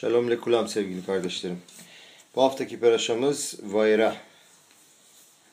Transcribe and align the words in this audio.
Shalom 0.00 0.30
lekulam 0.30 0.68
sevgili 0.68 1.06
kardeşlerim. 1.06 1.58
Bu 2.36 2.42
haftaki 2.42 2.80
peraşamız 2.80 3.54
Vayra. 3.62 4.16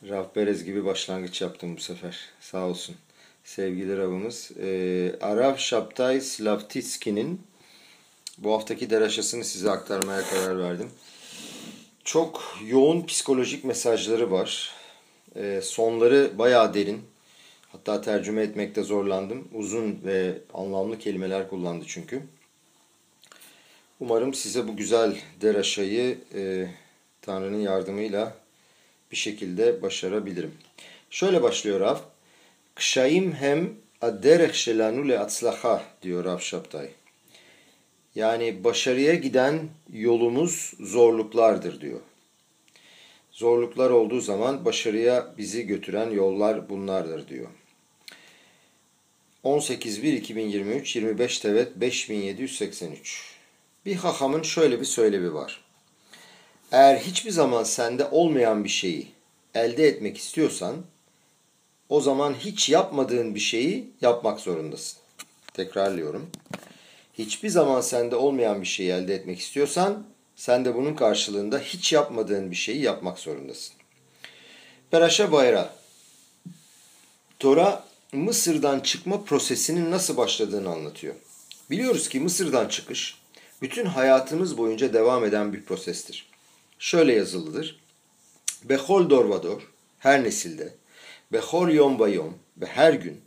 Rav 0.09 0.23
Perez 0.33 0.63
gibi 0.63 0.85
başlangıç 0.85 1.41
yaptım 1.41 1.77
bu 1.77 1.81
sefer. 1.81 2.17
Sağ 2.39 2.67
olsun. 2.67 2.95
Sevgili 3.43 3.97
Rav'ımız. 3.97 4.51
Ee, 4.61 5.15
Arav 5.21 5.57
Şaptay 5.57 6.21
Slavtitski'nin 6.21 7.41
bu 8.37 8.53
haftaki 8.53 8.89
deraşasını 8.89 9.43
size 9.43 9.71
aktarmaya 9.71 10.21
karar 10.23 10.59
verdim. 10.59 10.89
Çok 12.03 12.57
yoğun 12.67 13.05
psikolojik 13.05 13.63
mesajları 13.63 14.31
var. 14.31 14.71
Ee, 15.35 15.59
sonları 15.63 16.31
bayağı 16.37 16.73
derin. 16.73 17.01
Hatta 17.71 18.01
tercüme 18.01 18.41
etmekte 18.41 18.83
zorlandım. 18.83 19.47
Uzun 19.53 19.99
ve 20.05 20.37
anlamlı 20.53 20.99
kelimeler 20.99 21.49
kullandı 21.49 21.85
çünkü. 21.87 22.21
Umarım 23.99 24.33
size 24.33 24.67
bu 24.67 24.77
güzel 24.77 25.17
deraşayı 25.41 26.17
e, 26.35 26.67
Tanrı'nın 27.21 27.59
yardımıyla 27.59 28.37
bir 29.11 29.17
şekilde 29.17 29.81
başarabilirim. 29.81 30.53
Şöyle 31.09 31.43
başlıyor 31.43 31.79
Rav. 31.79 31.97
Kşayim 32.75 33.31
hem 33.33 33.73
adderech 34.01 34.53
şelanu 34.53 35.09
le 35.09 35.19
atzlaha 35.19 35.83
diyor 36.01 36.25
Rav 36.25 36.39
Şaptay. 36.39 36.89
Yani 38.15 38.63
başarıya 38.63 39.13
giden 39.13 39.69
yolumuz 39.93 40.73
zorluklardır 40.79 41.81
diyor. 41.81 41.99
Zorluklar 43.31 43.89
olduğu 43.89 44.21
zaman 44.21 44.65
başarıya 44.65 45.33
bizi 45.37 45.67
götüren 45.67 46.11
yollar 46.11 46.69
bunlardır 46.69 47.27
diyor. 47.27 47.47
18.1.2023 49.43 50.97
25 50.97 51.39
Tevet 51.39 51.75
5783 51.75 53.36
Bir 53.87 53.95
hahamın 53.95 54.41
şöyle 54.41 54.79
bir 54.79 54.85
söylevi 54.85 55.33
var. 55.33 55.63
Eğer 56.71 56.97
hiçbir 56.97 57.31
zaman 57.31 57.63
sende 57.63 58.05
olmayan 58.05 58.63
bir 58.63 58.69
şeyi 58.69 59.11
elde 59.55 59.87
etmek 59.87 60.17
istiyorsan 60.17 60.75
o 61.89 62.01
zaman 62.01 62.33
hiç 62.33 62.69
yapmadığın 62.69 63.35
bir 63.35 63.39
şeyi 63.39 63.89
yapmak 64.01 64.39
zorundasın. 64.39 64.99
Tekrarlıyorum. 65.53 66.29
Hiçbir 67.13 67.49
zaman 67.49 67.81
sende 67.81 68.15
olmayan 68.15 68.61
bir 68.61 68.67
şeyi 68.67 68.91
elde 68.91 69.15
etmek 69.15 69.39
istiyorsan 69.39 70.03
sen 70.35 70.65
de 70.65 70.75
bunun 70.75 70.93
karşılığında 70.93 71.59
hiç 71.59 71.93
yapmadığın 71.93 72.51
bir 72.51 72.55
şeyi 72.55 72.81
yapmak 72.81 73.19
zorundasın. 73.19 73.75
Peraşa 74.91 75.31
Bayra 75.31 75.73
Tora 77.39 77.85
Mısır'dan 78.13 78.79
çıkma 78.79 79.23
prosesinin 79.23 79.91
nasıl 79.91 80.17
başladığını 80.17 80.69
anlatıyor. 80.69 81.15
Biliyoruz 81.69 82.09
ki 82.09 82.19
Mısır'dan 82.19 82.67
çıkış 82.67 83.17
bütün 83.61 83.85
hayatımız 83.85 84.57
boyunca 84.57 84.93
devam 84.93 85.25
eden 85.25 85.53
bir 85.53 85.63
prosestir. 85.63 86.29
Şöyle 86.79 87.13
yazılıdır. 87.13 87.79
Behol 88.63 89.09
dorvador 89.09 89.61
her 89.99 90.23
nesilde, 90.23 90.73
behol 91.31 91.69
yom 91.69 91.99
bayom 91.99 92.37
ve 92.57 92.65
her 92.65 92.93
gün 92.93 93.21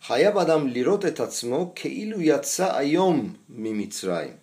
hayab 0.00 0.36
adam 0.36 0.74
lirot 0.74 1.04
et 1.04 1.20
atzmo 1.20 1.74
keilu 1.74 2.22
yatsa 2.22 2.66
ayom 2.66 3.36
mimitzrayim. 3.48 4.36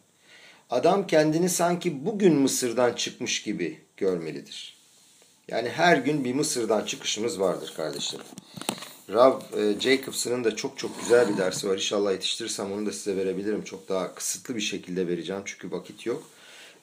Adam 0.70 1.08
kendini 1.08 1.50
sanki 1.50 2.06
bugün 2.06 2.36
Mısır'dan 2.36 2.94
çıkmış 2.94 3.44
gibi 3.44 3.80
görmelidir. 3.98 4.78
Yani 5.48 5.70
her 5.70 5.98
gün 5.98 6.26
bir 6.26 6.34
Mısır'dan 6.34 6.86
çıkışımız 6.86 7.40
vardır 7.40 7.74
kardeşlerim. 7.78 8.26
Rav 9.14 9.40
e, 9.58 9.80
Jacobson'ın 9.80 10.44
da 10.44 10.56
çok 10.56 10.78
çok 10.78 11.00
güzel 11.00 11.30
bir 11.30 11.38
dersi 11.38 11.70
var. 11.70 11.76
İnşallah 11.76 12.12
yetiştirirsem 12.12 12.72
onu 12.72 12.86
da 12.86 12.92
size 12.92 13.18
verebilirim. 13.18 13.64
Çok 13.64 13.90
daha 13.90 14.16
kısıtlı 14.16 14.56
bir 14.56 14.62
şekilde 14.62 15.08
vereceğim 15.08 15.42
çünkü 15.46 15.72
vakit 15.72 16.06
yok. 16.06 16.24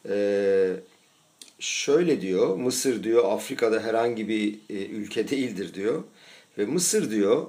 E, 0.09 0.77
şöyle 1.59 2.20
diyor, 2.20 2.57
Mısır 2.57 3.03
diyor 3.03 3.33
Afrika'da 3.33 3.81
herhangi 3.81 4.29
bir 4.29 4.59
e, 4.70 4.87
ülke 4.87 5.29
değildir 5.29 5.75
diyor. 5.75 6.03
Ve 6.59 6.67
Mısır 6.67 7.11
diyor, 7.11 7.47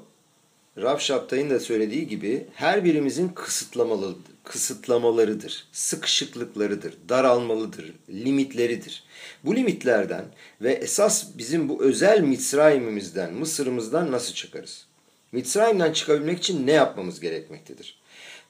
Rav 0.77 0.97
Şaptay'ın 0.97 1.49
da 1.49 1.59
söylediği 1.59 2.07
gibi 2.07 2.45
her 2.53 2.83
birimizin 2.83 3.29
kısıtlamalı, 3.29 4.15
kısıtlamalarıdır, 4.49 5.67
sıkışıklıklarıdır, 5.71 6.93
daralmalıdır, 7.09 7.93
limitleridir. 8.09 9.03
Bu 9.43 9.55
limitlerden 9.55 10.25
ve 10.61 10.73
esas 10.73 11.37
bizim 11.37 11.69
bu 11.69 11.83
özel 11.83 12.21
Mitzrayim'imizden, 12.21 13.33
Mısır'ımızdan 13.33 14.11
nasıl 14.11 14.33
çıkarız? 14.33 14.85
Mitzrayim'den 15.31 15.93
çıkabilmek 15.93 16.37
için 16.37 16.67
ne 16.67 16.71
yapmamız 16.71 17.19
gerekmektedir? 17.19 17.99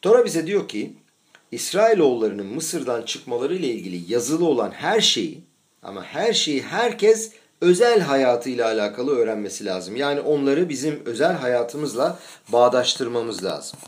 Tora 0.02 0.26
bize 0.26 0.48
diyor 0.48 0.68
ki, 0.68 0.94
İsrailoğullarının 1.52 2.46
Mısır'dan 2.46 3.02
çıkmaları 3.02 3.56
ile 3.56 3.68
ilgili 3.68 4.14
yazılı 4.14 4.46
olan 4.46 4.72
her 4.72 5.02
şeyi 5.02 5.44
ama 5.84 6.04
her 6.04 6.34
şeyi 6.34 6.62
herkes 6.62 7.32
özel 7.62 8.00
hayatıyla 8.00 8.66
alakalı 8.66 9.16
öğrenmesi 9.16 9.66
lazım. 9.66 9.96
Yani 9.96 10.20
onları 10.20 10.70
bizim 10.70 11.06
özel 11.06 11.34
hayatımızla 11.34 12.20
bağdaştırmamız 12.52 13.44
lazım. 13.44 13.80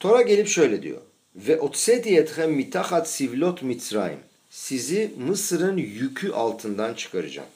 Tora 0.00 0.22
gelip 0.22 0.48
şöyle 0.48 0.82
diyor. 0.82 1.00
Ve 1.36 1.60
otseti 1.60 2.16
ethem 2.16 2.52
mitahat 2.52 3.10
sivlot 3.10 3.62
mitzrayim. 3.62 4.18
Sizi 4.50 5.12
Mısır'ın 5.18 5.76
yükü 5.76 6.32
altından 6.32 6.94
çıkaracağım. 6.94 7.48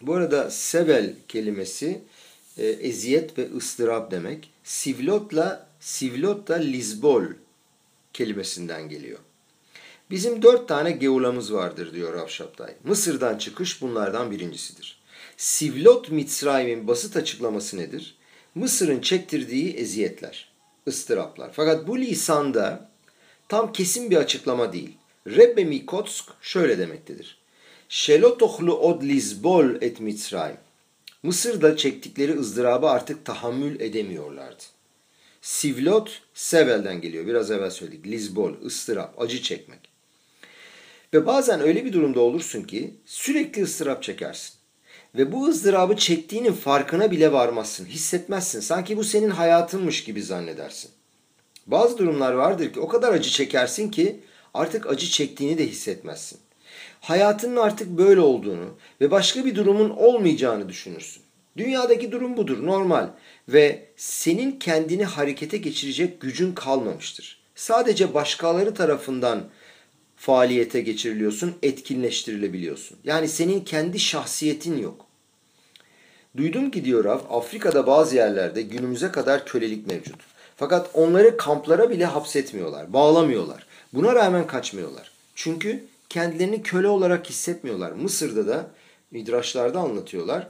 Bu 0.00 0.14
arada 0.14 0.50
sevel 0.50 1.14
kelimesi 1.28 2.00
e, 2.58 2.66
eziyet 2.66 3.38
ve 3.38 3.56
ıstırap 3.56 4.10
demek. 4.10 4.50
Sivlotla 4.64 5.68
sivlot 5.80 6.48
da 6.48 6.54
lizbol 6.54 7.24
kelimesinden 8.12 8.88
geliyor. 8.88 9.18
Bizim 10.10 10.42
dört 10.42 10.68
tane 10.68 10.90
geulamız 10.90 11.52
vardır 11.52 11.94
diyor 11.94 12.14
Rav 12.14 12.28
Şaptay. 12.28 12.74
Mısır'dan 12.84 13.38
çıkış 13.38 13.82
bunlardan 13.82 14.30
birincisidir. 14.30 14.98
Sivlot 15.36 16.10
Mitzrayim'in 16.10 16.88
basit 16.88 17.16
açıklaması 17.16 17.76
nedir? 17.76 18.14
Mısır'ın 18.54 19.00
çektirdiği 19.00 19.74
eziyetler, 19.74 20.53
ıstıraplar. 20.88 21.50
Fakat 21.52 21.88
bu 21.88 21.98
lisanda 21.98 22.90
tam 23.48 23.72
kesin 23.72 24.10
bir 24.10 24.16
açıklama 24.16 24.72
değil. 24.72 24.96
Rebbe 25.26 25.64
Mikotsk 25.64 26.24
şöyle 26.42 26.78
demektedir. 26.78 27.38
Şelotohlu 27.88 28.78
od 28.78 29.02
lizbol 29.02 29.82
et 29.82 30.00
Mitzrayim. 30.00 30.56
Mısır'da 31.22 31.76
çektikleri 31.76 32.38
ızdırabı 32.38 32.88
artık 32.88 33.24
tahammül 33.24 33.80
edemiyorlardı. 33.80 34.62
Sivlot, 35.42 36.22
sevelden 36.34 37.00
geliyor. 37.00 37.26
Biraz 37.26 37.50
evvel 37.50 37.70
söyledik. 37.70 38.06
Lizbol, 38.06 38.52
ıstırap, 38.64 39.22
acı 39.22 39.42
çekmek. 39.42 39.78
Ve 41.14 41.26
bazen 41.26 41.60
öyle 41.60 41.84
bir 41.84 41.92
durumda 41.92 42.20
olursun 42.20 42.62
ki 42.62 42.94
sürekli 43.06 43.62
ıstırap 43.62 44.02
çekersin. 44.02 44.54
Ve 45.14 45.32
bu 45.32 45.48
ızdırabı 45.48 45.96
çektiğinin 45.96 46.52
farkına 46.52 47.10
bile 47.10 47.32
varmazsın, 47.32 47.86
hissetmezsin. 47.86 48.60
Sanki 48.60 48.96
bu 48.96 49.04
senin 49.04 49.30
hayatınmış 49.30 50.04
gibi 50.04 50.22
zannedersin. 50.22 50.90
Bazı 51.66 51.98
durumlar 51.98 52.32
vardır 52.32 52.72
ki 52.72 52.80
o 52.80 52.88
kadar 52.88 53.12
acı 53.12 53.30
çekersin 53.30 53.90
ki 53.90 54.20
artık 54.54 54.86
acı 54.86 55.08
çektiğini 55.08 55.58
de 55.58 55.66
hissetmezsin. 55.66 56.38
Hayatının 57.00 57.56
artık 57.56 57.88
böyle 57.88 58.20
olduğunu 58.20 58.76
ve 59.00 59.10
başka 59.10 59.44
bir 59.44 59.54
durumun 59.54 59.90
olmayacağını 59.90 60.68
düşünürsün. 60.68 61.22
Dünyadaki 61.56 62.12
durum 62.12 62.36
budur, 62.36 62.66
normal 62.66 63.08
ve 63.48 63.86
senin 63.96 64.58
kendini 64.58 65.04
harekete 65.04 65.56
geçirecek 65.56 66.20
gücün 66.20 66.54
kalmamıştır. 66.54 67.44
Sadece 67.54 68.14
başkaları 68.14 68.74
tarafından 68.74 69.44
faaliyete 70.24 70.80
geçiriliyorsun, 70.80 71.54
etkinleştirilebiliyorsun. 71.62 72.98
Yani 73.04 73.28
senin 73.28 73.60
kendi 73.60 73.98
şahsiyetin 73.98 74.78
yok. 74.78 75.06
Duydum 76.36 76.70
ki 76.70 76.84
diyor 76.84 77.04
Rav, 77.04 77.18
Afrika'da 77.30 77.86
bazı 77.86 78.16
yerlerde 78.16 78.62
günümüze 78.62 79.10
kadar 79.10 79.46
kölelik 79.46 79.86
mevcut. 79.86 80.20
Fakat 80.56 80.90
onları 80.94 81.36
kamplara 81.36 81.90
bile 81.90 82.04
hapsetmiyorlar, 82.04 82.92
bağlamıyorlar. 82.92 83.66
Buna 83.92 84.14
rağmen 84.14 84.46
kaçmıyorlar. 84.46 85.10
Çünkü 85.34 85.84
kendilerini 86.08 86.62
köle 86.62 86.88
olarak 86.88 87.30
hissetmiyorlar. 87.30 87.92
Mısır'da 87.92 88.46
da 88.46 88.66
midraşlarda 89.10 89.80
anlatıyorlar. 89.80 90.48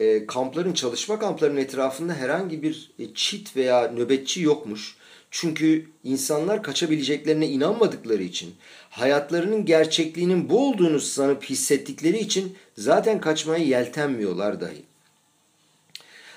E, 0.00 0.26
kampların, 0.26 0.72
çalışma 0.72 1.18
kamplarının 1.18 1.60
etrafında 1.60 2.14
herhangi 2.14 2.62
bir 2.62 2.90
e, 2.98 3.14
çit 3.14 3.56
veya 3.56 3.92
nöbetçi 3.92 4.42
yokmuş. 4.42 4.96
Çünkü 5.36 5.86
insanlar 6.04 6.62
kaçabileceklerine 6.62 7.48
inanmadıkları 7.48 8.22
için, 8.22 8.54
hayatlarının 8.90 9.64
gerçekliğinin 9.64 10.48
bu 10.50 10.68
olduğunu 10.68 11.00
sanıp 11.00 11.44
hissettikleri 11.44 12.18
için 12.18 12.56
zaten 12.78 13.20
kaçmaya 13.20 13.64
yeltenmiyorlar 13.64 14.60
dahi. 14.60 14.82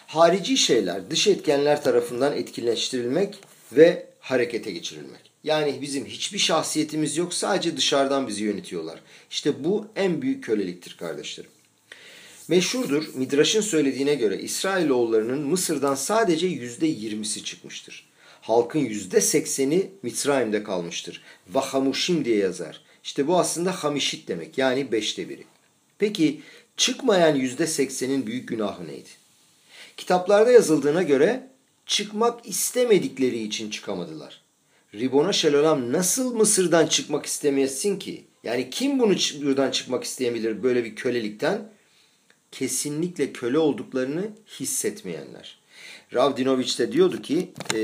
Harici 0.07 0.57
şeyler, 0.57 1.09
dış 1.09 1.27
etkenler 1.27 1.83
tarafından 1.83 2.38
etkileştirilmek 2.38 3.35
ve 3.71 4.07
harekete 4.19 4.71
geçirilmek. 4.71 5.31
Yani 5.43 5.81
bizim 5.81 6.05
hiçbir 6.05 6.39
şahsiyetimiz 6.39 7.17
yok, 7.17 7.33
sadece 7.33 7.77
dışarıdan 7.77 8.27
bizi 8.27 8.43
yönetiyorlar. 8.43 9.00
İşte 9.29 9.63
bu 9.63 9.88
en 9.95 10.21
büyük 10.21 10.43
köleliktir 10.43 10.97
kardeşlerim. 10.97 11.51
Meşhurdur, 12.47 13.07
Midraş'ın 13.15 13.61
söylediğine 13.61 14.15
göre 14.15 14.39
İsrailoğullarının 14.39 15.39
Mısır'dan 15.47 15.95
sadece 15.95 16.47
yüzde 16.47 16.88
yirmisi 16.88 17.43
çıkmıştır. 17.43 18.07
Halkın 18.47 18.79
yüzde 18.79 19.21
sekseni 19.21 19.91
Mitzrayim'de 20.03 20.63
kalmıştır. 20.63 21.21
Vahamuşim 21.49 22.25
diye 22.25 22.38
yazar. 22.38 22.81
İşte 23.03 23.27
bu 23.27 23.39
aslında 23.39 23.71
hamişit 23.71 24.27
demek 24.27 24.57
yani 24.57 24.91
beşte 24.91 25.29
biri. 25.29 25.44
Peki 25.99 26.41
çıkmayan 26.77 27.35
yüzde 27.35 27.67
seksenin 27.67 28.27
büyük 28.27 28.47
günahı 28.49 28.88
neydi? 28.88 29.09
Kitaplarda 29.97 30.51
yazıldığına 30.51 31.03
göre 31.03 31.47
çıkmak 31.85 32.47
istemedikleri 32.47 33.44
için 33.44 33.69
çıkamadılar. 33.69 34.41
Ribona 34.93 35.33
Şelolam 35.33 35.91
nasıl 35.91 36.35
Mısır'dan 36.35 36.88
çıkmak 36.88 37.25
istemeyesin 37.25 38.00
ki? 38.00 38.25
Yani 38.43 38.69
kim 38.69 39.00
bunu 39.00 39.15
buradan 39.41 39.71
çıkmak 39.71 40.03
isteyebilir 40.03 40.63
böyle 40.63 40.83
bir 40.83 40.95
kölelikten? 40.95 41.71
Kesinlikle 42.51 43.33
köle 43.33 43.57
olduklarını 43.57 44.29
hissetmeyenler. 44.59 45.59
Rav 46.13 46.38
Dinovich 46.38 46.80
de 46.80 46.92
diyordu 46.92 47.21
ki 47.21 47.51
e, 47.74 47.80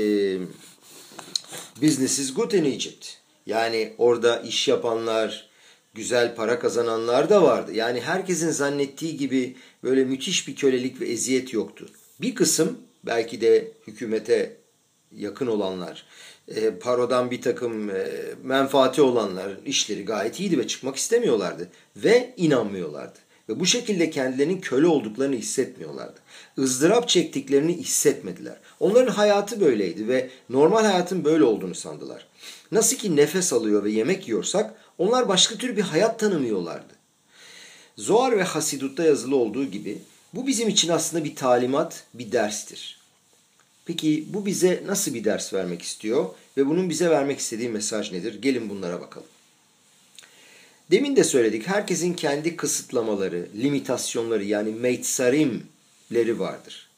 business 1.82 2.18
is 2.18 2.34
good 2.34 2.52
in 2.52 2.64
Egypt. 2.64 3.06
Yani 3.46 3.94
orada 3.98 4.40
iş 4.40 4.68
yapanlar, 4.68 5.48
güzel 5.94 6.34
para 6.34 6.58
kazananlar 6.58 7.30
da 7.30 7.42
vardı. 7.42 7.72
Yani 7.74 8.00
herkesin 8.00 8.50
zannettiği 8.50 9.16
gibi 9.16 9.56
böyle 9.82 10.04
müthiş 10.04 10.48
bir 10.48 10.56
kölelik 10.56 11.00
ve 11.00 11.06
eziyet 11.06 11.52
yoktu. 11.52 11.86
Bir 12.20 12.34
kısım 12.34 12.78
belki 13.06 13.40
de 13.40 13.72
hükümete 13.86 14.56
yakın 15.16 15.46
olanlar, 15.46 16.06
e, 16.48 16.70
parodan 16.70 17.30
bir 17.30 17.42
takım 17.42 17.90
e, 17.90 18.06
menfaati 18.42 19.02
olanlar 19.02 19.50
işleri 19.66 20.04
gayet 20.04 20.40
iyiydi 20.40 20.58
ve 20.58 20.66
çıkmak 20.66 20.96
istemiyorlardı 20.96 21.68
ve 21.96 22.34
inanmıyorlardı. 22.36 23.18
Ve 23.48 23.60
bu 23.60 23.66
şekilde 23.66 24.10
kendilerinin 24.10 24.60
köle 24.60 24.86
olduklarını 24.86 25.36
hissetmiyorlardı. 25.36 26.20
ızdırap 26.58 27.08
çektiklerini 27.08 27.76
hissetmediler. 27.76 28.56
Onların 28.80 29.12
hayatı 29.12 29.60
böyleydi 29.60 30.08
ve 30.08 30.30
normal 30.50 30.84
hayatın 30.84 31.24
böyle 31.24 31.44
olduğunu 31.44 31.74
sandılar. 31.74 32.26
Nasıl 32.72 32.96
ki 32.96 33.16
nefes 33.16 33.52
alıyor 33.52 33.84
ve 33.84 33.90
yemek 33.90 34.28
yiyorsak 34.28 34.74
onlar 34.98 35.28
başka 35.28 35.54
tür 35.54 35.76
bir 35.76 35.82
hayat 35.82 36.18
tanımıyorlardı. 36.18 36.94
Zoar 37.96 38.38
ve 38.38 38.42
Hasidut'ta 38.42 39.04
yazılı 39.04 39.36
olduğu 39.36 39.64
gibi 39.64 39.98
bu 40.34 40.46
bizim 40.46 40.68
için 40.68 40.88
aslında 40.88 41.24
bir 41.24 41.34
talimat, 41.34 42.04
bir 42.14 42.32
derstir. 42.32 43.00
Peki 43.84 44.24
bu 44.28 44.46
bize 44.46 44.82
nasıl 44.86 45.14
bir 45.14 45.24
ders 45.24 45.54
vermek 45.54 45.82
istiyor 45.82 46.26
ve 46.56 46.66
bunun 46.66 46.90
bize 46.90 47.10
vermek 47.10 47.38
istediği 47.38 47.68
mesaj 47.68 48.12
nedir? 48.12 48.42
Gelin 48.42 48.70
bunlara 48.70 49.00
bakalım. 49.00 49.26
Demin 50.90 51.16
de 51.16 51.24
söyledik 51.24 51.66
herkesin 51.66 52.14
kendi 52.14 52.56
kısıtlamaları, 52.56 53.48
limitasyonları 53.62 54.44
yani 54.44 54.70
meitsarimleri 54.70 56.38
vardır. 56.38 56.88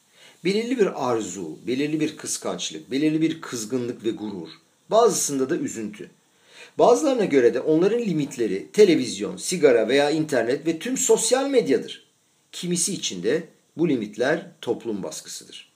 Belirli 0.44 0.78
bir 0.78 1.10
arzu, 1.10 1.58
belirli 1.66 2.00
bir 2.00 2.16
kıskançlık, 2.16 2.90
belirli 2.90 3.20
bir 3.20 3.40
kızgınlık 3.40 4.04
ve 4.04 4.10
gurur. 4.10 4.48
Bazısında 4.90 5.50
da 5.50 5.56
üzüntü. 5.56 6.10
Bazılarına 6.78 7.24
göre 7.24 7.54
de 7.54 7.60
onların 7.60 7.98
limitleri 7.98 8.66
televizyon, 8.72 9.36
sigara 9.36 9.88
veya 9.88 10.10
internet 10.10 10.66
ve 10.66 10.78
tüm 10.78 10.96
sosyal 10.96 11.48
medyadır. 11.48 12.06
Kimisi 12.52 12.92
için 12.92 13.22
de 13.22 13.48
bu 13.76 13.88
limitler 13.88 14.46
toplum 14.60 15.02
baskısıdır. 15.02 15.72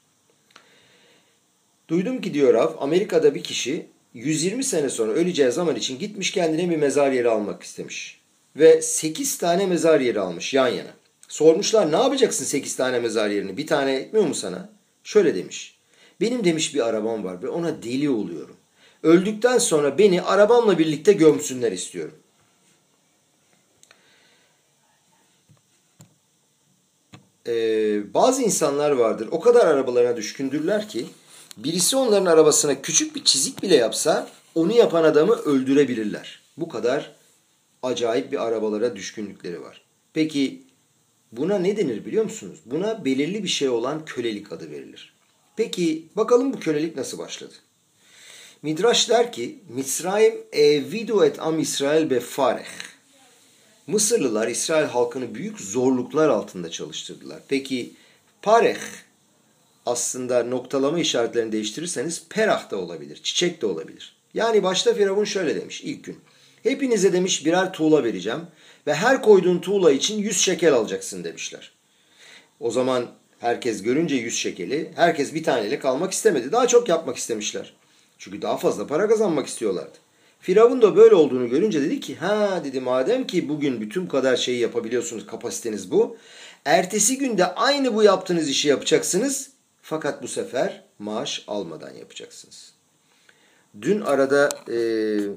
Duydum 1.88 2.20
ki 2.20 2.34
diyor 2.34 2.54
Rav, 2.54 2.74
Amerika'da 2.78 3.34
bir 3.34 3.42
kişi 3.42 3.86
120 4.14 4.64
sene 4.64 4.88
sonra 4.88 5.12
öleceği 5.12 5.52
zaman 5.52 5.76
için 5.76 5.98
gitmiş 5.98 6.30
kendine 6.30 6.70
bir 6.70 6.76
mezar 6.76 7.12
yeri 7.12 7.28
almak 7.28 7.62
istemiş. 7.62 8.20
Ve 8.56 8.82
8 8.82 9.38
tane 9.38 9.66
mezar 9.66 10.00
yeri 10.00 10.20
almış 10.20 10.54
yan 10.54 10.68
yana. 10.68 10.94
Sormuşlar 11.28 11.92
ne 11.92 11.96
yapacaksın 11.96 12.44
8 12.44 12.76
tane 12.76 13.00
mezar 13.00 13.30
yerini 13.30 13.56
bir 13.56 13.66
tane 13.66 13.94
etmiyor 13.94 14.26
mu 14.26 14.34
sana? 14.34 14.68
Şöyle 15.04 15.34
demiş. 15.34 15.78
Benim 16.20 16.44
demiş 16.44 16.74
bir 16.74 16.86
arabam 16.86 17.24
var 17.24 17.42
ve 17.42 17.48
ona 17.48 17.82
deli 17.82 18.10
oluyorum. 18.10 18.56
Öldükten 19.02 19.58
sonra 19.58 19.98
beni 19.98 20.22
arabamla 20.22 20.78
birlikte 20.78 21.12
gömsünler 21.12 21.72
istiyorum. 21.72 22.14
Ee, 27.46 28.14
bazı 28.14 28.42
insanlar 28.42 28.90
vardır 28.90 29.28
o 29.30 29.40
kadar 29.40 29.66
arabalarına 29.66 30.16
düşkündürler 30.16 30.88
ki 30.88 31.06
birisi 31.56 31.97
onların 31.97 32.26
arabasına 32.26 32.82
küçük 32.82 33.17
bir 33.17 33.25
çizik 33.25 33.62
bile 33.62 33.76
yapsa 33.76 34.31
onu 34.55 34.73
yapan 34.73 35.05
adamı 35.05 35.32
öldürebilirler. 35.32 36.41
Bu 36.56 36.69
kadar 36.69 37.12
acayip 37.82 38.32
bir 38.32 38.47
arabalara 38.47 38.97
düşkünlükleri 38.97 39.62
var. 39.62 39.82
Peki 40.12 40.62
buna 41.32 41.58
ne 41.58 41.76
denir 41.76 42.05
biliyor 42.05 42.25
musunuz? 42.25 42.58
Buna 42.67 43.05
belirli 43.05 43.44
bir 43.44 43.49
şey 43.49 43.69
olan 43.69 44.05
kölelik 44.05 44.52
adı 44.52 44.70
verilir. 44.70 45.12
Peki 45.56 46.06
bakalım 46.17 46.52
bu 46.52 46.61
kölelik 46.61 46.97
nasıl 46.97 47.19
başladı? 47.19 47.55
Midraş 48.62 49.08
der 49.08 49.32
ki 49.32 49.58
Misraim 49.69 50.35
evidu 50.53 51.25
et 51.25 51.41
am 51.41 51.58
İsrail 51.58 52.11
be 52.11 52.20
fareh. 52.20 52.91
Mısırlılar 53.87 54.49
İsrail 54.49 54.87
halkını 54.87 55.35
büyük 55.35 55.61
zorluklar 55.61 56.29
altında 56.29 56.70
çalıştırdılar. 56.70 57.41
Peki 57.49 57.93
pareh 58.43 58.79
aslında 59.90 60.44
noktalama 60.44 60.98
işaretlerini 60.98 61.52
değiştirirseniz 61.52 62.22
perah 62.31 62.70
da 62.70 62.76
olabilir, 62.76 63.20
çiçek 63.22 63.62
de 63.62 63.66
olabilir. 63.66 64.16
Yani 64.34 64.62
başta 64.62 64.94
Firavun 64.94 65.25
şöyle 65.25 65.56
demiş 65.56 65.81
ilk 65.84 66.04
gün. 66.04 66.19
Hepinize 66.62 67.12
demiş 67.12 67.46
birer 67.46 67.72
tuğla 67.72 68.04
vereceğim 68.04 68.40
ve 68.87 68.94
her 68.94 69.22
koyduğun 69.22 69.58
tuğla 69.58 69.92
için 69.92 70.19
yüz 70.19 70.40
şekel 70.40 70.72
alacaksın 70.72 71.25
demişler. 71.25 71.72
O 72.60 72.70
zaman 72.70 73.06
herkes 73.38 73.82
görünce 73.82 74.14
yüz 74.14 74.37
şekeli 74.37 74.90
herkes 74.96 75.34
bir 75.34 75.44
taneyle 75.44 75.78
kalmak 75.78 76.12
istemedi. 76.12 76.52
Daha 76.52 76.66
çok 76.66 76.88
yapmak 76.88 77.16
istemişler. 77.16 77.75
Çünkü 78.19 78.43
daha 78.43 78.56
fazla 78.56 78.86
para 78.86 79.08
kazanmak 79.08 79.46
istiyorlardı. 79.46 79.98
Firavun 80.40 80.82
da 80.82 80.96
böyle 80.96 81.14
olduğunu 81.14 81.48
görünce 81.48 81.82
dedi 81.82 82.00
ki 82.00 82.16
ha 82.16 82.60
dedi 82.64 82.81
madem 82.81 83.26
ki 83.26 83.48
bugün 83.48 83.81
bütün 83.81 84.06
kadar 84.06 84.36
şeyi 84.36 84.58
yapabiliyorsunuz 84.58 85.26
kapasiteniz 85.26 85.90
bu. 85.90 86.16
Ertesi 86.64 87.19
günde 87.19 87.46
aynı 87.46 87.94
bu 87.94 88.02
yaptığınız 88.02 88.48
işi 88.48 88.69
yapacaksınız 88.69 89.50
fakat 89.82 90.23
bu 90.23 90.29
sefer 90.29 90.85
maaş 90.99 91.44
almadan 91.47 91.94
yapacaksınız. 91.94 92.73
Dün 93.82 94.00
arada 94.00 94.49
e, 94.69 94.77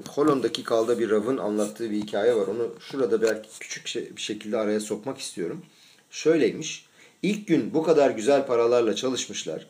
Holland'daki 0.08 0.64
kalda 0.64 0.98
bir 0.98 1.10
Rav'ın 1.10 1.38
anlattığı 1.38 1.90
bir 1.90 2.02
hikaye 2.02 2.36
var. 2.36 2.46
Onu 2.46 2.74
şurada 2.90 3.22
belki 3.22 3.48
küçük 3.60 3.86
şey, 3.86 4.16
bir 4.16 4.20
şekilde 4.20 4.58
araya 4.58 4.80
sokmak 4.80 5.18
istiyorum. 5.18 5.62
Şöyleymiş. 6.10 6.86
İlk 7.22 7.46
gün 7.46 7.74
bu 7.74 7.82
kadar 7.82 8.10
güzel 8.10 8.46
paralarla 8.46 8.96
çalışmışlar. 8.96 9.66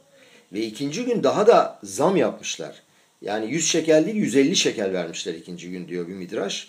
Ve 0.52 0.60
ikinci 0.60 1.04
gün 1.04 1.22
daha 1.22 1.46
da 1.46 1.78
zam 1.82 2.16
yapmışlar. 2.16 2.82
Yani 3.22 3.52
100 3.52 3.68
şekel 3.68 4.06
değil 4.06 4.16
150 4.16 4.56
şekel 4.56 4.92
vermişler 4.92 5.34
ikinci 5.34 5.70
gün 5.70 5.88
diyor 5.88 6.08
bir 6.08 6.14
midraş. 6.14 6.68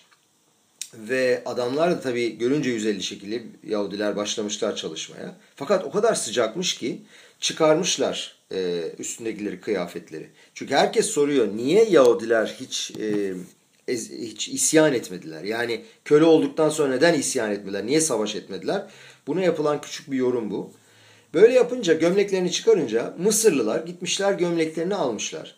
Ve 0.94 1.44
adamlar 1.45 1.92
da 1.92 2.00
tabii 2.00 2.38
görünce 2.38 2.69
150 2.69 3.04
şekilli 3.04 3.47
Yahudiler 3.64 4.16
başlamışlar 4.16 4.76
çalışmaya. 4.76 5.35
Fakat 5.56 5.83
o 5.83 5.92
kadar 5.92 6.16
sıcakmış 6.16 6.78
ki 6.78 7.02
çıkarmışlar 7.45 8.35
e, 8.52 8.81
üstündekileri 8.99 9.61
kıyafetleri. 9.61 10.30
Çünkü 10.54 10.75
herkes 10.75 11.06
soruyor 11.06 11.47
niye 11.56 11.83
Yahudiler 11.83 12.56
hiç 12.59 12.92
e, 12.99 13.33
ez, 13.87 14.11
hiç 14.11 14.49
isyan 14.49 14.94
etmediler? 14.94 15.44
Yani 15.44 15.81
köle 16.06 16.23
olduktan 16.23 16.69
sonra 16.69 16.90
neden 16.90 17.14
isyan 17.14 17.52
etmediler? 17.52 17.85
Niye 17.85 18.02
savaş 18.02 18.35
etmediler? 18.35 18.85
Buna 19.28 19.42
yapılan 19.42 19.81
küçük 19.81 20.11
bir 20.11 20.18
yorum 20.18 20.52
bu. 20.52 20.71
Böyle 21.33 21.54
yapınca 21.54 21.94
gömleklerini 21.94 22.52
çıkarınca 22.52 23.16
Mısırlılar 23.18 23.85
gitmişler 23.85 24.33
gömleklerini 24.33 24.95
almışlar. 24.95 25.57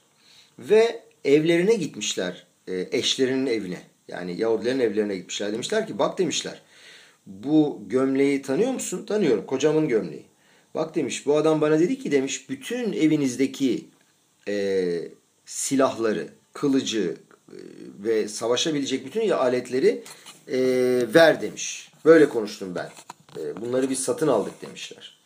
Ve 0.59 1.03
evlerine 1.25 1.75
gitmişler 1.75 2.47
e, 2.67 2.87
eşlerinin 2.91 3.45
evine. 3.45 3.81
Yani 4.07 4.41
Yahudilerin 4.41 4.79
evlerine 4.79 5.15
gitmişler. 5.15 5.53
Demişler 5.53 5.87
ki 5.87 5.99
bak 5.99 6.17
demişler 6.17 6.61
bu 7.25 7.81
gömleği 7.87 8.41
tanıyor 8.41 8.71
musun? 8.71 9.05
Tanıyorum 9.05 9.45
kocamın 9.45 9.87
gömleği. 9.87 10.25
Bak 10.77 10.95
demiş 10.95 11.25
bu 11.25 11.37
adam 11.37 11.61
bana 11.61 11.79
dedi 11.79 11.99
ki 11.99 12.11
demiş 12.11 12.49
bütün 12.49 12.93
evinizdeki 12.93 13.87
e, 14.47 15.07
silahları, 15.45 16.27
kılıcı 16.53 17.17
e, 17.51 17.57
ve 18.03 18.27
savaşabilecek 18.27 19.05
bütün 19.05 19.29
aletleri 19.29 20.03
e, 20.47 20.59
ver 21.13 21.41
demiş. 21.41 21.91
Böyle 22.05 22.29
konuştum 22.29 22.75
ben. 22.75 22.89
E, 23.41 23.61
bunları 23.61 23.89
biz 23.89 23.99
satın 23.99 24.27
aldık 24.27 24.61
demişler. 24.61 25.17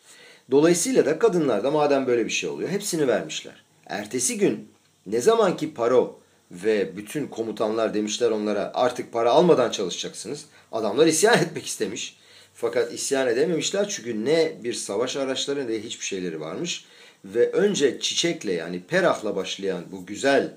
Dolayısıyla 0.50 1.06
da 1.06 1.18
kadınlar 1.18 1.64
da 1.64 1.70
madem 1.70 2.06
böyle 2.06 2.24
bir 2.26 2.30
şey 2.30 2.50
oluyor 2.50 2.70
hepsini 2.70 3.08
vermişler. 3.08 3.64
Ertesi 3.86 4.38
gün 4.38 4.68
ne 5.06 5.20
zaman 5.20 5.56
ki 5.56 5.74
Paro 5.74 6.20
ve 6.50 6.96
bütün 6.96 7.26
komutanlar 7.26 7.94
demişler 7.94 8.30
onlara 8.30 8.70
artık 8.74 9.12
para 9.12 9.30
almadan 9.30 9.70
çalışacaksınız. 9.70 10.44
Adamlar 10.72 11.06
isyan 11.06 11.38
etmek 11.42 11.66
istemiş. 11.66 12.21
Fakat 12.62 12.92
isyan 12.92 13.28
edememişler 13.28 13.88
çünkü 13.88 14.24
ne 14.24 14.52
bir 14.64 14.74
savaş 14.74 15.16
araçları 15.16 15.68
ne 15.68 15.82
hiçbir 15.82 16.04
şeyleri 16.04 16.40
varmış. 16.40 16.84
Ve 17.24 17.52
önce 17.52 18.00
çiçekle 18.00 18.52
yani 18.52 18.80
perahla 18.88 19.36
başlayan 19.36 19.84
bu 19.92 20.06
güzel 20.06 20.54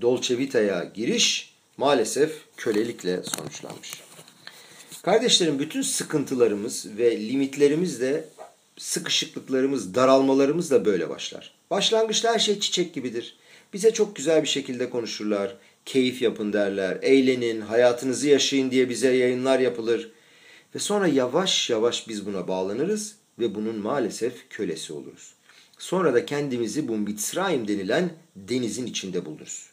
Dolce 0.00 0.38
Vita'ya 0.38 0.84
giriş 0.94 1.54
maalesef 1.76 2.32
kölelikle 2.56 3.22
sonuçlanmış. 3.22 4.02
Kardeşlerim 5.02 5.58
bütün 5.58 5.82
sıkıntılarımız 5.82 6.86
ve 6.98 7.20
limitlerimiz 7.28 8.00
de 8.00 8.24
sıkışıklıklarımız, 8.78 9.94
daralmalarımız 9.94 10.70
da 10.70 10.84
böyle 10.84 11.08
başlar. 11.08 11.54
Başlangıçta 11.70 12.34
her 12.34 12.38
şey 12.38 12.60
çiçek 12.60 12.94
gibidir. 12.94 13.36
Bize 13.72 13.92
çok 13.92 14.16
güzel 14.16 14.42
bir 14.42 14.48
şekilde 14.48 14.90
konuşurlar. 14.90 15.56
Keyif 15.84 16.22
yapın 16.22 16.52
derler. 16.52 16.98
Eğlenin, 17.02 17.60
hayatınızı 17.60 18.28
yaşayın 18.28 18.70
diye 18.70 18.88
bize 18.88 19.12
yayınlar 19.12 19.58
yapılır. 19.58 20.10
Ve 20.74 20.78
sonra 20.78 21.06
yavaş 21.06 21.70
yavaş 21.70 22.08
biz 22.08 22.26
buna 22.26 22.48
bağlanırız 22.48 23.16
ve 23.38 23.54
bunun 23.54 23.76
maalesef 23.76 24.48
kölesi 24.50 24.92
oluruz. 24.92 25.34
Sonra 25.78 26.14
da 26.14 26.26
kendimizi 26.26 26.88
bu 26.88 26.96
Mitzrayim 26.96 27.68
denilen 27.68 28.12
denizin 28.36 28.86
içinde 28.86 29.26
buluruz. 29.26 29.66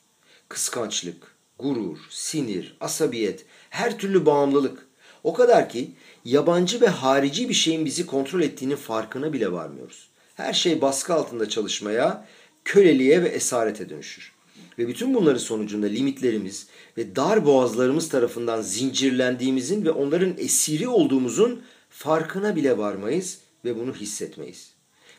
Kıskançlık, 0.50 1.36
gurur, 1.60 1.98
sinir, 2.10 2.78
asabiyet, 2.80 3.46
her 3.70 4.00
türlü 4.00 4.26
bağımlılık. 4.26 4.88
O 5.24 5.34
kadar 5.34 5.70
ki 5.70 5.92
yabancı 6.26 6.82
ve 6.82 6.88
harici 6.88 7.50
bir 7.50 7.54
şeyin 7.54 7.86
bizi 7.86 8.06
kontrol 8.06 8.42
ettiğinin 8.42 8.76
farkına 8.76 9.34
bile 9.34 9.52
varmıyoruz. 9.52 10.10
Her 10.36 10.54
şey 10.54 10.82
baskı 10.82 11.14
altında 11.14 11.50
çalışmaya, 11.50 12.28
köleliğe 12.66 13.24
ve 13.24 13.28
esarete 13.28 13.90
dönüşür. 13.90 14.37
Ve 14.80 14.88
bütün 14.88 15.14
bunların 15.14 15.38
sonucunda 15.38 15.88
limitlerimiz 15.88 16.68
ve 16.98 17.16
dar 17.16 17.46
boğazlarımız 17.46 18.10
tarafından 18.10 18.62
zincirlendiğimizin 18.62 19.86
ve 19.86 19.92
onların 19.92 20.38
esiri 20.38 20.88
olduğumuzun 20.88 21.62
farkına 21.90 22.56
bile 22.56 22.78
varmayız 22.78 23.40
ve 23.66 23.80
bunu 23.80 23.94
hissetmeyiz. 23.94 24.72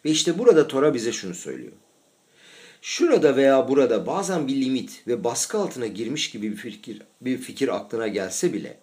Ve 0.04 0.10
işte 0.10 0.38
burada 0.38 0.68
Tora 0.68 0.94
bize 0.94 1.12
şunu 1.12 1.34
söylüyor. 1.34 1.72
Şurada 2.82 3.36
veya 3.36 3.68
burada 3.68 4.06
bazen 4.06 4.48
bir 4.48 4.56
limit 4.56 5.02
ve 5.06 5.24
baskı 5.24 5.58
altına 5.58 5.86
girmiş 5.86 6.30
gibi 6.30 6.50
bir 6.50 6.56
fikir, 6.56 7.02
bir 7.20 7.38
fikir 7.38 7.76
aklına 7.76 8.08
gelse 8.08 8.52
bile 8.52 8.78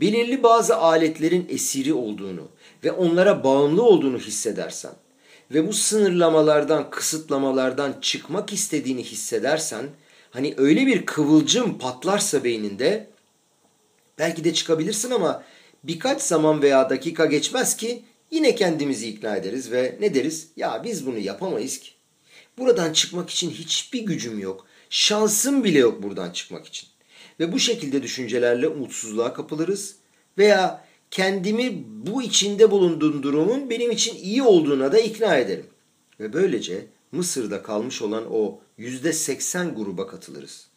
belirli 0.00 0.42
bazı 0.42 0.76
aletlerin 0.76 1.46
esiri 1.50 1.94
olduğunu 1.94 2.48
ve 2.84 2.92
onlara 2.92 3.44
bağımlı 3.44 3.82
olduğunu 3.82 4.18
hissedersen 4.18 4.92
ve 5.50 5.68
bu 5.68 5.72
sınırlamalardan, 5.72 6.90
kısıtlamalardan 6.90 7.94
çıkmak 8.00 8.52
istediğini 8.52 9.04
hissedersen 9.04 9.86
hani 10.30 10.54
öyle 10.56 10.86
bir 10.86 11.06
kıvılcım 11.06 11.78
patlarsa 11.78 12.44
beyninde 12.44 13.06
belki 14.18 14.44
de 14.44 14.54
çıkabilirsin 14.54 15.10
ama 15.10 15.44
birkaç 15.84 16.22
zaman 16.22 16.62
veya 16.62 16.90
dakika 16.90 17.26
geçmez 17.26 17.76
ki 17.76 18.04
yine 18.30 18.54
kendimizi 18.54 19.08
ikna 19.08 19.36
ederiz 19.36 19.72
ve 19.72 19.96
ne 20.00 20.14
deriz? 20.14 20.48
Ya 20.56 20.82
biz 20.84 21.06
bunu 21.06 21.18
yapamayız 21.18 21.78
ki. 21.78 21.90
Buradan 22.58 22.92
çıkmak 22.92 23.30
için 23.30 23.50
hiçbir 23.50 24.00
gücüm 24.00 24.38
yok. 24.38 24.66
Şansım 24.90 25.64
bile 25.64 25.78
yok 25.78 26.02
buradan 26.02 26.30
çıkmak 26.30 26.66
için. 26.66 26.88
Ve 27.40 27.52
bu 27.52 27.58
şekilde 27.58 28.02
düşüncelerle 28.02 28.68
umutsuzluğa 28.68 29.34
kapılırız 29.34 29.96
veya 30.38 30.87
kendimi 31.10 31.84
bu 31.86 32.22
içinde 32.22 32.70
bulunduğum 32.70 33.22
durumun 33.22 33.70
benim 33.70 33.90
için 33.90 34.16
iyi 34.16 34.42
olduğuna 34.42 34.92
da 34.92 34.98
ikna 34.98 35.36
ederim. 35.36 35.66
Ve 36.20 36.32
böylece 36.32 36.86
Mısır'da 37.12 37.62
kalmış 37.62 38.02
olan 38.02 38.24
o 38.32 38.60
yüzde 38.78 39.12
seksen 39.12 39.74
gruba 39.74 40.06
katılırız. 40.06 40.68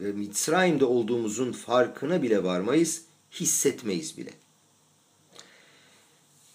Ve 0.00 0.12
Mitzrayim'de 0.12 0.84
olduğumuzun 0.84 1.52
farkına 1.52 2.22
bile 2.22 2.44
varmayız, 2.44 3.02
hissetmeyiz 3.32 4.18
bile. 4.18 4.30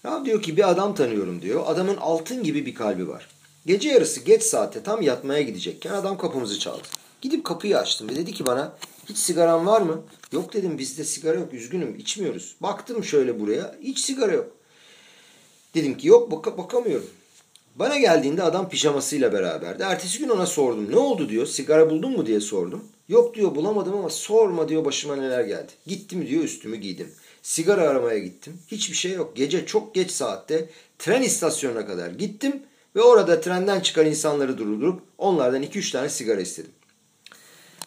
Ya 0.03 0.25
diyor 0.25 0.41
ki 0.41 0.57
bir 0.57 0.69
adam 0.69 0.95
tanıyorum 0.95 1.41
diyor. 1.41 1.63
Adamın 1.65 1.97
altın 1.97 2.43
gibi 2.43 2.65
bir 2.65 2.75
kalbi 2.75 3.07
var. 3.07 3.27
Gece 3.65 3.89
yarısı 3.89 4.19
geç 4.19 4.43
saatte 4.43 4.83
tam 4.83 5.01
yatmaya 5.01 5.41
gidecekken 5.41 5.93
adam 5.93 6.17
kapımızı 6.17 6.59
çaldı. 6.59 6.83
Gidip 7.21 7.43
kapıyı 7.45 7.77
açtım 7.77 8.09
ve 8.09 8.15
dedi 8.15 8.33
ki 8.33 8.45
bana 8.45 8.75
hiç 9.09 9.17
sigaran 9.17 9.65
var 9.65 9.81
mı? 9.81 10.03
Yok 10.31 10.53
dedim 10.53 10.77
bizde 10.77 11.03
sigara 11.03 11.39
yok 11.39 11.53
üzgünüm 11.53 11.95
içmiyoruz. 11.95 12.55
Baktım 12.61 13.03
şöyle 13.03 13.39
buraya 13.39 13.75
hiç 13.81 13.99
sigara 13.99 14.31
yok. 14.31 14.51
Dedim 15.75 15.97
ki 15.97 16.07
yok 16.07 16.31
bak 16.31 16.57
bakamıyorum. 16.57 17.09
Bana 17.75 17.97
geldiğinde 17.97 18.43
adam 18.43 18.69
pijamasıyla 18.69 19.33
beraberdi. 19.33 19.83
Ertesi 19.83 20.19
gün 20.19 20.29
ona 20.29 20.45
sordum. 20.45 20.91
Ne 20.91 20.97
oldu 20.97 21.29
diyor. 21.29 21.45
Sigara 21.45 21.89
buldun 21.89 22.11
mu 22.11 22.25
diye 22.25 22.39
sordum. 22.39 22.83
Yok 23.09 23.35
diyor 23.35 23.55
bulamadım 23.55 23.93
ama 23.97 24.09
sorma 24.09 24.69
diyor 24.69 24.85
başıma 24.85 25.15
neler 25.15 25.43
geldi. 25.43 25.71
Gittim 25.87 26.27
diyor 26.27 26.43
üstümü 26.43 26.75
giydim. 26.75 27.11
Sigara 27.41 27.81
aramaya 27.81 28.19
gittim. 28.19 28.57
Hiçbir 28.67 28.95
şey 28.95 29.11
yok. 29.11 29.35
Gece 29.35 29.65
çok 29.65 29.95
geç 29.95 30.11
saatte 30.11 30.69
tren 30.99 31.21
istasyonuna 31.21 31.85
kadar 31.85 32.11
gittim. 32.11 32.63
Ve 32.95 33.01
orada 33.01 33.41
trenden 33.41 33.79
çıkan 33.79 34.05
insanları 34.05 34.57
durdurup 34.57 35.01
onlardan 35.17 35.63
2-3 35.63 35.91
tane 35.91 36.09
sigara 36.09 36.41
istedim. 36.41 36.71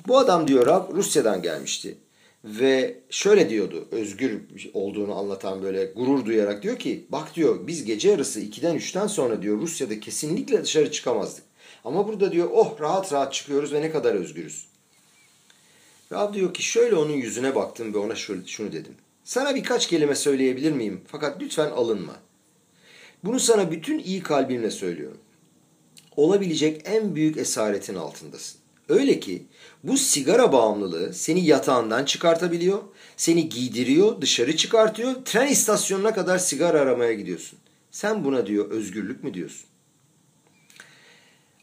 Bu 0.09 0.19
adam 0.19 0.49
diyor 0.49 0.67
Rab 0.67 0.95
Rusya'dan 0.95 1.43
gelmişti. 1.43 1.97
Ve 2.45 2.99
şöyle 3.11 3.51
diyordu 3.51 3.89
özgür 3.91 4.41
olduğunu 4.75 5.15
anlatan 5.15 5.63
böyle 5.63 5.85
gurur 5.85 6.25
duyarak 6.25 6.63
diyor 6.63 6.79
ki 6.79 7.07
bak 7.09 7.37
diyor 7.37 7.67
biz 7.67 7.85
gece 7.85 8.11
yarısı 8.11 8.41
2'den 8.41 8.77
3'ten 8.77 9.07
sonra 9.07 9.43
diyor 9.43 9.61
Rusya'da 9.61 10.01
kesinlikle 10.01 10.63
dışarı 10.63 10.91
çıkamazdık. 10.91 11.45
Ama 11.85 12.09
burada 12.09 12.33
diyor 12.33 12.49
oh 12.53 12.81
rahat 12.81 13.13
rahat 13.13 13.33
çıkıyoruz 13.33 13.73
ve 13.73 13.81
ne 13.81 13.91
kadar 13.91 14.15
özgürüz. 14.15 14.67
Rab 16.13 16.35
diyor 16.35 16.55
ki 16.55 16.63
şöyle 16.63 16.95
onun 16.95 17.13
yüzüne 17.13 17.55
baktım 17.55 17.95
ve 17.95 17.99
ona 17.99 18.15
şunu 18.47 18.73
dedim. 18.73 18.95
Sana 19.25 19.55
birkaç 19.55 19.87
kelime 19.87 20.15
söyleyebilir 20.15 20.73
miyim? 20.73 21.01
Fakat 21.07 21.43
lütfen 21.43 21.71
alınma. 21.71 22.17
Bunu 23.25 23.41
sana 23.41 23.71
bütün 23.71 23.99
iyi 23.99 24.23
kalbimle 24.23 24.71
söylüyorum. 24.71 25.19
Olabilecek 26.17 26.83
en 26.85 27.15
büyük 27.15 27.37
esaretin 27.37 27.95
altındasın. 27.95 28.62
Öyle 28.89 29.21
ki 29.21 29.47
bu 29.85 29.97
sigara 29.97 30.53
bağımlılığı 30.53 31.15
seni 31.15 31.47
yatağından 31.47 32.05
çıkartabiliyor, 32.05 32.83
seni 33.17 33.49
giydiriyor, 33.49 34.21
dışarı 34.21 34.57
çıkartıyor, 34.57 35.15
tren 35.25 35.49
istasyonuna 35.49 36.15
kadar 36.15 36.39
sigara 36.39 36.81
aramaya 36.81 37.13
gidiyorsun. 37.13 37.59
Sen 37.91 38.25
buna 38.25 38.47
diyor 38.47 38.71
özgürlük 38.71 39.25
mü 39.25 39.35
diyorsun? 39.35 39.67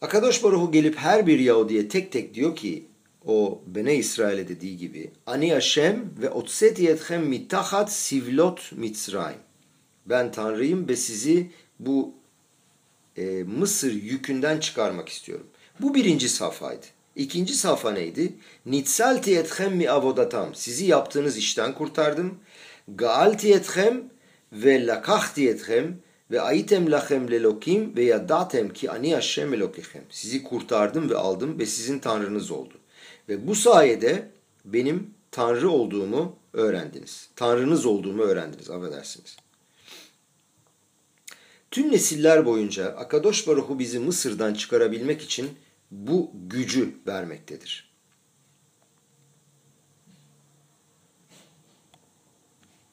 Akadosh 0.02 0.44
Baruhu 0.44 0.72
gelip 0.72 0.96
her 0.96 1.28
bir 1.28 1.40
Yahudi'ye 1.40 1.88
tek 1.88 2.12
tek 2.12 2.34
diyor 2.34 2.56
ki 2.56 2.86
o 3.26 3.62
Bene 3.68 3.96
İsrail'e 3.96 4.48
dediği 4.48 4.78
gibi 4.78 5.12
Ani 5.26 5.54
Hashem 5.54 6.14
ve 6.22 6.30
otseti 6.30 6.88
etchem 6.88 7.26
mitahat 7.26 7.94
sivlot 7.94 8.72
Mitzrayim. 8.72 9.40
Ben 10.06 10.32
Tanrıyım 10.32 10.88
ve 10.88 10.96
sizi 10.96 11.52
bu 11.80 12.14
e, 13.18 13.44
Mısır 13.44 13.94
yükünden 13.94 14.60
çıkarmak 14.60 15.10
istiyorum. 15.10 15.48
Bu 15.80 15.96
birinci 15.96 16.30
safhaydı. 16.30 16.86
İkinci 17.20 17.54
safha 17.54 17.92
neydi? 17.92 18.34
Nitsalti 18.66 19.38
etchem 19.38 19.76
mi 19.76 19.90
avodatam. 19.90 20.56
Sizi 20.56 20.86
yaptığınız 20.86 21.38
işten 21.38 21.74
kurtardım. 21.74 22.40
Gaalti 22.88 23.54
etchem 23.54 24.04
ve 24.54 24.88
lakahti 24.88 25.50
etchem 25.50 25.98
ve 26.32 26.42
aitem 26.42 26.92
lachem 26.92 27.32
lelokim 27.32 27.96
ve 27.96 28.04
yadatem 28.04 28.74
ki 28.74 28.92
ani 28.92 29.16
Hashem 29.16 29.54
elokichem. 29.54 30.04
Sizi 30.10 30.44
kurtardım 30.44 31.10
ve 31.10 31.16
aldım 31.16 31.60
ve 31.60 31.66
sizin 31.66 32.00
tanrınız 32.00 32.52
oldu. 32.52 32.74
Ve 33.30 33.48
bu 33.48 33.56
sayede 33.56 34.30
benim 34.66 35.14
tanrı 35.32 35.70
olduğumu 35.70 36.36
öğrendiniz. 36.54 37.30
Tanrınız 37.36 37.86
olduğumu 37.86 38.24
öğrendiniz. 38.24 38.70
Affedersiniz. 38.70 39.38
Tüm 41.72 41.92
nesiller 41.92 42.46
boyunca 42.46 42.86
Akadosh 42.86 43.48
Baruhu 43.48 43.80
bizi 43.80 44.00
Mısır'dan 44.00 44.54
çıkarabilmek 44.54 45.22
için 45.22 45.50
bu 45.92 46.32
gücü 46.34 46.96
vermektedir. 47.08 47.90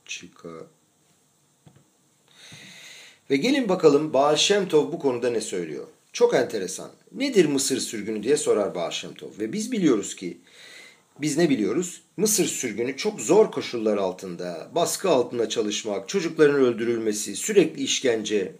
Çıkar. 0.04 0.64
Ve 3.30 3.36
gelin 3.36 3.68
bakalım 3.68 4.12
Baal 4.12 4.36
Shem 4.36 4.68
Tov 4.68 4.92
bu 4.92 4.98
konuda 4.98 5.30
ne 5.30 5.40
söylüyor? 5.40 5.86
Çok 6.12 6.34
enteresan. 6.34 6.90
Nedir 7.12 7.46
Mısır 7.46 7.80
sürgünü 7.80 8.22
diye 8.22 8.36
sorar 8.36 8.74
Baal 8.74 8.90
Shem 8.90 9.14
Tov. 9.14 9.30
Ve 9.38 9.52
biz 9.52 9.72
biliyoruz 9.72 10.16
ki, 10.16 10.38
biz 11.20 11.36
ne 11.36 11.50
biliyoruz? 11.50 12.02
Mısır 12.16 12.46
sürgünü 12.46 12.96
çok 12.96 13.20
zor 13.20 13.50
koşullar 13.50 13.96
altında, 13.96 14.70
baskı 14.74 15.10
altında 15.10 15.48
çalışmak, 15.48 16.08
çocukların 16.08 16.56
öldürülmesi, 16.56 17.36
sürekli 17.36 17.82
işkence, 17.82 18.52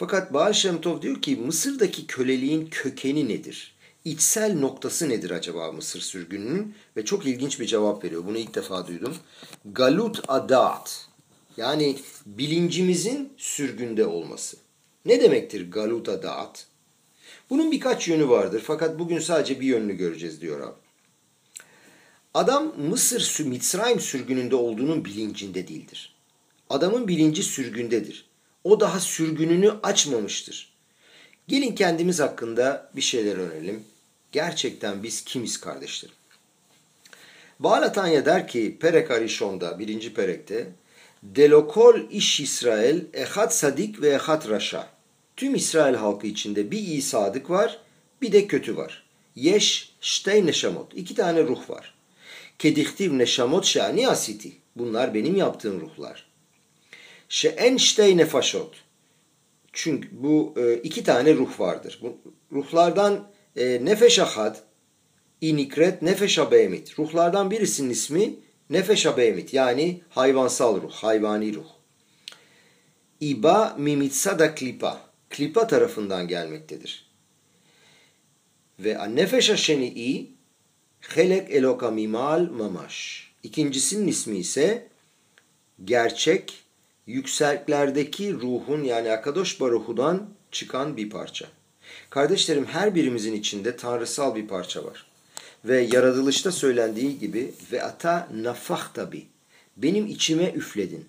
fakat 0.00 0.32
Baal 0.34 0.52
Shem 0.52 0.80
Tov 0.80 1.02
diyor 1.02 1.22
ki 1.22 1.36
Mısır'daki 1.36 2.06
köleliğin 2.06 2.66
kökeni 2.66 3.28
nedir? 3.28 3.74
İçsel 4.04 4.58
noktası 4.58 5.08
nedir 5.08 5.30
acaba 5.30 5.72
Mısır 5.72 6.00
sürgününün? 6.00 6.74
Ve 6.96 7.04
çok 7.04 7.26
ilginç 7.26 7.60
bir 7.60 7.66
cevap 7.66 8.04
veriyor. 8.04 8.26
Bunu 8.26 8.38
ilk 8.38 8.54
defa 8.54 8.86
duydum. 8.86 9.16
Galut 9.64 10.22
adat. 10.28 11.08
Yani 11.56 11.96
bilincimizin 12.26 13.32
sürgünde 13.36 14.06
olması. 14.06 14.56
Ne 15.04 15.22
demektir 15.22 15.70
galut 15.70 16.08
adat? 16.08 16.66
Bunun 17.50 17.72
birkaç 17.72 18.08
yönü 18.08 18.28
vardır 18.28 18.62
fakat 18.66 18.98
bugün 18.98 19.18
sadece 19.18 19.60
bir 19.60 19.66
yönünü 19.66 19.96
göreceğiz 19.96 20.40
diyor 20.40 20.60
abi. 20.60 20.78
Adam 22.34 22.74
Mısır, 22.88 23.44
Mitzrayim 23.44 24.00
sürgününde 24.00 24.56
olduğunun 24.56 25.04
bilincinde 25.04 25.68
değildir. 25.68 26.14
Adamın 26.70 27.08
bilinci 27.08 27.42
sürgündedir 27.42 28.29
o 28.64 28.80
daha 28.80 29.00
sürgününü 29.00 29.72
açmamıştır. 29.82 30.72
Gelin 31.48 31.74
kendimiz 31.74 32.20
hakkında 32.20 32.90
bir 32.96 33.00
şeyler 33.00 33.36
öğrenelim. 33.36 33.84
Gerçekten 34.32 35.02
biz 35.02 35.24
kimiz 35.24 35.60
kardeşlerim? 35.60 36.14
Bağlatanya 37.60 38.26
der 38.26 38.48
ki 38.48 38.76
Perek 38.80 39.10
Arishon'da 39.10 39.78
birinci 39.78 40.14
Perek'te 40.14 40.72
Delokol 41.22 42.00
iş 42.10 42.40
İsrail 42.40 43.00
ehat 43.14 43.54
sadik 43.54 44.02
ve 44.02 44.08
ehat 44.08 44.48
raşa. 44.48 44.88
Tüm 45.36 45.54
İsrail 45.54 45.94
halkı 45.94 46.26
içinde 46.26 46.70
bir 46.70 46.78
iyi 46.78 47.02
sadık 47.02 47.50
var 47.50 47.78
bir 48.22 48.32
de 48.32 48.46
kötü 48.46 48.76
var. 48.76 49.04
yeş 49.36 49.92
shtey 50.00 50.46
neşamot. 50.46 50.92
İki 50.94 51.14
tane 51.14 51.42
ruh 51.42 51.70
var. 51.70 51.94
Kedihtiv 52.58 53.18
neşamot 53.18 53.64
şani 53.66 54.08
asiti. 54.08 54.52
Bunlar 54.76 55.14
benim 55.14 55.36
yaptığım 55.36 55.80
ruhlar. 55.80 56.29
Şe'en 57.30 57.76
shtey 57.76 58.16
nefaşot. 58.16 58.74
Çünkü 59.72 60.08
bu 60.12 60.54
e, 60.56 60.74
iki 60.74 61.04
tane 61.04 61.34
ruh 61.34 61.60
vardır. 61.60 61.98
Bu 62.02 62.18
ruhlardan 62.52 63.30
e, 63.56 63.84
nefeş 63.84 64.18
ahad, 64.18 64.56
inikret, 65.40 66.02
nefeş 66.02 66.38
abemit. 66.38 66.98
Ruhlardan 66.98 67.50
birisinin 67.50 67.90
ismi 67.90 68.34
nefeş 68.70 69.06
abemit 69.06 69.54
yani 69.54 70.00
hayvansal 70.08 70.82
ruh, 70.82 70.92
hayvani 70.92 71.54
ruh. 71.54 71.68
İba 73.20 73.76
mimitsada 73.78 74.54
klipa. 74.54 75.00
Klipa 75.30 75.66
tarafından 75.66 76.28
gelmektedir. 76.28 77.10
Ve 78.78 79.14
nefeş 79.14 79.70
i 79.70 80.30
helek 81.00 81.50
eloka 81.50 81.90
mimal 81.90 82.50
mamaş. 82.50 83.30
İkincisinin 83.42 84.08
ismi 84.08 84.36
ise 84.36 84.88
gerçek 85.84 86.69
yükseklerdeki 87.10 88.34
ruhun 88.34 88.82
yani 88.82 89.10
Akadosh 89.10 89.60
Baruhu'dan 89.60 90.28
çıkan 90.52 90.96
bir 90.96 91.10
parça. 91.10 91.46
Kardeşlerim 92.10 92.64
her 92.64 92.94
birimizin 92.94 93.34
içinde 93.34 93.76
tanrısal 93.76 94.34
bir 94.34 94.48
parça 94.48 94.84
var. 94.84 95.06
Ve 95.64 95.80
yaratılışta 95.92 96.52
söylendiği 96.52 97.18
gibi 97.18 97.54
ve 97.72 97.82
ata 97.82 98.28
nafah 98.34 98.94
tabi. 98.94 99.26
Benim 99.76 100.06
içime 100.06 100.52
üfledin. 100.54 101.04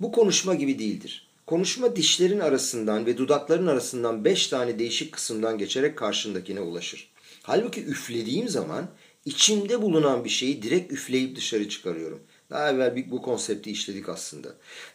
Bu 0.00 0.12
konuşma 0.12 0.54
gibi 0.54 0.78
değildir. 0.78 1.26
Konuşma 1.46 1.96
dişlerin 1.96 2.40
arasından 2.40 3.06
ve 3.06 3.18
dudakların 3.18 3.66
arasından 3.66 4.24
beş 4.24 4.46
tane 4.46 4.78
değişik 4.78 5.12
kısımdan 5.12 5.58
geçerek 5.58 5.98
karşındakine 5.98 6.60
ulaşır. 6.60 7.08
Halbuki 7.42 7.84
üflediğim 7.84 8.48
zaman 8.48 8.88
içimde 9.24 9.82
bulunan 9.82 10.24
bir 10.24 10.30
şeyi 10.30 10.62
direkt 10.62 10.92
üfleyip 10.92 11.36
dışarı 11.36 11.68
çıkarıyorum. 11.68 12.20
Daha 12.50 12.70
evvel 12.70 13.10
bu 13.10 13.22
konsepti 13.22 13.70
işledik 13.70 14.08
aslında. 14.08 14.48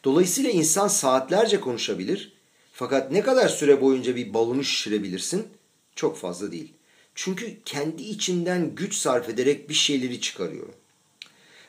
Dolayısıyla 0.03 0.49
insan 0.49 0.87
saatlerce 0.87 1.59
konuşabilir. 1.59 2.33
Fakat 2.73 3.11
ne 3.11 3.21
kadar 3.21 3.47
süre 3.47 3.81
boyunca 3.81 4.15
bir 4.15 4.33
balonu 4.33 4.63
şişirebilirsin? 4.63 5.47
Çok 5.95 6.17
fazla 6.17 6.51
değil. 6.51 6.73
Çünkü 7.15 7.57
kendi 7.65 8.03
içinden 8.03 8.75
güç 8.75 8.95
sarf 8.95 9.29
ederek 9.29 9.69
bir 9.69 9.73
şeyleri 9.73 10.21
çıkarıyorum. 10.21 10.75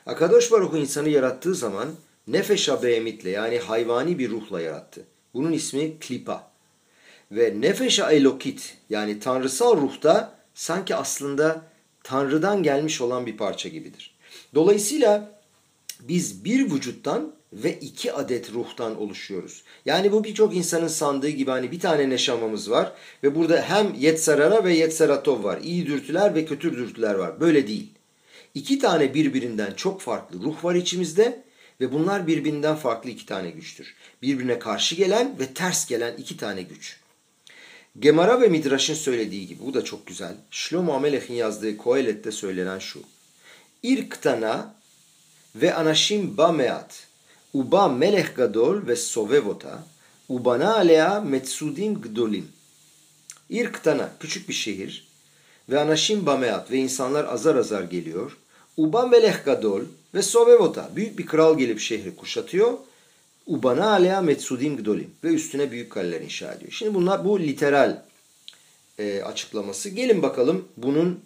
Akadosh 0.05 0.51
Baruch 0.51 0.79
insanı 0.79 1.09
yarattığı 1.09 1.55
zaman 1.55 1.95
nefeşa 2.27 2.83
behemitle 2.83 3.29
yani 3.29 3.59
hayvani 3.59 4.19
bir 4.19 4.29
ruhla 4.29 4.61
yarattı. 4.61 5.05
Bunun 5.33 5.51
ismi 5.51 5.99
klipa. 5.99 6.51
Ve 7.31 7.61
nefeşa 7.61 8.11
elokit 8.11 8.77
yani 8.89 9.19
tanrısal 9.19 9.77
ruhta 9.77 10.39
sanki 10.53 10.95
aslında 10.95 11.61
Tanrı'dan 12.03 12.63
gelmiş 12.63 13.01
olan 13.01 13.25
bir 13.25 13.37
parça 13.37 13.69
gibidir. 13.69 14.15
Dolayısıyla 14.55 15.32
biz 16.07 16.45
bir 16.45 16.71
vücuttan 16.71 17.35
ve 17.53 17.79
iki 17.79 18.13
adet 18.13 18.51
ruhtan 18.51 19.01
oluşuyoruz. 19.01 19.63
Yani 19.85 20.11
bu 20.11 20.23
birçok 20.23 20.55
insanın 20.55 20.87
sandığı 20.87 21.29
gibi 21.29 21.51
hani 21.51 21.71
bir 21.71 21.79
tane 21.79 22.09
neşamamız 22.09 22.71
var 22.71 22.91
ve 23.23 23.35
burada 23.35 23.61
hem 23.61 23.93
yetsarara 23.93 24.63
ve 24.63 24.73
yetsaratov 24.73 25.43
var. 25.43 25.59
İyi 25.63 25.85
dürtüler 25.85 26.35
ve 26.35 26.45
kötü 26.45 26.77
dürtüler 26.77 27.15
var. 27.15 27.39
Böyle 27.39 27.67
değil. 27.67 27.89
İki 28.53 28.79
tane 28.79 29.13
birbirinden 29.13 29.73
çok 29.73 30.01
farklı 30.01 30.43
ruh 30.43 30.63
var 30.63 30.75
içimizde 30.75 31.43
ve 31.81 31.93
bunlar 31.93 32.27
birbirinden 32.27 32.75
farklı 32.75 33.09
iki 33.09 33.25
tane 33.25 33.49
güçtür. 33.49 33.95
Birbirine 34.21 34.59
karşı 34.59 34.95
gelen 34.95 35.39
ve 35.39 35.53
ters 35.53 35.87
gelen 35.87 36.17
iki 36.17 36.37
tane 36.37 36.61
güç. 36.61 36.99
Gemara 37.99 38.41
ve 38.41 38.47
Midraş'ın 38.47 38.93
söylediği 38.93 39.47
gibi 39.47 39.65
bu 39.65 39.73
da 39.73 39.83
çok 39.83 40.07
güzel. 40.07 40.35
Shlomo 40.51 40.93
Amelech'in 40.93 41.33
yazdığı 41.33 41.77
Kohelet'te 41.77 42.31
söylenen 42.31 42.79
şu. 42.79 42.99
İrktana 43.83 44.75
ve 45.55 45.73
anashim 45.73 46.37
ba 46.37 46.51
meat. 46.51 47.07
Uba 47.53 47.87
melech 47.87 48.35
gadol 48.35 48.87
ve 48.87 48.95
sovevota. 48.95 49.83
Ubana 50.29 50.75
alea 50.75 51.21
metsudim 51.21 52.01
gdolim. 52.01 52.47
İrktana 53.49 54.09
küçük 54.19 54.49
bir 54.49 54.53
şehir 54.53 55.07
ve 55.69 55.79
anashim 55.79 56.25
bameat 56.25 56.71
ve 56.71 56.77
insanlar 56.77 57.25
azar 57.25 57.55
azar 57.55 57.83
geliyor. 57.83 58.37
Uba 58.77 59.07
melech 59.07 59.45
gadol 59.45 59.81
ve 60.13 60.21
sovevota 60.21 60.89
büyük 60.95 61.19
bir 61.19 61.25
kral 61.25 61.57
gelip 61.57 61.79
şehri 61.79 62.15
kuşatıyor 62.15 62.77
Ubana 63.47 63.89
alea 63.89 64.21
metsudim 64.21 64.77
gdolim 64.77 65.11
ve 65.23 65.27
üstüne 65.27 65.71
büyük 65.71 65.91
kaleler 65.91 66.21
inşa 66.21 66.53
ediyor. 66.53 66.71
Şimdi 66.71 66.93
bunlar 66.93 67.25
bu 67.25 67.39
literal 67.39 68.01
e, 68.99 69.21
açıklaması. 69.21 69.89
Gelin 69.89 70.21
bakalım 70.21 70.67
bunun 70.77 71.19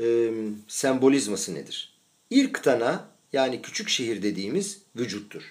e, 0.00 0.30
sembolizması 0.68 1.54
nedir? 1.54 1.92
İrktana 2.30 3.08
yani 3.32 3.62
küçük 3.62 3.88
şehir 3.88 4.22
dediğimiz 4.22 4.78
vücuttur. 4.96 5.42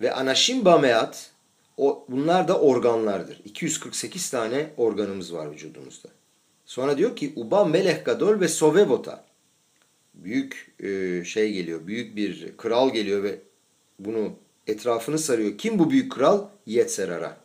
Ve 0.00 0.12
anaşim 0.12 0.64
bameat 0.64 1.30
o, 1.76 2.04
bunlar 2.08 2.48
da 2.48 2.60
organlardır. 2.60 3.40
248 3.44 4.30
tane 4.30 4.70
organımız 4.76 5.34
var 5.34 5.50
vücudumuzda. 5.50 6.08
Sonra 6.66 6.98
diyor 6.98 7.16
ki 7.16 7.32
uba 7.36 7.64
meleh 7.64 8.04
gadol 8.04 8.40
ve 8.40 8.48
sovevota. 8.48 9.24
Büyük 10.14 10.72
e, 10.80 11.24
şey 11.24 11.52
geliyor, 11.52 11.86
büyük 11.86 12.16
bir 12.16 12.56
kral 12.56 12.92
geliyor 12.92 13.22
ve 13.22 13.38
bunu 13.98 14.32
etrafını 14.66 15.18
sarıyor. 15.18 15.58
Kim 15.58 15.78
bu 15.78 15.90
büyük 15.90 16.12
kral? 16.12 16.48
Yetserara. 16.66 17.36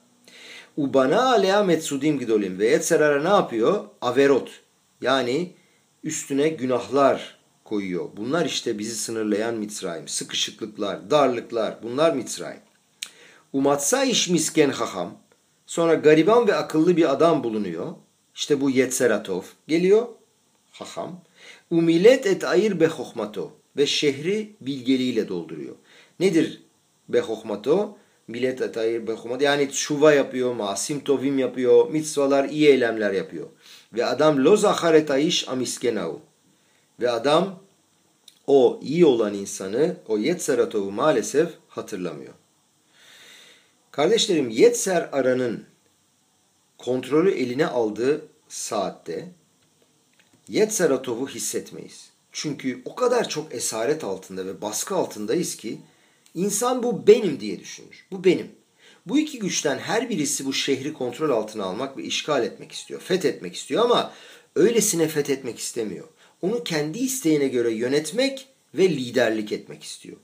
Ubana 0.77 1.31
alea 1.31 1.63
metsudim 1.63 2.19
gidolim. 2.19 2.59
Ve 2.59 2.67
Yetserara 2.67 3.23
ne 3.23 3.29
yapıyor? 3.29 3.85
Averot. 4.01 4.49
Yani 5.01 5.51
üstüne 6.03 6.49
günahlar 6.49 7.40
koyuyor. 7.71 8.09
Bunlar 8.17 8.45
işte 8.45 8.79
bizi 8.79 8.95
sınırlayan 8.95 9.55
Mitzrayim. 9.55 10.07
Sıkışıklıklar, 10.07 11.11
darlıklar 11.11 11.83
bunlar 11.83 12.13
Mitzrayim. 12.13 12.61
Umatsa 13.53 14.03
iş 14.03 14.29
misken 14.29 14.69
haham. 14.69 15.17
Sonra 15.65 15.93
gariban 15.93 16.47
ve 16.47 16.55
akıllı 16.55 16.97
bir 16.97 17.11
adam 17.11 17.43
bulunuyor. 17.43 17.93
İşte 18.35 18.61
bu 18.61 18.69
Yetseratov 18.69 19.41
geliyor. 19.67 20.07
Haham. 20.71 21.21
Umilet 21.69 22.25
et 22.25 22.43
ayir 22.43 22.79
behohmato. 22.79 23.51
Ve 23.77 23.85
şehri 23.85 24.55
bilgeliğiyle 24.61 25.27
dolduruyor. 25.27 25.75
Nedir 26.19 26.61
behohmato 27.09 27.97
millet 28.27 28.61
atayir 28.61 29.07
behohmato 29.07 29.43
yani 29.43 29.69
şuva 29.71 30.13
yapıyor, 30.13 30.53
masim 30.53 30.99
tovim 30.99 31.39
yapıyor, 31.39 31.89
mitzvalar, 31.89 32.49
iyi 32.49 32.67
eylemler 32.67 33.11
yapıyor. 33.11 33.47
Ve 33.93 34.05
adam 34.05 34.45
lo 34.45 34.57
zaharet 34.57 35.11
aish 35.11 35.49
amiskenau. 35.49 36.30
Ve 37.01 37.11
adam 37.11 37.59
o 38.47 38.79
iyi 38.83 39.05
olan 39.05 39.33
insanı, 39.33 39.97
o 40.07 40.17
Yetzeratov'u 40.17 40.91
maalesef 40.91 41.49
hatırlamıyor. 41.67 42.33
Kardeşlerim 43.91 44.49
Yetzer 44.49 45.09
aranın 45.11 45.65
kontrolü 46.77 47.31
eline 47.31 47.67
aldığı 47.67 48.25
saatte 48.49 49.27
Yetzeratov'u 50.47 51.27
hissetmeyiz. 51.27 52.09
Çünkü 52.31 52.81
o 52.85 52.95
kadar 52.95 53.29
çok 53.29 53.55
esaret 53.55 54.03
altında 54.03 54.45
ve 54.45 54.61
baskı 54.61 54.95
altındayız 54.95 55.55
ki 55.55 55.79
İnsan 56.35 56.83
bu 56.83 57.07
benim 57.07 57.39
diye 57.39 57.59
düşünür. 57.59 58.05
Bu 58.11 58.23
benim. 58.23 58.51
Bu 59.05 59.19
iki 59.19 59.39
güçten 59.39 59.77
her 59.77 60.09
birisi 60.09 60.45
bu 60.45 60.53
şehri 60.53 60.93
kontrol 60.93 61.29
altına 61.29 61.63
almak 61.63 61.97
ve 61.97 62.03
işgal 62.03 62.43
etmek 62.43 62.71
istiyor. 62.71 63.01
Fethetmek 63.01 63.55
istiyor 63.55 63.85
ama 63.85 64.13
öylesine 64.55 65.07
fethetmek 65.07 65.59
istemiyor. 65.59 66.07
Onu 66.41 66.63
kendi 66.63 66.99
isteğine 66.99 67.47
göre 67.47 67.71
yönetmek 67.71 68.47
ve 68.75 68.89
liderlik 68.89 69.51
etmek 69.51 69.83
istiyor. 69.83 70.17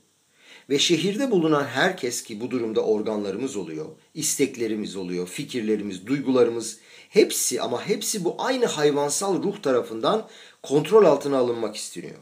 Ve 0.70 0.78
şehirde 0.78 1.30
bulunan 1.30 1.64
herkes 1.64 2.22
ki 2.22 2.40
bu 2.40 2.50
durumda 2.50 2.84
organlarımız 2.84 3.56
oluyor, 3.56 3.86
isteklerimiz 4.14 4.96
oluyor, 4.96 5.26
fikirlerimiz, 5.26 6.06
duygularımız 6.06 6.78
hepsi 7.08 7.62
ama 7.62 7.88
hepsi 7.88 8.24
bu 8.24 8.34
aynı 8.38 8.66
hayvansal 8.66 9.42
ruh 9.42 9.62
tarafından 9.62 10.28
kontrol 10.62 11.04
altına 11.04 11.38
alınmak 11.38 11.76
isteniyor. 11.76 12.18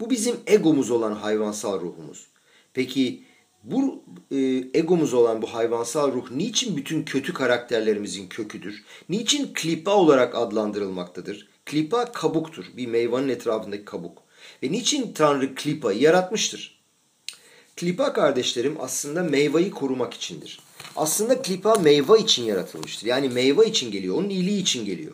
Bu 0.00 0.10
bizim 0.10 0.36
egomuz 0.46 0.90
olan 0.90 1.12
hayvansal 1.12 1.80
ruhumuz. 1.80 2.26
Peki 2.74 3.24
bu 3.64 4.04
e, 4.30 4.36
egomuz 4.74 5.14
olan 5.14 5.42
bu 5.42 5.54
hayvansal 5.54 6.12
ruh 6.12 6.30
niçin 6.30 6.76
bütün 6.76 7.02
kötü 7.02 7.34
karakterlerimizin 7.34 8.28
köküdür? 8.28 8.84
Niçin 9.08 9.50
klipa 9.54 9.94
olarak 9.94 10.34
adlandırılmaktadır? 10.34 11.51
Klipa 11.66 12.12
kabuktur. 12.12 12.64
Bir 12.76 12.86
meyvanın 12.86 13.28
etrafındaki 13.28 13.84
kabuk. 13.84 14.22
Ve 14.62 14.72
niçin 14.72 15.12
Tanrı 15.12 15.54
klipayı 15.54 16.00
yaratmıştır? 16.00 16.82
Klipa 17.76 18.12
kardeşlerim 18.12 18.76
aslında 18.80 19.22
meyveyi 19.22 19.70
korumak 19.70 20.14
içindir. 20.14 20.60
Aslında 20.96 21.42
klipa 21.42 21.74
meyve 21.74 22.18
için 22.18 22.44
yaratılmıştır. 22.44 23.06
Yani 23.06 23.28
meyve 23.28 23.66
için 23.66 23.90
geliyor. 23.90 24.16
Onun 24.16 24.28
iyiliği 24.28 24.62
için 24.62 24.84
geliyor. 24.84 25.12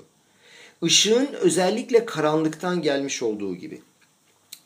Işığın 0.82 1.28
özellikle 1.32 2.04
karanlıktan 2.04 2.82
gelmiş 2.82 3.22
olduğu 3.22 3.54
gibi. 3.54 3.82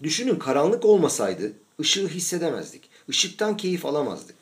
Düşünün 0.03 0.38
karanlık 0.38 0.85
olmasaydı 0.85 1.53
ışığı 1.81 2.09
hissedemezdik. 2.09 2.83
Işıktan 3.09 3.57
keyif 3.57 3.87
alamazdık. 3.87 4.37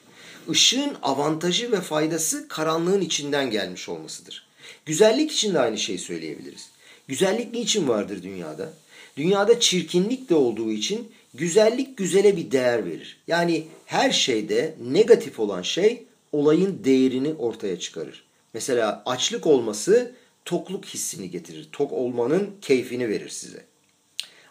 Işığın 0.50 0.96
avantajı 1.02 1.72
ve 1.72 1.80
faydası 1.80 2.48
karanlığın 2.48 3.00
içinden 3.00 3.50
gelmiş 3.50 3.88
olmasıdır. 3.88 4.46
Güzellik 4.86 5.32
için 5.32 5.54
de 5.54 5.60
aynı 5.60 5.78
şeyi 5.78 5.98
söyleyebiliriz. 5.98 6.70
Güzellik 7.10 7.52
niçin 7.52 7.88
vardır 7.88 8.22
dünyada? 8.22 8.72
Dünyada 9.16 9.60
çirkinlik 9.60 10.30
de 10.30 10.34
olduğu 10.34 10.70
için 10.70 11.12
güzellik 11.34 11.96
güzele 11.96 12.36
bir 12.36 12.50
değer 12.50 12.84
verir. 12.84 13.20
Yani 13.26 13.64
her 13.86 14.10
şeyde 14.10 14.74
negatif 14.82 15.40
olan 15.40 15.62
şey 15.62 16.02
olayın 16.32 16.80
değerini 16.84 17.34
ortaya 17.34 17.78
çıkarır. 17.78 18.24
Mesela 18.54 19.02
açlık 19.06 19.46
olması 19.46 20.12
tokluk 20.44 20.84
hissini 20.84 21.30
getirir. 21.30 21.68
Tok 21.72 21.92
olmanın 21.92 22.50
keyfini 22.62 23.08
verir 23.08 23.28
size. 23.28 23.64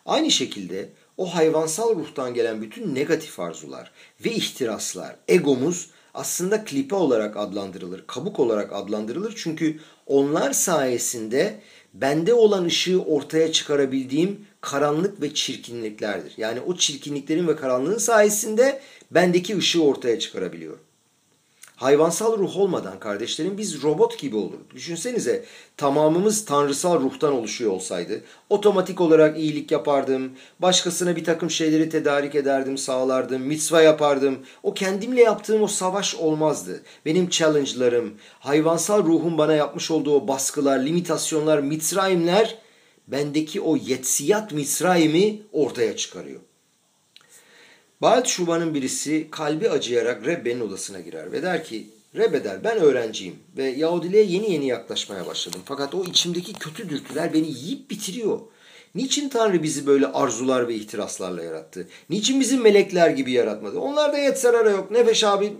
Aynı 0.05 0.31
şekilde 0.31 0.89
o 1.17 1.35
hayvansal 1.35 1.95
ruhtan 1.95 2.33
gelen 2.33 2.61
bütün 2.61 2.95
negatif 2.95 3.39
arzular 3.39 3.91
ve 4.25 4.31
ihtiraslar, 4.31 5.15
egomuz 5.27 5.89
aslında 6.13 6.63
klipe 6.63 6.95
olarak 6.95 7.37
adlandırılır, 7.37 8.03
kabuk 8.07 8.39
olarak 8.39 8.73
adlandırılır. 8.73 9.33
Çünkü 9.37 9.79
onlar 10.05 10.53
sayesinde 10.53 11.59
bende 11.93 12.33
olan 12.33 12.65
ışığı 12.65 13.01
ortaya 13.01 13.51
çıkarabildiğim 13.51 14.45
karanlık 14.61 15.21
ve 15.21 15.33
çirkinliklerdir. 15.33 16.33
Yani 16.37 16.59
o 16.59 16.75
çirkinliklerin 16.75 17.47
ve 17.47 17.55
karanlığın 17.55 17.97
sayesinde 17.97 18.81
bendeki 19.11 19.57
ışığı 19.57 19.83
ortaya 19.83 20.19
çıkarabiliyorum. 20.19 20.79
Hayvansal 21.79 22.37
ruh 22.37 22.57
olmadan 22.57 22.99
kardeşlerim 22.99 23.57
biz 23.57 23.83
robot 23.83 24.19
gibi 24.19 24.35
olurduk. 24.35 24.75
Düşünsenize 24.75 25.45
tamamımız 25.77 26.45
tanrısal 26.45 27.01
ruhtan 27.01 27.33
oluşuyor 27.33 27.71
olsaydı 27.71 28.21
otomatik 28.49 29.01
olarak 29.01 29.37
iyilik 29.37 29.71
yapardım, 29.71 30.31
başkasına 30.59 31.15
bir 31.15 31.23
takım 31.23 31.49
şeyleri 31.49 31.89
tedarik 31.89 32.35
ederdim, 32.35 32.77
sağlardım, 32.77 33.41
mitzva 33.41 33.81
yapardım. 33.81 34.39
O 34.63 34.73
kendimle 34.73 35.21
yaptığım 35.21 35.61
o 35.61 35.67
savaş 35.67 36.15
olmazdı. 36.15 36.81
Benim 37.05 37.29
challenge'larım, 37.29 38.13
hayvansal 38.39 39.03
ruhun 39.03 39.37
bana 39.37 39.53
yapmış 39.53 39.91
olduğu 39.91 40.15
o 40.15 40.27
baskılar, 40.27 40.79
limitasyonlar, 40.79 41.59
mitzraimler 41.59 42.57
bendeki 43.07 43.61
o 43.61 43.75
yetsiyat 43.75 44.51
mitzraimi 44.51 45.41
ortaya 45.51 45.97
çıkarıyor. 45.97 46.39
Baal 48.01 48.23
Şuba'nın 48.23 48.73
birisi 48.73 49.27
kalbi 49.31 49.69
acıyarak 49.69 50.25
Rebbe'nin 50.25 50.59
odasına 50.59 50.99
girer 50.99 51.31
ve 51.31 51.43
der 51.43 51.63
ki 51.63 51.87
Rebbe 52.15 52.43
der 52.43 52.63
ben 52.63 52.77
öğrenciyim 52.77 53.35
ve 53.57 53.63
Yahudiliğe 53.63 54.23
yeni 54.23 54.51
yeni 54.51 54.67
yaklaşmaya 54.67 55.25
başladım. 55.25 55.61
Fakat 55.65 55.95
o 55.95 56.03
içimdeki 56.03 56.53
kötü 56.53 56.89
dürtüler 56.89 57.33
beni 57.33 57.47
yiyip 57.47 57.89
bitiriyor. 57.89 58.39
Niçin 58.95 59.29
Tanrı 59.29 59.63
bizi 59.63 59.87
böyle 59.87 60.07
arzular 60.07 60.67
ve 60.67 60.75
ihtiraslarla 60.75 61.43
yarattı? 61.43 61.87
Niçin 62.09 62.39
bizi 62.39 62.57
melekler 62.57 63.09
gibi 63.09 63.31
yaratmadı? 63.31 63.79
Onlarda 63.79 64.17
Yetzerara 64.17 64.69
yok, 64.69 64.91
Nefeş 64.91 65.23
abi, 65.23 65.53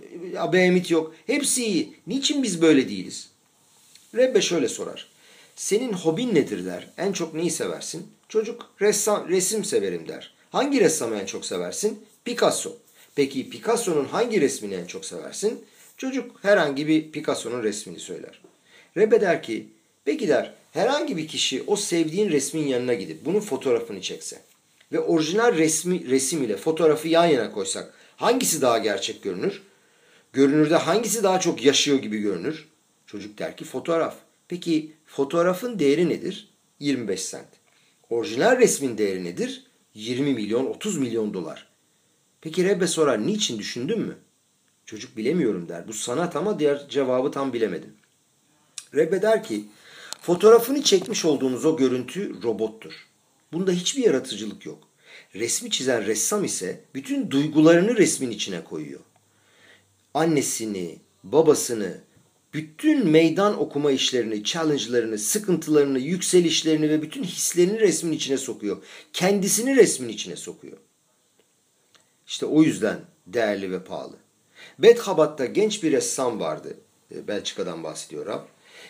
Behemit 0.52 0.90
yok. 0.90 1.14
Hepsi 1.26 1.66
iyi. 1.66 1.96
Niçin 2.06 2.42
biz 2.42 2.62
böyle 2.62 2.88
değiliz? 2.88 3.28
Rebbe 4.14 4.40
şöyle 4.40 4.68
sorar. 4.68 5.08
Senin 5.56 5.92
hobin 5.92 6.34
nedir 6.34 6.64
der. 6.66 6.90
En 6.98 7.12
çok 7.12 7.34
neyi 7.34 7.50
seversin? 7.50 8.06
Çocuk 8.28 8.66
ressam, 8.80 9.28
resim 9.28 9.64
severim 9.64 10.08
der. 10.08 10.34
Hangi 10.50 10.80
ressamı 10.80 11.16
en 11.16 11.26
çok 11.26 11.46
seversin? 11.46 12.04
Picasso. 12.24 12.76
Peki 13.14 13.50
Picasso'nun 13.50 14.04
hangi 14.04 14.40
resmini 14.40 14.74
en 14.74 14.84
çok 14.84 15.04
seversin? 15.04 15.64
Çocuk 15.96 16.44
herhangi 16.44 16.86
bir 16.86 17.10
Picasso'nun 17.10 17.62
resmini 17.62 18.00
söyler. 18.00 18.40
Rebe 18.96 19.20
der 19.20 19.42
ki, 19.42 19.68
peki 20.04 20.28
der 20.28 20.54
herhangi 20.72 21.16
bir 21.16 21.28
kişi 21.28 21.62
o 21.66 21.76
sevdiğin 21.76 22.30
resmin 22.30 22.66
yanına 22.66 22.94
gidip 22.94 23.24
bunun 23.24 23.40
fotoğrafını 23.40 24.00
çekse 24.00 24.42
ve 24.92 25.00
orijinal 25.00 25.56
resmi, 25.56 26.10
resim 26.10 26.42
ile 26.42 26.56
fotoğrafı 26.56 27.08
yan 27.08 27.26
yana 27.26 27.52
koysak 27.52 27.94
hangisi 28.16 28.62
daha 28.62 28.78
gerçek 28.78 29.22
görünür? 29.22 29.62
Görünürde 30.32 30.76
hangisi 30.76 31.22
daha 31.22 31.40
çok 31.40 31.64
yaşıyor 31.64 31.98
gibi 31.98 32.18
görünür? 32.18 32.68
Çocuk 33.06 33.38
der 33.38 33.56
ki 33.56 33.64
fotoğraf. 33.64 34.14
Peki 34.48 34.92
fotoğrafın 35.06 35.78
değeri 35.78 36.08
nedir? 36.08 36.48
25 36.80 37.22
sent. 37.22 37.48
Orijinal 38.10 38.58
resmin 38.58 38.98
değeri 38.98 39.24
nedir? 39.24 39.64
20 39.94 40.34
milyon 40.34 40.66
30 40.66 40.98
milyon 40.98 41.34
dolar. 41.34 41.69
Peki 42.40 42.64
Rebbe 42.64 42.86
sorar 42.86 43.26
niçin 43.26 43.58
düşündün 43.58 44.00
mü? 44.00 44.16
Çocuk 44.86 45.16
bilemiyorum 45.16 45.68
der. 45.68 45.88
Bu 45.88 45.92
sanat 45.92 46.36
ama 46.36 46.58
diğer 46.58 46.88
cevabı 46.88 47.30
tam 47.30 47.52
bilemedim. 47.52 47.92
Rebbe 48.94 49.22
der 49.22 49.44
ki 49.44 49.64
fotoğrafını 50.22 50.82
çekmiş 50.82 51.24
olduğunuz 51.24 51.64
o 51.64 51.76
görüntü 51.76 52.42
robottur. 52.42 52.92
Bunda 53.52 53.72
hiçbir 53.72 54.04
yaratıcılık 54.04 54.66
yok. 54.66 54.88
Resmi 55.34 55.70
çizen 55.70 56.06
ressam 56.06 56.44
ise 56.44 56.80
bütün 56.94 57.30
duygularını 57.30 57.96
resmin 57.96 58.30
içine 58.30 58.64
koyuyor. 58.64 59.00
Annesini, 60.14 60.98
babasını, 61.24 62.00
bütün 62.54 63.06
meydan 63.06 63.60
okuma 63.60 63.90
işlerini, 63.90 64.44
challenge'larını, 64.44 65.18
sıkıntılarını, 65.18 65.98
yükselişlerini 65.98 66.88
ve 66.88 67.02
bütün 67.02 67.24
hislerini 67.24 67.80
resmin 67.80 68.12
içine 68.12 68.38
sokuyor. 68.38 68.82
Kendisini 69.12 69.76
resmin 69.76 70.08
içine 70.08 70.36
sokuyor. 70.36 70.76
İşte 72.30 72.46
o 72.46 72.62
yüzden 72.62 73.00
değerli 73.26 73.72
ve 73.72 73.84
pahalı. 73.84 74.16
Bethabat'ta 74.78 75.44
genç 75.44 75.82
bir 75.82 75.92
ressam 75.92 76.40
vardı. 76.40 76.76
E, 77.14 77.28
Belçika'dan 77.28 77.84
bahsediyor 77.84 78.26
Rab. 78.26 78.44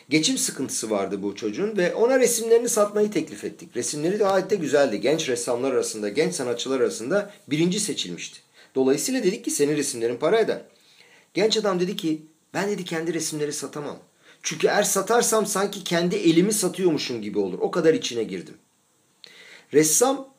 Geçim 0.08 0.38
sıkıntısı 0.38 0.90
vardı 0.90 1.22
bu 1.22 1.36
çocuğun 1.36 1.76
ve 1.76 1.94
ona 1.94 2.20
resimlerini 2.20 2.68
satmayı 2.68 3.10
teklif 3.10 3.44
ettik. 3.44 3.76
Resimleri 3.76 4.16
gayet 4.16 4.50
de 4.50 4.56
güzeldi. 4.56 5.00
Genç 5.00 5.28
ressamlar 5.28 5.72
arasında, 5.72 6.08
genç 6.08 6.34
sanatçılar 6.34 6.80
arasında 6.80 7.32
birinci 7.48 7.80
seçilmişti. 7.80 8.40
Dolayısıyla 8.74 9.22
dedik 9.22 9.44
ki 9.44 9.50
senin 9.50 9.76
resimlerin 9.76 10.16
para 10.16 10.40
eder. 10.40 10.62
Genç 11.34 11.56
adam 11.56 11.80
dedi 11.80 11.96
ki 11.96 12.22
ben 12.54 12.68
dedi 12.68 12.84
kendi 12.84 13.14
resimleri 13.14 13.52
satamam. 13.52 13.98
Çünkü 14.42 14.66
eğer 14.66 14.82
satarsam 14.82 15.46
sanki 15.46 15.84
kendi 15.84 16.16
elimi 16.16 16.52
satıyormuşum 16.52 17.22
gibi 17.22 17.38
olur. 17.38 17.58
O 17.58 17.70
kadar 17.70 17.94
içine 17.94 18.24
girdim. 18.24 18.54
Ressam 19.74 20.34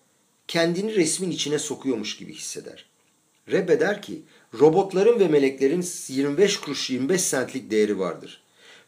kendini 0.48 0.96
resmin 0.96 1.32
içine 1.32 1.60
sokuyormuş 1.60 2.18
gibi 2.18 2.34
hisseder. 2.34 2.91
Rebbe 3.52 3.80
der 3.80 4.02
ki 4.02 4.22
robotların 4.60 5.20
ve 5.20 5.28
meleklerin 5.28 5.86
25 6.08 6.58
kuruş 6.58 6.90
25 6.90 7.30
centlik 7.30 7.72
değeri 7.72 8.00
vardır. 8.00 8.42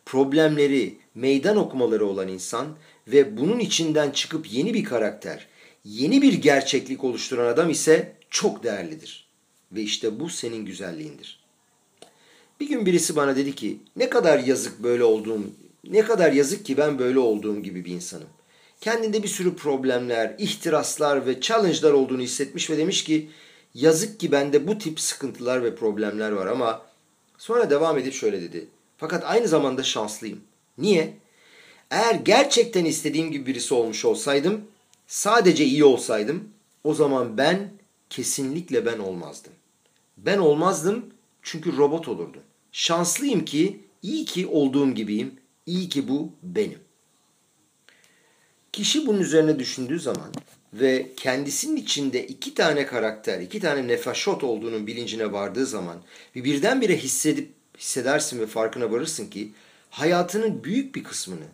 Problemleri, 0.06 0.98
meydan 1.16 1.58
okumaları 1.58 2.06
olan 2.06 2.28
insan 2.28 2.68
ve 3.08 3.38
bunun 3.38 3.60
içinden 3.60 4.12
çıkıp 4.12 4.54
yeni 4.54 4.74
bir 4.74 4.84
karakter, 4.84 5.48
yeni 5.86 6.22
bir 6.22 6.34
gerçeklik 6.34 7.04
oluşturan 7.04 7.48
adam 7.48 7.70
ise 7.70 8.16
çok 8.30 8.64
değerlidir. 8.64 9.28
Ve 9.72 9.82
işte 9.82 10.20
bu 10.20 10.30
senin 10.30 10.66
güzelliğindir. 10.66 11.44
Bir 12.60 12.68
gün 12.68 12.86
birisi 12.86 13.16
bana 13.16 13.36
dedi 13.36 13.56
ki 13.56 13.78
ne 13.96 14.10
kadar 14.10 14.40
yazık 14.40 14.84
böyle 14.84 15.04
olduğum, 15.04 15.42
ne 15.90 16.02
kadar 16.02 16.32
yazık 16.32 16.66
ki 16.66 16.78
ben 16.78 17.00
böyle 17.00 17.20
olduğum 17.20 17.60
gibi 17.60 17.86
bir 17.86 17.92
insanım. 17.92 18.28
Kendinde 18.82 19.24
bir 19.24 19.28
sürü 19.28 19.56
problemler, 19.56 20.36
ihtiraslar 20.38 21.26
ve 21.26 21.42
challenge'lar 21.42 21.92
olduğunu 21.92 22.22
hissetmiş 22.22 22.70
ve 22.70 22.78
demiş 22.78 23.04
ki 23.04 23.30
yazık 23.74 24.20
ki 24.20 24.32
bende 24.32 24.68
bu 24.68 24.78
tip 24.78 25.00
sıkıntılar 25.00 25.64
ve 25.64 25.76
problemler 25.76 26.32
var 26.32 26.48
ama 26.48 26.86
sonra 27.38 27.70
devam 27.70 27.98
edip 27.98 28.14
şöyle 28.14 28.42
dedi. 28.42 28.68
Fakat 28.98 29.24
aynı 29.26 29.48
zamanda 29.48 29.84
şanslıyım. 29.84 30.42
Niye? 30.78 31.18
Eğer 31.92 32.16
gerçekten 32.16 32.86
istediğim 32.86 33.32
gibi 33.32 33.46
birisi 33.46 33.74
olmuş 33.74 34.06
olsaydım, 34.06 34.62
sadece 35.08 35.66
iyi 35.66 35.84
olsaydım, 35.84 36.50
o 36.84 36.94
zaman 36.94 37.38
ben 37.38 37.72
kesinlikle 38.10 38.86
ben 38.86 39.00
olmazdım. 39.00 39.54
Ben 40.18 40.38
olmazdım 40.38 41.06
çünkü 41.42 41.78
robot 41.78 42.08
olurdu. 42.08 42.38
Şanslıyım 42.72 43.46
ki, 43.46 43.80
iyi 44.02 44.26
ki 44.26 44.48
olduğum 44.48 44.92
gibiyim, 44.92 45.34
iyi 45.66 45.90
ki 45.90 46.08
bu 46.08 46.32
benim. 46.44 46.80
Kişi 48.72 49.08
bunun 49.08 49.20
üzerine 49.20 49.60
düşündüğü 49.60 50.00
zaman 50.00 50.32
ve 50.74 51.12
kendisinin 51.18 51.76
içinde 51.76 52.28
iki 52.28 52.54
tane 52.54 52.86
karakter, 52.86 53.40
iki 53.40 53.60
tane 53.60 53.88
nefaşot 53.88 54.44
olduğunun 54.44 54.88
bilincine 54.88 55.32
vardığı 55.32 55.66
zaman 55.66 55.98
ve 56.36 56.44
birdenbire 56.44 56.98
hissedip 56.98 57.50
hissedersin 57.78 58.40
ve 58.40 58.48
farkına 58.48 58.92
varırsın 58.92 59.30
ki 59.30 59.52
hayatının 59.90 60.64
büyük 60.64 60.96
bir 60.96 61.04
kısmını 61.04 61.46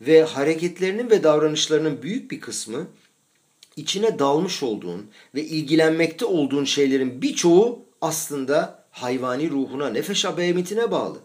ve 0.00 0.22
hareketlerinin 0.22 1.10
ve 1.10 1.22
davranışlarının 1.22 2.02
büyük 2.02 2.30
bir 2.30 2.40
kısmı 2.40 2.86
içine 3.76 4.18
dalmış 4.18 4.62
olduğun 4.62 5.10
ve 5.34 5.44
ilgilenmekte 5.44 6.24
olduğun 6.24 6.64
şeylerin 6.64 7.22
birçoğu 7.22 7.84
aslında 8.00 8.84
hayvani 8.90 9.50
ruhuna, 9.50 9.88
nefes 9.88 10.24
abeyemitine 10.24 10.90
bağlı. 10.90 11.18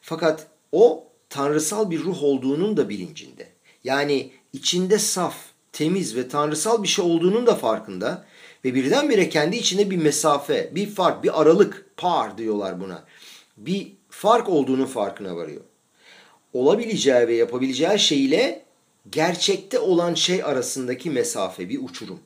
Fakat 0.00 0.46
o 0.72 1.08
tanrısal 1.28 1.90
bir 1.90 2.00
ruh 2.00 2.22
olduğunun 2.22 2.76
da 2.76 2.88
bilincinde. 2.88 3.48
Yani 3.84 4.30
içinde 4.52 4.98
saf, 4.98 5.36
temiz 5.76 6.16
ve 6.16 6.28
tanrısal 6.28 6.82
bir 6.82 6.88
şey 6.88 7.04
olduğunun 7.04 7.46
da 7.46 7.54
farkında 7.54 8.24
ve 8.64 8.74
birdenbire 8.74 9.28
kendi 9.28 9.56
içinde 9.56 9.90
bir 9.90 9.96
mesafe, 9.96 10.70
bir 10.74 10.90
fark, 10.90 11.24
bir 11.24 11.40
aralık, 11.40 11.86
par 11.96 12.38
diyorlar 12.38 12.80
buna. 12.80 13.04
Bir 13.56 13.92
fark 14.10 14.48
olduğunun 14.48 14.86
farkına 14.86 15.36
varıyor. 15.36 15.60
Olabileceği 16.52 17.28
ve 17.28 17.34
yapabileceği 17.34 17.98
şey 17.98 18.24
ile 18.24 18.62
gerçekte 19.10 19.78
olan 19.78 20.14
şey 20.14 20.44
arasındaki 20.44 21.10
mesafe, 21.10 21.68
bir 21.68 21.78
uçurum. 21.82 22.20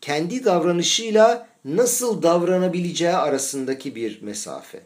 Kendi 0.00 0.44
davranışıyla 0.44 1.48
nasıl 1.64 2.22
davranabileceği 2.22 3.16
arasındaki 3.16 3.94
bir 3.94 4.22
mesafe. 4.22 4.80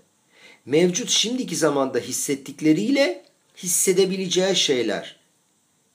Mevcut 0.66 1.10
şimdiki 1.10 1.56
zamanda 1.56 1.98
hissettikleriyle 1.98 3.24
hissedebileceği 3.56 4.56
şeyler 4.56 5.23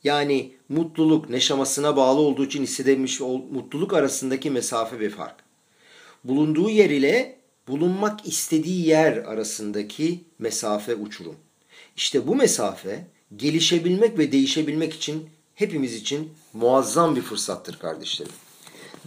yani 0.04 0.52
mutluluk 0.70 1.30
neşamasına 1.30 1.96
bağlı 1.96 2.20
olduğu 2.20 2.46
için 2.46 2.64
hissedilmiş 2.64 3.20
mutluluk 3.52 3.94
arasındaki 3.94 4.52
mesafe 4.52 5.00
ve 5.00 5.10
fark. 5.10 5.36
Bulunduğu 6.24 6.70
yer 6.70 6.90
ile 6.90 7.40
bulunmak 7.68 8.28
istediği 8.28 8.88
yer 8.88 9.18
arasındaki 9.18 10.24
mesafe 10.40 10.96
uçurum. 10.96 11.36
İşte 11.96 12.28
bu 12.28 12.36
mesafe 12.36 13.08
gelişebilmek 13.36 14.18
ve 14.18 14.32
değişebilmek 14.32 14.94
için 14.94 15.30
hepimiz 15.56 15.96
için 15.96 16.34
muazzam 16.54 17.16
bir 17.16 17.22
fırsattır 17.22 17.80
kardeşlerim. 17.80 18.32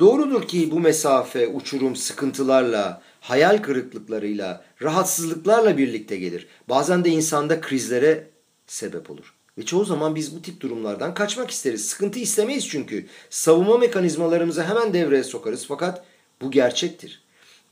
Doğrudur 0.01 0.49
ki 0.49 0.71
bu 0.71 0.81
mesafe, 0.81 1.49
uçurum 1.49 1.97
sıkıntılarla, 1.97 3.03
hayal 3.21 3.63
kırıklıklarıyla, 3.63 4.65
rahatsızlıklarla 4.83 5.79
birlikte 5.79 6.17
gelir. 6.17 6.47
Bazen 6.69 7.05
de 7.05 7.11
insanda 7.11 7.61
krizlere 7.61 8.31
sebep 8.67 9.11
olur. 9.11 9.35
Ve 9.63 9.67
çoğu 9.67 9.85
zaman 9.85 10.15
biz 10.15 10.37
bu 10.37 10.43
tip 10.43 10.61
durumlardan 10.61 11.15
kaçmak 11.15 11.51
isteriz. 11.51 11.87
Sıkıntı 11.87 12.19
istemeyiz 12.19 12.69
çünkü. 12.69 13.07
Savunma 13.31 13.79
mekanizmalarımızı 13.79 14.63
hemen 14.63 14.93
devreye 14.93 15.25
sokarız. 15.25 15.67
Fakat 15.69 16.05
bu 16.41 16.51
gerçektir. 16.51 17.23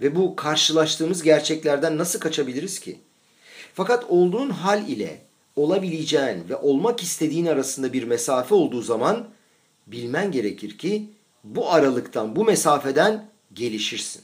Ve 0.00 0.16
bu 0.16 0.37
karşılaştığımız 0.37 1.22
gerçeklerden 1.22 1.98
nasıl 1.98 2.20
kaçabiliriz 2.20 2.79
ki? 2.79 2.98
Fakat 3.74 4.05
olduğun 4.09 4.50
hal 4.50 4.88
ile 4.88 5.22
olabileceğin 5.57 6.48
ve 6.48 6.57
olmak 6.57 7.03
istediğin 7.03 7.46
arasında 7.46 7.92
bir 7.92 8.03
mesafe 8.03 8.55
olduğu 8.55 8.83
zaman 8.83 9.29
bilmen 9.87 10.33
gerekir 10.33 10.79
ki 10.79 11.09
bu 11.44 11.70
aralıktan, 11.72 12.37
bu 12.37 12.44
mesafeden 12.44 13.31
gelişirsin. 13.53 14.22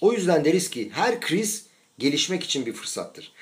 O 0.00 0.12
yüzden 0.12 0.44
deriz 0.44 0.70
ki 0.70 0.90
her 0.92 1.20
kriz 1.20 1.66
gelişmek 1.98 2.44
için 2.44 2.66
bir 2.66 2.72
fırsattır. 2.72 3.32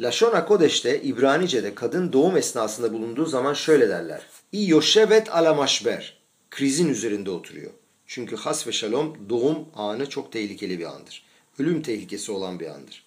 Lashon 0.00 0.44
Kodeş'te 0.46 1.02
İbranice'de 1.02 1.74
kadın 1.74 2.12
doğum 2.12 2.36
esnasında 2.36 2.92
bulunduğu 2.92 3.26
zaman 3.26 3.54
şöyle 3.54 3.88
derler. 3.88 4.20
İ 4.52 4.70
yoshevet 4.70 5.34
ala. 5.34 5.66
Krizin 6.50 6.88
üzerinde 6.88 7.30
oturuyor. 7.30 7.70
Çünkü 8.06 8.36
has 8.36 8.66
ve 8.66 8.72
şalom 8.72 9.16
doğum 9.28 9.58
anı 9.74 10.08
çok 10.08 10.32
tehlikeli 10.32 10.78
bir 10.78 10.84
andır. 10.84 11.22
Ölüm 11.58 11.82
tehlikesi 11.82 12.32
olan 12.32 12.60
bir 12.60 12.66
andır. 12.66 13.04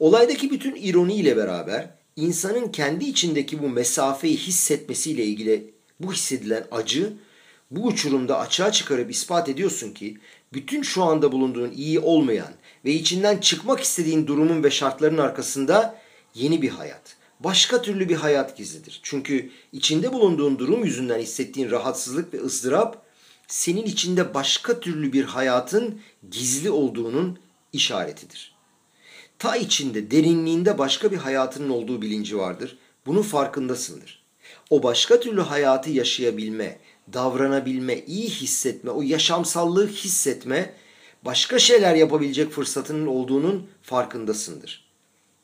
Olaydaki 0.00 0.50
bütün 0.50 0.74
ironi 0.74 1.14
ile 1.14 1.36
beraber 1.36 1.90
insanın 2.16 2.68
kendi 2.68 3.04
içindeki 3.04 3.62
bu 3.62 3.68
mesafeyi 3.68 4.36
hissetmesiyle 4.36 5.24
ilgili 5.24 5.70
bu 6.00 6.12
hissedilen 6.12 6.64
acı 6.70 7.12
bu 7.70 7.86
uçurumda 7.86 8.38
açığa 8.38 8.72
çıkarıp 8.72 9.10
ispat 9.10 9.48
ediyorsun 9.48 9.92
ki 9.92 10.18
bütün 10.52 10.82
şu 10.82 11.02
anda 11.02 11.32
bulunduğun 11.32 11.70
iyi 11.70 12.00
olmayan 12.00 12.52
ve 12.84 12.92
içinden 12.92 13.38
çıkmak 13.38 13.80
istediğin 13.80 14.26
durumun 14.26 14.64
ve 14.64 14.70
şartların 14.70 15.18
arkasında 15.18 16.01
yeni 16.34 16.62
bir 16.62 16.68
hayat, 16.68 17.16
başka 17.40 17.82
türlü 17.82 18.08
bir 18.08 18.16
hayat 18.16 18.56
gizlidir. 18.56 19.00
Çünkü 19.02 19.50
içinde 19.72 20.12
bulunduğun 20.12 20.58
durum 20.58 20.84
yüzünden 20.84 21.18
hissettiğin 21.18 21.70
rahatsızlık 21.70 22.34
ve 22.34 22.40
ızdırap 22.40 23.02
senin 23.46 23.84
içinde 23.84 24.34
başka 24.34 24.80
türlü 24.80 25.12
bir 25.12 25.24
hayatın 25.24 26.00
gizli 26.30 26.70
olduğunun 26.70 27.38
işaretidir. 27.72 28.54
Ta 29.38 29.56
içinde, 29.56 30.10
derinliğinde 30.10 30.78
başka 30.78 31.10
bir 31.10 31.16
hayatının 31.16 31.70
olduğu 31.70 32.02
bilinci 32.02 32.38
vardır. 32.38 32.78
Bunun 33.06 33.22
farkındasındır. 33.22 34.22
O 34.70 34.82
başka 34.82 35.20
türlü 35.20 35.40
hayatı 35.40 35.90
yaşayabilme, 35.90 36.78
davranabilme, 37.12 37.98
iyi 37.98 38.28
hissetme, 38.30 38.90
o 38.90 39.02
yaşamsallığı 39.02 39.88
hissetme, 39.88 40.74
başka 41.24 41.58
şeyler 41.58 41.94
yapabilecek 41.94 42.50
fırsatının 42.50 43.06
olduğunun 43.06 43.66
farkındasındır. 43.82 44.84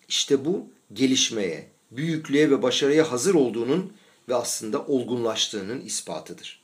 İşte 0.08 0.44
bu 0.44 0.66
gelişmeye, 0.92 1.66
büyüklüğe 1.90 2.50
ve 2.50 2.62
başarıya 2.62 3.12
hazır 3.12 3.34
olduğunun 3.34 3.92
ve 4.28 4.34
aslında 4.34 4.86
olgunlaştığının 4.86 5.80
ispatıdır. 5.80 6.62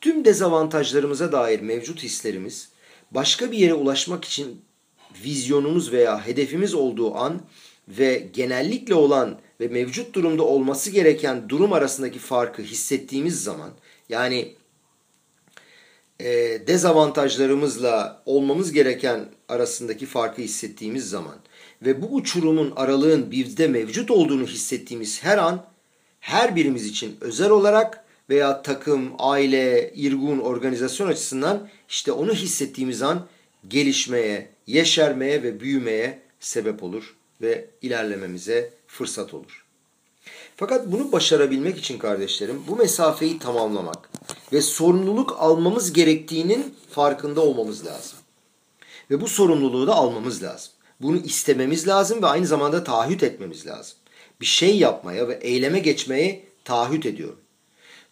Tüm 0.00 0.24
dezavantajlarımıza 0.24 1.32
dair 1.32 1.60
mevcut 1.60 2.02
hislerimiz 2.02 2.68
başka 3.10 3.52
bir 3.52 3.58
yere 3.58 3.74
ulaşmak 3.74 4.24
için 4.24 4.62
vizyonumuz 5.24 5.92
veya 5.92 6.26
hedefimiz 6.26 6.74
olduğu 6.74 7.14
an 7.14 7.42
ve 7.88 8.28
genellikle 8.32 8.94
olan 8.94 9.38
ve 9.60 9.68
mevcut 9.68 10.14
durumda 10.14 10.42
olması 10.42 10.90
gereken 10.90 11.48
durum 11.48 11.72
arasındaki 11.72 12.18
farkı 12.18 12.62
hissettiğimiz 12.62 13.42
zaman 13.42 13.70
yani 14.08 14.54
e, 16.20 16.26
dezavantajlarımızla 16.66 18.22
olmamız 18.26 18.72
gereken 18.72 19.28
arasındaki 19.48 20.06
farkı 20.06 20.42
hissettiğimiz 20.42 21.10
zaman 21.10 21.36
ve 21.82 22.02
bu 22.02 22.06
uçurumun 22.06 22.72
aralığın 22.76 23.30
bizde 23.30 23.68
mevcut 23.68 24.10
olduğunu 24.10 24.46
hissettiğimiz 24.46 25.24
her 25.24 25.38
an 25.38 25.64
her 26.20 26.56
birimiz 26.56 26.86
için 26.86 27.16
özel 27.20 27.50
olarak 27.50 28.04
veya 28.30 28.62
takım, 28.62 29.12
aile, 29.18 29.92
irgun, 29.94 30.38
organizasyon 30.38 31.08
açısından 31.08 31.68
işte 31.88 32.12
onu 32.12 32.32
hissettiğimiz 32.32 33.02
an 33.02 33.26
gelişmeye, 33.68 34.48
yeşermeye 34.66 35.42
ve 35.42 35.60
büyümeye 35.60 36.22
sebep 36.40 36.82
olur 36.82 37.16
ve 37.40 37.70
ilerlememize 37.82 38.70
fırsat 38.86 39.34
olur. 39.34 39.64
Fakat 40.56 40.92
bunu 40.92 41.12
başarabilmek 41.12 41.78
için 41.78 41.98
kardeşlerim 41.98 42.62
bu 42.68 42.76
mesafeyi 42.76 43.38
tamamlamak 43.38 44.10
ve 44.52 44.62
sorumluluk 44.62 45.36
almamız 45.38 45.92
gerektiğinin 45.92 46.74
farkında 46.90 47.40
olmamız 47.40 47.86
lazım. 47.86 48.18
Ve 49.10 49.20
bu 49.20 49.28
sorumluluğu 49.28 49.86
da 49.86 49.94
almamız 49.94 50.42
lazım. 50.42 50.72
Bunu 51.00 51.16
istememiz 51.16 51.88
lazım 51.88 52.22
ve 52.22 52.26
aynı 52.26 52.46
zamanda 52.46 52.84
taahhüt 52.84 53.22
etmemiz 53.22 53.66
lazım. 53.66 53.96
Bir 54.40 54.46
şey 54.46 54.78
yapmaya 54.78 55.28
ve 55.28 55.34
eyleme 55.34 55.78
geçmeye 55.78 56.44
taahhüt 56.64 57.06
ediyorum. 57.06 57.38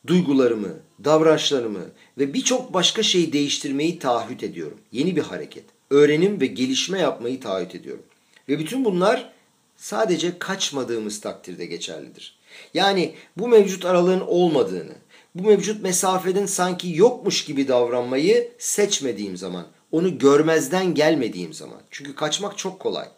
Duygularımı, 0.06 0.74
davranışlarımı 1.04 1.84
ve 2.18 2.34
birçok 2.34 2.74
başka 2.74 3.02
şeyi 3.02 3.32
değiştirmeyi 3.32 3.98
taahhüt 3.98 4.42
ediyorum. 4.42 4.78
Yeni 4.92 5.16
bir 5.16 5.22
hareket, 5.22 5.64
öğrenim 5.90 6.40
ve 6.40 6.46
gelişme 6.46 6.98
yapmayı 6.98 7.40
taahhüt 7.40 7.74
ediyorum. 7.74 8.02
Ve 8.48 8.58
bütün 8.58 8.84
bunlar 8.84 9.32
sadece 9.76 10.38
kaçmadığımız 10.38 11.20
takdirde 11.20 11.66
geçerlidir. 11.66 12.38
Yani 12.74 13.14
bu 13.36 13.48
mevcut 13.48 13.84
aralığın 13.84 14.20
olmadığını, 14.20 14.94
bu 15.34 15.48
mevcut 15.48 15.82
mesafeden 15.82 16.46
sanki 16.46 16.96
yokmuş 16.96 17.44
gibi 17.44 17.68
davranmayı 17.68 18.52
seçmediğim 18.58 19.36
zaman, 19.36 19.66
onu 19.92 20.18
görmezden 20.18 20.94
gelmediğim 20.94 21.52
zaman. 21.52 21.80
Çünkü 21.90 22.14
kaçmak 22.14 22.58
çok 22.58 22.80
kolay. 22.80 23.08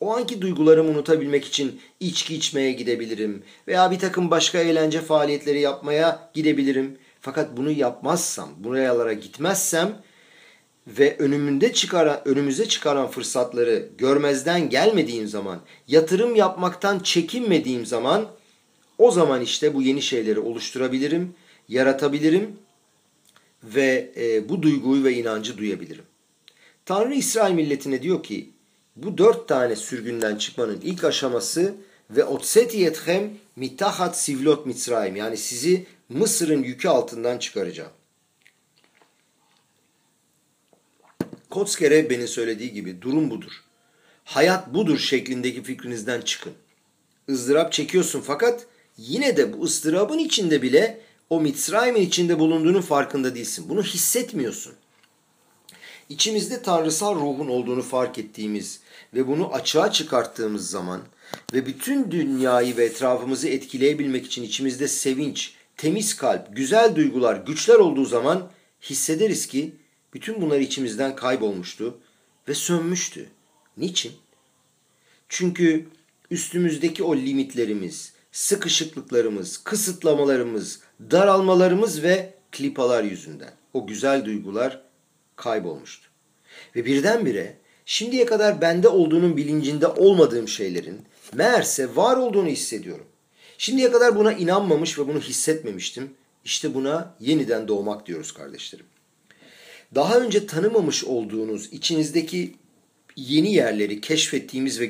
O 0.00 0.16
anki 0.16 0.42
duygularımı 0.42 0.90
unutabilmek 0.90 1.44
için 1.44 1.80
içki 2.00 2.36
içmeye 2.36 2.72
gidebilirim 2.72 3.42
veya 3.68 3.90
bir 3.90 3.98
takım 3.98 4.30
başka 4.30 4.58
eğlence 4.58 5.00
faaliyetleri 5.00 5.60
yapmaya 5.60 6.30
gidebilirim. 6.34 6.98
Fakat 7.20 7.56
bunu 7.56 7.70
yapmazsam, 7.70 8.48
buralara 8.58 9.12
gitmezsem 9.12 10.02
ve 10.86 11.16
önümünde 11.18 11.72
çıkaran, 11.72 12.20
önümüze 12.24 12.68
çıkaran 12.68 13.08
fırsatları 13.08 13.88
görmezden 13.98 14.68
gelmediğim 14.68 15.28
zaman, 15.28 15.60
yatırım 15.88 16.36
yapmaktan 16.36 16.98
çekinmediğim 16.98 17.86
zaman 17.86 18.26
o 18.98 19.10
zaman 19.10 19.40
işte 19.40 19.74
bu 19.74 19.82
yeni 19.82 20.02
şeyleri 20.02 20.40
oluşturabilirim, 20.40 21.34
yaratabilirim 21.68 22.56
ve 23.64 24.12
e, 24.16 24.48
bu 24.48 24.62
duyguyu 24.62 25.04
ve 25.04 25.12
inancı 25.12 25.58
duyabilirim. 25.58 26.04
Tanrı 26.84 27.14
İsrail 27.14 27.54
milletine 27.54 28.02
diyor 28.02 28.22
ki 28.22 28.50
bu 28.96 29.18
dört 29.18 29.48
tane 29.48 29.76
sürgünden 29.76 30.36
çıkmanın 30.36 30.80
ilk 30.82 31.04
aşaması 31.04 31.74
ve 32.10 32.24
otseti 32.24 32.86
ethem 32.86 33.30
mitahat 33.56 34.18
sivlot 34.18 34.66
mitzrayim 34.66 35.16
yani 35.16 35.36
sizi 35.36 35.86
Mısır'ın 36.08 36.62
yükü 36.62 36.88
altından 36.88 37.38
çıkaracağım. 37.38 37.92
Kotskere 41.50 42.10
benim 42.10 42.28
söylediği 42.28 42.72
gibi 42.72 43.02
durum 43.02 43.30
budur. 43.30 43.52
Hayat 44.24 44.74
budur 44.74 44.98
şeklindeki 44.98 45.62
fikrinizden 45.62 46.20
çıkın. 46.20 46.52
ızdırap 47.28 47.72
çekiyorsun 47.72 48.20
fakat 48.20 48.66
yine 48.96 49.36
de 49.36 49.52
bu 49.52 49.64
ıstırabın 49.64 50.18
içinde 50.18 50.62
bile 50.62 51.00
o 51.30 51.40
Mitzrayim'in 51.40 52.00
içinde 52.00 52.38
bulunduğunun 52.38 52.80
farkında 52.80 53.34
değilsin. 53.34 53.68
Bunu 53.68 53.82
hissetmiyorsun. 53.82 54.74
İçimizde 56.08 56.62
tanrısal 56.62 57.14
ruhun 57.14 57.48
olduğunu 57.48 57.82
fark 57.82 58.18
ettiğimiz 58.18 58.80
ve 59.14 59.26
bunu 59.26 59.54
açığa 59.54 59.92
çıkarttığımız 59.92 60.70
zaman 60.70 61.00
ve 61.52 61.66
bütün 61.66 62.10
dünyayı 62.10 62.76
ve 62.76 62.84
etrafımızı 62.84 63.48
etkileyebilmek 63.48 64.26
için 64.26 64.42
içimizde 64.42 64.88
sevinç, 64.88 65.54
temiz 65.76 66.16
kalp, 66.16 66.56
güzel 66.56 66.96
duygular, 66.96 67.36
güçler 67.36 67.74
olduğu 67.74 68.04
zaman 68.04 68.50
hissederiz 68.82 69.46
ki 69.46 69.74
bütün 70.14 70.42
bunlar 70.42 70.60
içimizden 70.60 71.16
kaybolmuştu 71.16 71.98
ve 72.48 72.54
sönmüştü. 72.54 73.28
Niçin? 73.76 74.12
Çünkü 75.28 75.88
üstümüzdeki 76.30 77.02
o 77.02 77.16
limitlerimiz, 77.16 78.12
sıkışıklıklarımız, 78.32 79.56
kısıtlamalarımız, 79.64 80.80
daralmalarımız 81.10 82.02
ve 82.02 82.34
klipalar 82.52 83.04
yüzünden 83.04 83.52
o 83.74 83.86
güzel 83.86 84.24
duygular 84.24 84.82
kaybolmuştu. 85.36 86.08
Ve 86.76 86.84
birdenbire 86.84 87.56
şimdiye 87.84 88.26
kadar 88.26 88.60
bende 88.60 88.88
olduğunun 88.88 89.36
bilincinde 89.36 89.86
olmadığım 89.86 90.48
şeylerin 90.48 91.00
meğerse 91.34 91.96
var 91.96 92.16
olduğunu 92.16 92.48
hissediyorum. 92.48 93.06
Şimdiye 93.58 93.92
kadar 93.92 94.16
buna 94.16 94.32
inanmamış 94.32 94.98
ve 94.98 95.08
bunu 95.08 95.20
hissetmemiştim. 95.20 96.10
İşte 96.44 96.74
buna 96.74 97.14
yeniden 97.20 97.68
doğmak 97.68 98.06
diyoruz 98.06 98.32
kardeşlerim. 98.32 98.86
Daha 99.94 100.20
önce 100.20 100.46
tanımamış 100.46 101.04
olduğunuz 101.04 101.72
içinizdeki 101.72 102.54
yeni 103.16 103.52
yerleri 103.52 104.00
keşfettiğimiz 104.00 104.80
ve 104.80 104.86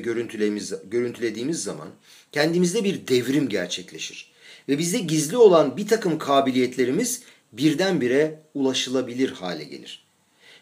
görüntülediğimiz 0.89 1.63
zaman 1.63 1.87
kendimizde 2.31 2.83
bir 2.83 3.07
devrim 3.07 3.49
gerçekleşir. 3.49 4.30
Ve 4.71 4.77
bizde 4.77 4.99
gizli 4.99 5.37
olan 5.37 5.77
bir 5.77 5.87
takım 5.87 6.17
kabiliyetlerimiz 6.17 7.21
birdenbire 7.53 8.41
ulaşılabilir 8.53 9.31
hale 9.31 9.63
gelir. 9.63 10.05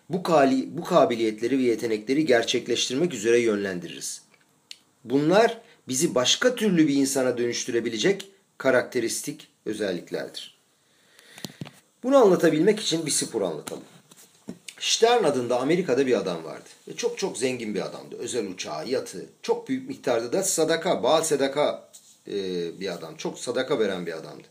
Bu, 0.09 0.23
kali, 0.23 0.77
bu 0.77 0.83
kabiliyetleri 0.83 1.59
ve 1.59 1.63
yetenekleri 1.63 2.25
gerçekleştirmek 2.25 3.13
üzere 3.13 3.39
yönlendiririz. 3.39 4.21
Bunlar 5.03 5.61
bizi 5.87 6.15
başka 6.15 6.55
türlü 6.55 6.87
bir 6.87 6.95
insana 6.95 7.37
dönüştürebilecek 7.37 8.27
karakteristik 8.57 9.47
özelliklerdir. 9.65 10.57
Bunu 12.03 12.17
anlatabilmek 12.17 12.79
için 12.79 13.05
bir 13.05 13.11
spor 13.11 13.41
anlatalım. 13.41 13.83
Stern 14.79 15.23
adında 15.23 15.59
Amerika'da 15.59 16.07
bir 16.07 16.17
adam 16.17 16.43
vardı. 16.43 16.69
Ve 16.87 16.95
çok 16.95 17.17
çok 17.17 17.37
zengin 17.37 17.75
bir 17.75 17.85
adamdı. 17.85 18.15
Özel 18.19 18.47
uçağı, 18.47 18.87
yatı, 18.87 19.25
çok 19.41 19.69
büyük 19.69 19.89
miktarda 19.89 20.33
da 20.33 20.43
sadaka, 20.43 21.03
bal 21.03 21.23
sadaka 21.23 21.89
e, 22.27 22.33
bir 22.79 22.93
adam. 22.93 23.15
Çok 23.17 23.39
sadaka 23.39 23.79
veren 23.79 24.05
bir 24.05 24.17
adamdı. 24.17 24.47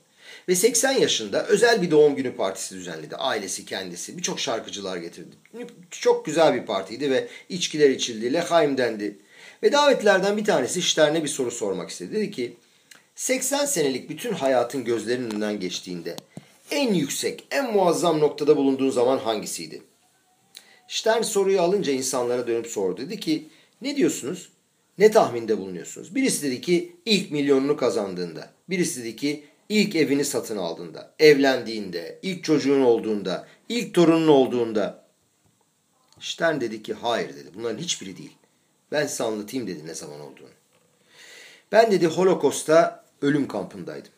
Ve 0.49 0.55
80 0.55 0.93
yaşında 0.93 1.47
özel 1.47 1.83
bir 1.83 1.91
doğum 1.91 2.17
günü 2.17 2.37
partisi 2.37 2.75
düzenledi. 2.75 3.17
Ailesi, 3.17 3.65
kendisi, 3.65 4.19
birçok 4.19 4.41
şarkıcılar 4.41 4.97
getirdi. 4.97 5.37
Çok 5.91 6.27
güzel 6.27 6.55
bir 6.55 6.67
partiydi 6.67 7.11
ve 7.11 7.29
içkiler 7.49 7.91
içildi, 7.91 8.33
lehaim 8.33 8.79
dendi. 8.79 9.19
Ve 9.63 9.73
davetlilerden 9.73 10.37
bir 10.37 10.45
tanesi 10.45 10.83
Stern'e 10.83 11.25
bir 11.25 11.29
soru 11.29 11.51
sormak 11.51 11.91
istedi. 11.91 12.15
Dedi 12.15 12.31
ki, 12.31 12.57
80 13.15 13.65
senelik 13.65 14.11
bütün 14.11 14.33
hayatın 14.33 14.85
gözlerinin 14.85 15.31
önünden 15.31 15.61
geçtiğinde 15.61 16.17
en 16.71 16.95
yüksek, 16.95 17.47
en 17.51 17.73
muazzam 17.73 18.21
noktada 18.21 18.57
bulunduğun 18.57 18.91
zaman 18.91 19.19
hangisiydi? 19.19 19.83
Stern 20.89 21.23
soruyu 21.23 21.61
alınca 21.61 21.93
insanlara 21.93 22.47
dönüp 22.47 22.67
sordu. 22.67 23.01
Dedi 23.01 23.21
ki 23.21 23.49
ne 23.83 23.97
diyorsunuz? 23.97 24.49
Ne 24.99 25.11
tahminde 25.11 25.59
bulunuyorsunuz? 25.59 26.15
Birisi 26.15 26.47
dedi 26.47 26.61
ki 26.61 26.97
ilk 27.05 27.31
milyonunu 27.31 27.77
kazandığında. 27.77 28.51
Birisi 28.71 29.01
dedi 29.01 29.17
ki 29.17 29.45
ilk 29.69 29.97
evini 29.97 30.25
satın 30.25 30.57
aldığında, 30.57 31.15
evlendiğinde, 31.19 32.19
ilk 32.23 32.45
çocuğun 32.45 32.81
olduğunda, 32.81 33.47
ilk 33.69 33.95
torunun 33.95 34.29
olduğunda. 34.29 35.05
Stern 36.21 36.61
dedi 36.61 36.83
ki 36.83 36.95
hayır 36.95 37.29
dedi. 37.29 37.49
Bunların 37.55 37.79
hiçbiri 37.79 38.17
değil. 38.17 38.37
Ben 38.93 39.07
size 39.07 39.25
anlatayım 39.25 39.67
dedi 39.67 39.87
ne 39.87 39.95
zaman 39.95 40.21
olduğunu. 40.21 40.49
Ben 41.73 41.93
dedi 41.93 42.07
Holocaust'ta 42.07 43.05
ölüm 43.23 43.49
kampındaydım. 43.49 44.13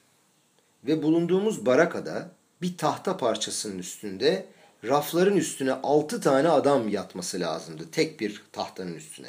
Ve 0.84 1.02
bulunduğumuz 1.02 1.66
barakada 1.66 2.30
bir 2.62 2.76
tahta 2.76 3.16
parçasının 3.16 3.78
üstünde 3.78 4.46
rafların 4.84 5.36
üstüne 5.36 5.72
altı 5.72 6.20
tane 6.20 6.48
adam 6.48 6.88
yatması 6.88 7.40
lazımdı. 7.40 7.90
Tek 7.92 8.20
bir 8.20 8.42
tahtanın 8.52 8.94
üstüne. 8.94 9.28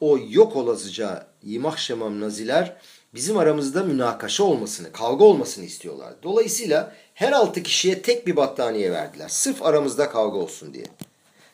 O 0.00 0.18
yok 0.30 0.56
olasıca 0.56 1.26
yimah 1.42 1.76
şemam 1.76 2.20
naziler 2.20 2.76
bizim 3.14 3.38
aramızda 3.38 3.82
münakaşa 3.82 4.44
olmasını, 4.44 4.92
kavga 4.92 5.24
olmasını 5.24 5.64
istiyorlar. 5.64 6.14
Dolayısıyla 6.22 6.96
her 7.14 7.32
altı 7.32 7.62
kişiye 7.62 8.02
tek 8.02 8.26
bir 8.26 8.36
battaniye 8.36 8.92
verdiler. 8.92 9.28
Sırf 9.28 9.62
aramızda 9.62 10.10
kavga 10.10 10.38
olsun 10.38 10.74
diye. 10.74 10.84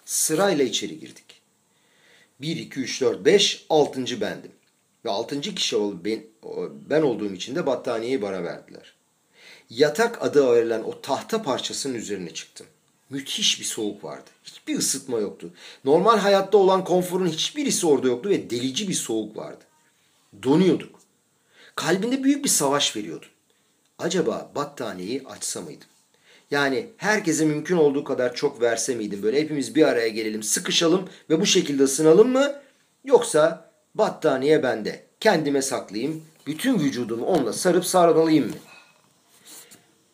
Sırayla 0.05 0.65
içeri 0.65 1.01
girdik. 1.01 1.43
1, 2.41 2.57
2, 2.57 2.81
3, 2.81 3.01
4, 3.01 3.25
5, 3.25 3.67
6. 3.71 4.21
bendim. 4.21 4.53
Ve 5.05 5.11
6. 5.11 5.41
kişi 5.41 5.77
ben, 6.05 6.23
ben 6.91 7.03
olduğum 7.03 7.33
için 7.35 7.55
de 7.55 7.67
battaniyeyi 7.67 8.23
bana 8.23 8.43
verdiler. 8.43 8.95
Yatak 9.71 10.23
adı 10.23 10.53
verilen 10.53 10.83
o 10.83 11.01
tahta 11.01 11.43
parçasının 11.43 11.95
üzerine 11.95 12.35
çıktım. 12.35 12.67
Müthiş 13.13 13.61
bir 13.61 13.65
soğuk 13.65 14.05
vardı. 14.05 14.31
Hiçbir 14.45 14.79
ısıtma 14.79 15.19
yoktu. 15.19 15.51
Normal 15.85 16.19
hayatta 16.19 16.59
olan 16.59 16.85
konforun 16.85 17.27
hiçbirisi 17.27 17.87
orada 17.87 18.09
yoktu 18.09 18.31
ve 18.31 18.51
delici 18.51 18.89
bir 18.89 18.95
soğuk 18.95 19.37
vardı. 19.37 19.65
Donuyorduk. 20.43 21.01
Kalbinde 21.77 22.25
büyük 22.25 22.45
bir 22.45 22.49
savaş 22.49 22.97
veriyordu. 22.97 23.27
Acaba 23.99 24.53
battaniyeyi 24.55 25.23
açsa 25.27 25.61
mıydım? 25.61 25.89
Yani 26.51 26.87
herkese 26.97 27.45
mümkün 27.45 27.77
olduğu 27.77 28.05
kadar 28.05 28.35
çok 28.35 28.61
verse 28.61 28.95
miydim? 28.95 29.23
Böyle 29.23 29.41
hepimiz 29.41 29.75
bir 29.75 29.89
araya 29.89 30.09
gelelim, 30.09 30.43
sıkışalım 30.43 31.09
ve 31.31 31.41
bu 31.41 31.47
şekilde 31.47 31.83
ısınalım 31.83 32.33
mı? 32.33 32.55
Yoksa 33.05 33.71
battaniye 33.95 34.63
bende. 34.63 35.07
Kendime 35.21 35.63
saklayayım, 35.63 36.25
bütün 36.47 36.79
vücudumu 36.79 37.27
onunla 37.27 37.53
sarıp 37.53 37.85
sarmalıyım 37.87 38.47
mı? 38.47 38.57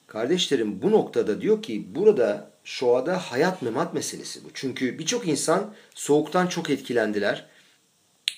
Kardeşlerim 0.06 0.82
bu 0.82 0.90
noktada 0.90 1.40
diyor 1.40 1.62
ki 1.62 1.86
burada 1.94 2.57
şoada 2.68 3.18
hayat 3.18 3.62
memat 3.62 3.94
meselesi 3.94 4.44
bu. 4.44 4.48
Çünkü 4.54 4.98
birçok 4.98 5.28
insan 5.28 5.74
soğuktan 5.94 6.46
çok 6.46 6.70
etkilendiler. 6.70 7.46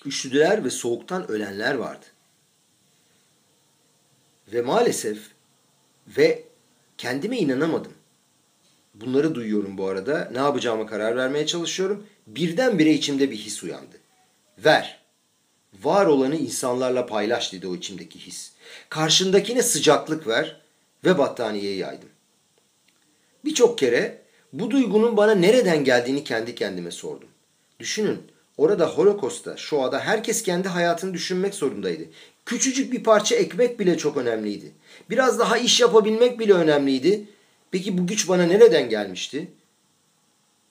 Üşüdüler 0.07 0.65
ve 0.65 0.71
soğuktan 0.71 1.31
ölenler 1.31 1.75
vardı. 1.75 2.07
Ve 4.53 4.63
maalesef 4.63 5.19
ve 6.07 6.45
kendime 6.99 7.39
inanamadım. 7.39 7.93
Bunları 8.95 9.35
duyuyorum 9.35 9.79
bu 9.79 9.87
arada. 9.87 10.29
Ne 10.33 10.39
yapacağıma 10.39 10.87
karar 10.87 11.17
vermeye 11.17 11.47
çalışıyorum. 11.47 12.07
Birdenbire 12.27 12.93
içimde 12.93 13.31
bir 13.31 13.37
his 13.37 13.63
uyandı. 13.63 13.97
Ver. 14.59 15.01
Var 15.83 16.07
olanı 16.07 16.37
insanlarla 16.37 17.07
paylaş 17.07 17.53
dedi 17.53 17.67
o 17.67 17.77
içimdeki 17.77 18.19
his. 18.19 18.53
Karşındakine 18.89 19.63
sıcaklık 19.63 20.27
ver 20.27 20.61
ve 21.05 21.19
battaniyeyi 21.19 21.79
yaydım. 21.79 22.10
Birçok 23.45 23.79
kere 23.79 24.19
bu 24.53 24.71
duygunun 24.71 25.17
bana 25.17 25.35
nereden 25.35 25.85
geldiğini 25.85 26.25
kendi 26.25 26.55
kendime 26.55 26.91
sordum. 26.91 27.29
Düşünün 27.81 28.19
orada 28.57 28.89
Holocaust'ta, 28.89 29.57
anda 29.73 30.01
herkes 30.01 30.43
kendi 30.43 30.69
hayatını 30.69 31.15
düşünmek 31.15 31.55
zorundaydı. 31.55 32.03
Küçücük 32.47 32.93
bir 32.93 33.03
parça 33.03 33.35
ekmek 33.35 33.81
bile 33.81 33.99
çok 33.99 34.17
önemliydi. 34.17 34.73
Biraz 35.11 35.39
daha 35.39 35.59
iş 35.59 35.81
yapabilmek 35.81 36.39
bile 36.39 36.53
önemliydi. 36.53 37.25
Peki 37.71 37.99
bu 37.99 38.07
güç 38.07 38.29
bana 38.29 38.43
nereden 38.43 38.89
gelmişti? 38.89 39.49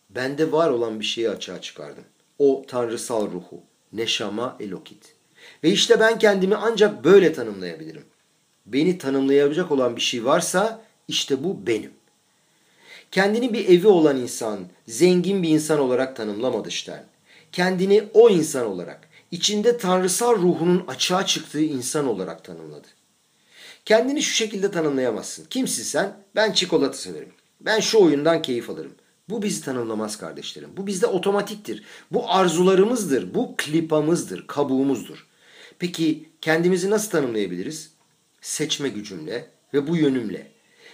Bende 0.10 0.52
var 0.52 0.70
olan 0.70 1.00
bir 1.00 1.06
şeyi 1.06 1.30
açığa 1.30 1.62
çıkardım. 1.62 2.04
O 2.40 2.66
tanrısal 2.68 3.32
ruhu. 3.32 3.62
Neşama 3.94 4.58
elokit. 4.60 5.16
Ve 5.64 5.70
işte 5.70 6.00
ben 6.00 6.20
kendimi 6.20 6.56
ancak 6.56 7.04
böyle 7.04 7.34
tanımlayabilirim. 7.34 8.06
Beni 8.66 8.98
tanımlayabilecek 8.98 9.72
olan 9.72 9.96
bir 9.96 10.02
şey 10.02 10.26
varsa 10.26 10.82
işte 11.08 11.44
bu 11.44 11.68
benim. 11.68 11.92
Kendini 13.12 13.54
bir 13.54 13.70
evi 13.70 13.88
olan 13.88 14.18
insan, 14.18 14.60
zengin 14.88 15.44
bir 15.44 15.50
insan 15.50 15.80
olarak 15.80 16.16
tanımlamadı 16.16 16.72
Stern. 16.72 17.04
Kendini 17.52 18.04
o 18.14 18.30
insan 18.30 18.66
olarak, 18.66 19.10
içinde 19.32 19.78
tanrısal 19.78 20.36
ruhunun 20.36 20.88
açığa 20.88 21.26
çıktığı 21.26 21.62
insan 21.62 22.08
olarak 22.08 22.44
tanımladı. 22.44 22.88
Kendini 23.86 24.22
şu 24.22 24.36
şekilde 24.36 24.72
tanımlayamazsın. 24.72 25.46
Kimsin 25.50 25.84
sen? 25.84 26.18
Ben 26.36 26.52
çikolata 26.52 26.98
severim. 26.98 27.32
Ben 27.62 27.80
şu 27.80 28.00
oyundan 28.00 28.42
keyif 28.42 28.70
alırım. 28.70 28.94
Bu 29.30 29.42
bizi 29.42 29.64
tanımlamaz 29.64 30.18
kardeşlerim. 30.18 30.70
Bu 30.78 30.88
bizde 30.88 31.08
otomatiktir. 31.08 31.84
Bu 32.12 32.32
arzularımızdır. 32.32 33.34
Bu 33.34 33.56
klipamızdır. 33.58 34.48
Kabuğumuzdur. 34.48 35.28
Peki 35.80 36.30
kendimizi 36.42 36.90
nasıl 36.90 37.10
tanımlayabiliriz? 37.12 37.92
Seçme 38.42 38.90
gücümle 38.90 39.48
ve 39.74 39.88
bu 39.88 39.96
yönümle. 39.96 40.52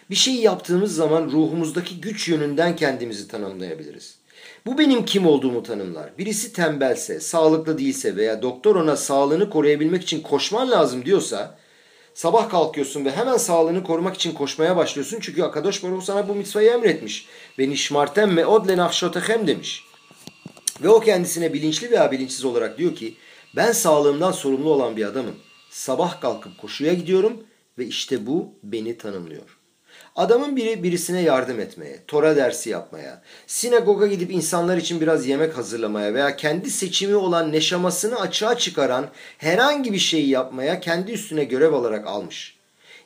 Bir 0.09 0.15
şey 0.15 0.35
yaptığımız 0.35 0.95
zaman 0.95 1.23
ruhumuzdaki 1.31 2.01
güç 2.01 2.27
yönünden 2.27 2.75
kendimizi 2.75 3.27
tanımlayabiliriz. 3.27 4.17
Bu 4.65 4.77
benim 4.77 5.05
kim 5.05 5.27
olduğumu 5.27 5.63
tanımlar. 5.63 6.17
Birisi 6.17 6.53
tembelse, 6.53 7.19
sağlıklı 7.19 7.77
değilse 7.77 8.15
veya 8.15 8.41
doktor 8.41 8.75
ona 8.75 8.95
sağlığını 8.95 9.49
koruyabilmek 9.49 10.03
için 10.03 10.21
koşman 10.21 10.71
lazım 10.71 11.05
diyorsa 11.05 11.57
Sabah 12.15 12.49
kalkıyorsun 12.49 13.05
ve 13.05 13.11
hemen 13.11 13.37
sağlığını 13.37 13.83
korumak 13.83 14.15
için 14.15 14.31
koşmaya 14.31 14.77
başlıyorsun. 14.77 15.19
Çünkü 15.21 15.43
Akadosh 15.43 15.83
Baruch 15.83 16.03
sana 16.03 16.27
bu 16.27 16.35
mitzvayı 16.35 16.71
emretmiş. 16.71 17.27
Ve 17.59 17.69
nişmartem 17.69 18.33
me 18.33 18.45
odle 18.45 18.77
nafşotechem 18.77 19.47
demiş. 19.47 19.83
Ve 20.83 20.89
o 20.89 20.99
kendisine 20.99 21.53
bilinçli 21.53 21.91
veya 21.91 22.11
bilinçsiz 22.11 22.45
olarak 22.45 22.77
diyor 22.77 22.95
ki 22.95 23.15
ben 23.55 23.71
sağlığımdan 23.71 24.31
sorumlu 24.31 24.69
olan 24.69 24.97
bir 24.97 25.05
adamım. 25.05 25.35
Sabah 25.69 26.21
kalkıp 26.21 26.57
koşuya 26.57 26.93
gidiyorum 26.93 27.43
ve 27.77 27.85
işte 27.85 28.27
bu 28.27 28.53
beni 28.63 28.97
tanımlıyor. 28.97 29.64
Adamın 30.15 30.55
biri 30.55 30.83
birisine 30.83 31.21
yardım 31.21 31.59
etmeye, 31.59 31.99
Tora 32.07 32.35
dersi 32.35 32.69
yapmaya, 32.69 33.21
sinagoga 33.47 34.07
gidip 34.07 34.31
insanlar 34.31 34.77
için 34.77 35.01
biraz 35.01 35.27
yemek 35.27 35.57
hazırlamaya 35.57 36.13
veya 36.13 36.35
kendi 36.35 36.69
seçimi 36.69 37.15
olan 37.15 37.51
neşamasını 37.51 38.19
açığa 38.19 38.57
çıkaran 38.57 39.07
herhangi 39.37 39.93
bir 39.93 39.99
şeyi 39.99 40.29
yapmaya 40.29 40.79
kendi 40.79 41.11
üstüne 41.11 41.43
görev 41.43 41.73
olarak 41.73 42.07
almış. 42.07 42.55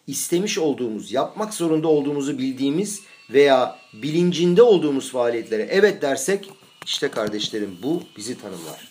İstemiş 0.07 0.57
olduğumuz, 0.57 1.11
yapmak 1.11 1.53
zorunda 1.53 1.87
olduğumuzu 1.87 2.37
bildiğimiz 2.37 3.01
veya 3.29 3.75
bilincinde 3.93 4.61
olduğumuz 4.61 5.11
faaliyetlere 5.11 5.67
evet 5.71 6.01
dersek 6.01 6.49
işte 6.85 7.07
kardeşlerim 7.07 7.77
bu 7.83 8.03
bizi 8.17 8.41
tanımlar. 8.41 8.89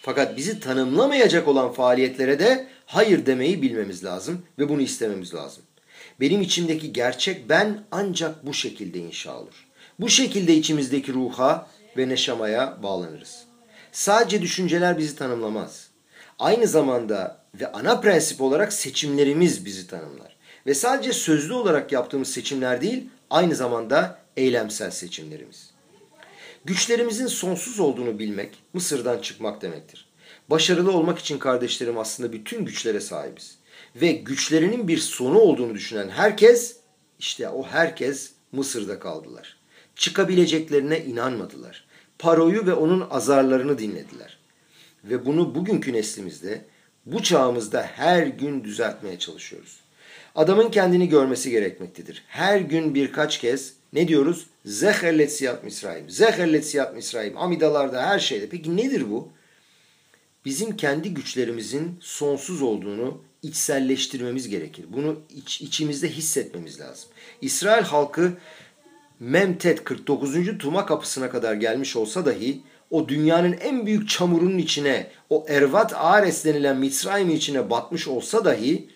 Fakat 0.00 0.36
bizi 0.36 0.60
tanımlamayacak 0.60 1.48
olan 1.48 1.72
faaliyetlere 1.72 2.38
de 2.38 2.66
hayır 2.86 3.26
demeyi 3.26 3.62
bilmemiz 3.62 4.04
lazım 4.04 4.42
ve 4.58 4.68
bunu 4.68 4.82
istememiz 4.82 5.34
lazım. 5.34 5.62
Benim 6.20 6.40
içimdeki 6.40 6.92
gerçek 6.92 7.48
ben 7.48 7.84
ancak 7.90 8.46
bu 8.46 8.54
şekilde 8.54 8.98
inşa 8.98 9.38
olur. 9.38 9.66
Bu 10.00 10.08
şekilde 10.08 10.54
içimizdeki 10.54 11.12
ruha 11.12 11.66
ve 11.96 12.08
neşamaya 12.08 12.82
bağlanırız. 12.82 13.44
Sadece 13.92 14.42
düşünceler 14.42 14.98
bizi 14.98 15.16
tanımlamaz. 15.16 15.88
Aynı 16.38 16.66
zamanda 16.66 17.44
ve 17.60 17.72
ana 17.72 18.00
prensip 18.00 18.40
olarak 18.40 18.72
seçimlerimiz 18.72 19.64
bizi 19.64 19.86
tanımlar. 19.86 20.36
Ve 20.66 20.74
sadece 20.74 21.12
sözlü 21.12 21.52
olarak 21.52 21.92
yaptığımız 21.92 22.28
seçimler 22.28 22.80
değil, 22.80 23.08
aynı 23.30 23.54
zamanda 23.54 24.18
eylemsel 24.36 24.90
seçimlerimiz. 24.90 25.70
Güçlerimizin 26.64 27.26
sonsuz 27.26 27.80
olduğunu 27.80 28.18
bilmek 28.18 28.58
Mısır'dan 28.72 29.18
çıkmak 29.18 29.62
demektir. 29.62 30.08
Başarılı 30.50 30.92
olmak 30.92 31.18
için 31.18 31.38
kardeşlerim 31.38 31.98
aslında 31.98 32.32
bütün 32.32 32.64
güçlere 32.64 33.00
sahibiz. 33.00 33.58
Ve 33.96 34.12
güçlerinin 34.12 34.88
bir 34.88 34.98
sonu 34.98 35.38
olduğunu 35.38 35.74
düşünen 35.74 36.08
herkes, 36.08 36.76
işte 37.18 37.48
o 37.48 37.62
herkes 37.62 38.30
Mısır'da 38.52 38.98
kaldılar. 38.98 39.56
Çıkabileceklerine 39.96 41.04
inanmadılar. 41.04 41.84
Paroyu 42.18 42.66
ve 42.66 42.74
onun 42.74 43.06
azarlarını 43.10 43.78
dinlediler. 43.78 44.38
Ve 45.04 45.26
bunu 45.26 45.54
bugünkü 45.54 45.92
neslimizde, 45.92 46.64
bu 47.06 47.22
çağımızda 47.22 47.82
her 47.82 48.26
gün 48.26 48.64
düzeltmeye 48.64 49.18
çalışıyoruz. 49.18 49.80
Adamın 50.34 50.70
kendini 50.70 51.08
görmesi 51.08 51.50
gerekmektedir. 51.50 52.24
Her 52.28 52.60
gün 52.60 52.94
birkaç 52.94 53.38
kez 53.38 53.74
ne 53.92 54.08
diyoruz? 54.08 54.46
Zeherlet 54.64 55.32
siyat 55.32 55.64
Misraim. 55.64 56.10
Zeherlet 56.10 56.66
siyat 56.66 56.96
Misraim. 56.96 57.38
Amidalarda 57.38 58.06
her 58.06 58.18
şeyde. 58.18 58.48
Peki 58.48 58.76
nedir 58.76 59.10
bu? 59.10 59.28
Bizim 60.44 60.76
kendi 60.76 61.14
güçlerimizin 61.14 61.96
sonsuz 62.00 62.62
olduğunu 62.62 63.20
içselleştirmemiz 63.44 64.48
gerekir. 64.48 64.84
Bunu 64.88 65.20
iç, 65.36 65.60
içimizde 65.60 66.08
hissetmemiz 66.08 66.80
lazım. 66.80 67.08
İsrail 67.40 67.84
halkı 67.84 68.32
Memtet 69.20 69.84
49. 69.84 70.58
Tuma 70.58 70.86
kapısına 70.86 71.30
kadar 71.30 71.54
gelmiş 71.54 71.96
olsa 71.96 72.26
dahi 72.26 72.60
o 72.90 73.08
dünyanın 73.08 73.52
en 73.52 73.86
büyük 73.86 74.08
çamurunun 74.08 74.58
içine, 74.58 75.10
o 75.30 75.46
Ervat 75.48 75.92
Ares 75.94 76.44
denilen 76.44 76.76
Mitzrayim'in 76.76 77.36
içine 77.36 77.70
batmış 77.70 78.08
olsa 78.08 78.44
dahi 78.44 78.88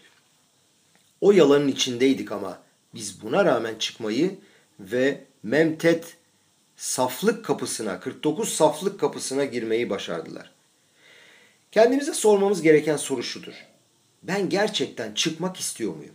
o 1.21 1.33
yalanın 1.33 1.69
içindeydik 1.69 2.33
ama 2.33 2.59
biz 2.95 3.23
buna 3.23 3.45
rağmen 3.45 3.75
çıkmayı 3.79 4.39
ve 4.81 5.25
Memtet 5.43 6.17
saflık 6.77 7.45
kapısına, 7.45 8.01
49 8.01 8.49
saflık 8.49 9.01
kapısına 9.01 9.45
girmeyi 9.45 9.91
başardılar. 9.91 10.51
Kendimize 11.73 12.15
sormamız 12.15 12.63
gereken 12.63 12.97
soru 12.97 13.23
şudur. 13.23 13.68
Ben 14.29 14.49
gerçekten 14.49 15.15
çıkmak 15.15 15.57
istiyor 15.57 15.97
muyum? 15.97 16.15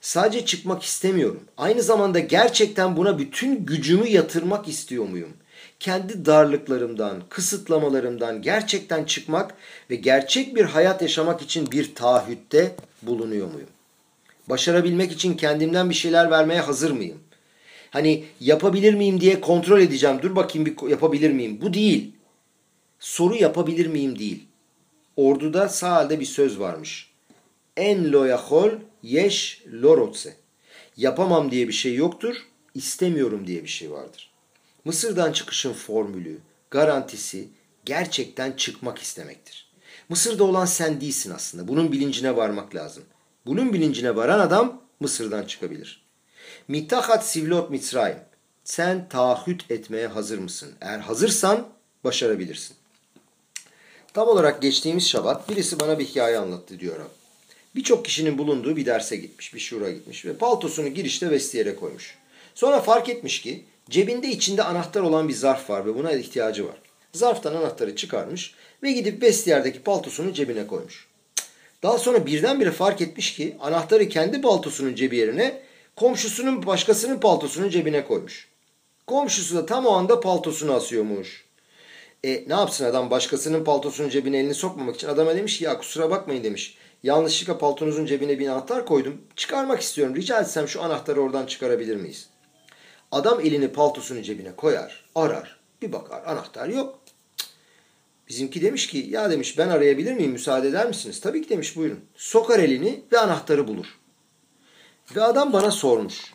Sadece 0.00 0.46
çıkmak 0.46 0.82
istemiyorum. 0.82 1.42
Aynı 1.56 1.82
zamanda 1.82 2.18
gerçekten 2.18 2.96
buna 2.96 3.18
bütün 3.18 3.66
gücümü 3.66 4.08
yatırmak 4.08 4.68
istiyor 4.68 5.04
muyum? 5.08 5.32
Kendi 5.80 6.26
darlıklarımdan, 6.26 7.22
kısıtlamalarımdan 7.28 8.42
gerçekten 8.42 9.04
çıkmak 9.04 9.54
ve 9.90 9.96
gerçek 9.96 10.56
bir 10.56 10.64
hayat 10.64 11.02
yaşamak 11.02 11.42
için 11.42 11.70
bir 11.70 11.94
taahhütte 11.94 12.76
bulunuyor 13.02 13.52
muyum? 13.52 13.68
Başarabilmek 14.48 15.12
için 15.12 15.36
kendimden 15.36 15.90
bir 15.90 15.94
şeyler 15.94 16.30
vermeye 16.30 16.60
hazır 16.60 16.90
mıyım? 16.90 17.18
Hani 17.90 18.24
yapabilir 18.40 18.94
miyim 18.94 19.20
diye 19.20 19.40
kontrol 19.40 19.80
edeceğim. 19.80 20.18
Dur 20.22 20.36
bakayım 20.36 20.66
bir 20.66 20.90
yapabilir 20.90 21.30
miyim? 21.30 21.58
Bu 21.62 21.74
değil. 21.74 22.12
Soru 23.00 23.36
yapabilir 23.36 23.86
miyim 23.86 24.18
değil. 24.18 24.44
Orduda 25.16 25.68
sağda 25.68 26.20
bir 26.20 26.24
söz 26.24 26.60
varmış. 26.60 27.10
En 27.76 28.12
lo 28.12 28.24
yahol 28.24 28.70
yeş 29.02 29.62
lorotse. 29.82 30.36
Yapamam 30.96 31.50
diye 31.50 31.68
bir 31.68 31.72
şey 31.72 31.94
yoktur, 31.94 32.36
istemiyorum 32.74 33.46
diye 33.46 33.62
bir 33.62 33.68
şey 33.68 33.90
vardır. 33.90 34.30
Mısır'dan 34.84 35.32
çıkışın 35.32 35.72
formülü, 35.72 36.38
garantisi 36.70 37.48
gerçekten 37.84 38.52
çıkmak 38.52 38.98
istemektir. 38.98 39.70
Mısır'da 40.08 40.44
olan 40.44 40.64
sen 40.66 41.00
değilsin 41.00 41.30
aslında. 41.30 41.68
Bunun 41.68 41.92
bilincine 41.92 42.36
varmak 42.36 42.74
lazım. 42.74 43.04
Bunun 43.46 43.72
bilincine 43.72 44.16
varan 44.16 44.38
adam 44.38 44.82
Mısır'dan 45.00 45.44
çıkabilir. 45.44 46.04
Mitahat 46.68 47.26
sivlot 47.26 47.70
mitzrayim. 47.70 48.18
Sen 48.64 49.08
taahhüt 49.08 49.70
etmeye 49.70 50.06
hazır 50.06 50.38
mısın? 50.38 50.72
Eğer 50.80 50.98
hazırsan 50.98 51.68
başarabilirsin. 52.04 52.76
Tam 54.14 54.28
olarak 54.28 54.62
geçtiğimiz 54.62 55.08
şabat 55.08 55.48
birisi 55.48 55.80
bana 55.80 55.98
bir 55.98 56.04
hikaye 56.04 56.38
anlattı 56.38 56.80
diyor 56.80 56.96
Birçok 57.74 58.04
kişinin 58.04 58.38
bulunduğu 58.38 58.76
bir 58.76 58.86
derse 58.86 59.16
gitmiş, 59.16 59.54
bir 59.54 59.60
şura 59.60 59.90
gitmiş 59.90 60.24
ve 60.24 60.36
paltosunu 60.36 60.88
girişte 60.88 61.30
vestiyere 61.30 61.76
koymuş. 61.76 62.18
Sonra 62.54 62.80
fark 62.80 63.08
etmiş 63.08 63.40
ki 63.42 63.64
cebinde 63.90 64.28
içinde 64.28 64.62
anahtar 64.62 65.00
olan 65.00 65.28
bir 65.28 65.34
zarf 65.34 65.70
var 65.70 65.86
ve 65.86 65.94
buna 65.94 66.12
ihtiyacı 66.12 66.66
var. 66.66 66.76
Zarftan 67.12 67.54
anahtarı 67.54 67.96
çıkarmış 67.96 68.54
ve 68.82 68.92
gidip 68.92 69.22
vestiyerdeki 69.22 69.82
paltosunu 69.82 70.32
cebine 70.32 70.66
koymuş. 70.66 71.06
Daha 71.82 71.98
sonra 71.98 72.26
birdenbire 72.26 72.70
fark 72.70 73.00
etmiş 73.00 73.34
ki 73.34 73.56
anahtarı 73.60 74.08
kendi 74.08 74.40
paltosunun 74.40 74.94
cebi 74.94 75.16
yerine 75.16 75.62
komşusunun 75.96 76.66
başkasının 76.66 77.20
paltosunun 77.20 77.70
cebine 77.70 78.06
koymuş. 78.06 78.48
Komşusu 79.06 79.56
da 79.56 79.66
tam 79.66 79.86
o 79.86 79.92
anda 79.92 80.20
paltosunu 80.20 80.72
asıyormuş. 80.72 81.43
E 82.24 82.44
ne 82.48 82.54
yapsın 82.54 82.84
adam 82.84 83.10
başkasının 83.10 83.64
paltosunun 83.64 84.08
cebine 84.08 84.38
elini 84.38 84.54
sokmamak 84.54 84.96
için 84.96 85.08
adama 85.08 85.36
demiş 85.36 85.58
ki 85.58 85.64
ya 85.64 85.78
kusura 85.78 86.10
bakmayın 86.10 86.44
demiş. 86.44 86.78
Yanlışlıkla 87.02 87.58
paltonuzun 87.58 88.06
cebine 88.06 88.38
bir 88.38 88.48
anahtar 88.48 88.86
koydum. 88.86 89.20
Çıkarmak 89.36 89.80
istiyorum. 89.80 90.16
Rica 90.16 90.40
etsem 90.40 90.68
şu 90.68 90.82
anahtarı 90.82 91.20
oradan 91.20 91.46
çıkarabilir 91.46 91.96
miyiz? 91.96 92.28
Adam 93.12 93.40
elini 93.40 93.68
paltosunun 93.68 94.22
cebine 94.22 94.56
koyar, 94.56 95.04
arar. 95.14 95.60
Bir 95.82 95.92
bakar 95.92 96.22
anahtar 96.26 96.68
yok. 96.68 96.98
Bizimki 98.28 98.62
demiş 98.62 98.86
ki 98.86 98.98
ya 98.98 99.30
demiş 99.30 99.58
ben 99.58 99.68
arayabilir 99.68 100.12
miyim 100.12 100.32
müsaade 100.32 100.68
eder 100.68 100.86
misiniz? 100.86 101.20
Tabii 101.20 101.42
ki 101.42 101.48
demiş 101.48 101.76
buyurun. 101.76 102.00
Sokar 102.16 102.58
elini 102.58 103.02
ve 103.12 103.18
anahtarı 103.18 103.68
bulur. 103.68 103.86
Ve 105.16 105.22
adam 105.22 105.52
bana 105.52 105.70
sormuş. 105.70 106.34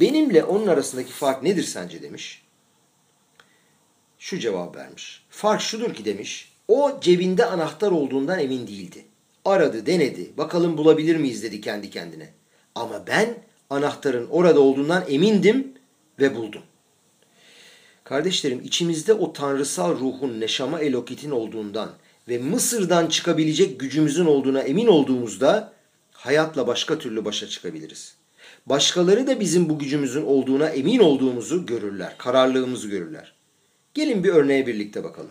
Benimle 0.00 0.44
onun 0.44 0.66
arasındaki 0.66 1.12
fark 1.12 1.42
nedir 1.42 1.64
sence 1.64 2.02
demiş. 2.02 2.47
Şu 4.18 4.38
cevap 4.38 4.76
vermiş. 4.76 5.22
Fark 5.30 5.60
şudur 5.60 5.94
ki 5.94 6.04
demiş. 6.04 6.52
O 6.68 6.98
cebinde 7.00 7.44
anahtar 7.44 7.90
olduğundan 7.90 8.38
emin 8.38 8.66
değildi. 8.66 9.04
Aradı, 9.44 9.86
denedi. 9.86 10.30
Bakalım 10.36 10.78
bulabilir 10.78 11.16
miyiz 11.16 11.42
dedi 11.42 11.60
kendi 11.60 11.90
kendine. 11.90 12.28
Ama 12.74 13.06
ben 13.06 13.34
anahtarın 13.70 14.26
orada 14.30 14.60
olduğundan 14.60 15.04
emindim 15.08 15.72
ve 16.20 16.36
buldum. 16.36 16.62
Kardeşlerim 18.04 18.60
içimizde 18.64 19.12
o 19.12 19.32
tanrısal 19.32 19.98
ruhun 19.98 20.40
neşama 20.40 20.80
elokitin 20.80 21.30
olduğundan 21.30 21.90
ve 22.28 22.38
Mısır'dan 22.38 23.06
çıkabilecek 23.06 23.80
gücümüzün 23.80 24.26
olduğuna 24.26 24.60
emin 24.60 24.86
olduğumuzda 24.86 25.72
hayatla 26.12 26.66
başka 26.66 26.98
türlü 26.98 27.24
başa 27.24 27.48
çıkabiliriz. 27.48 28.14
Başkaları 28.66 29.26
da 29.26 29.40
bizim 29.40 29.68
bu 29.68 29.78
gücümüzün 29.78 30.24
olduğuna 30.24 30.68
emin 30.68 30.98
olduğumuzu 30.98 31.66
görürler, 31.66 32.14
kararlılığımızı 32.18 32.88
görürler. 32.88 33.37
Gelin 33.98 34.24
bir 34.24 34.28
örneğe 34.28 34.66
birlikte 34.66 35.04
bakalım. 35.04 35.30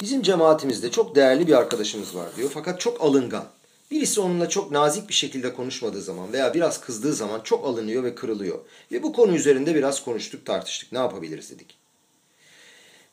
Bizim 0.00 0.22
cemaatimizde 0.22 0.90
çok 0.90 1.14
değerli 1.14 1.46
bir 1.46 1.52
arkadaşımız 1.52 2.14
var 2.14 2.28
diyor 2.36 2.50
fakat 2.54 2.80
çok 2.80 3.02
alıngan. 3.04 3.44
Birisi 3.90 4.20
onunla 4.20 4.48
çok 4.48 4.70
nazik 4.70 5.08
bir 5.08 5.14
şekilde 5.14 5.54
konuşmadığı 5.54 6.02
zaman 6.02 6.32
veya 6.32 6.54
biraz 6.54 6.80
kızdığı 6.80 7.14
zaman 7.14 7.40
çok 7.40 7.66
alınıyor 7.66 8.04
ve 8.04 8.14
kırılıyor. 8.14 8.58
Ve 8.92 9.02
bu 9.02 9.12
konu 9.12 9.34
üzerinde 9.36 9.74
biraz 9.74 10.04
konuştuk 10.04 10.46
tartıştık 10.46 10.92
ne 10.92 10.98
yapabiliriz 10.98 11.50
dedik. 11.50 11.78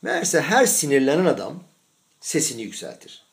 Meğerse 0.02 0.40
her 0.40 0.66
sinirlenen 0.66 1.24
adam 1.24 1.62
sesini 2.20 2.62
yükseltir. 2.62 3.24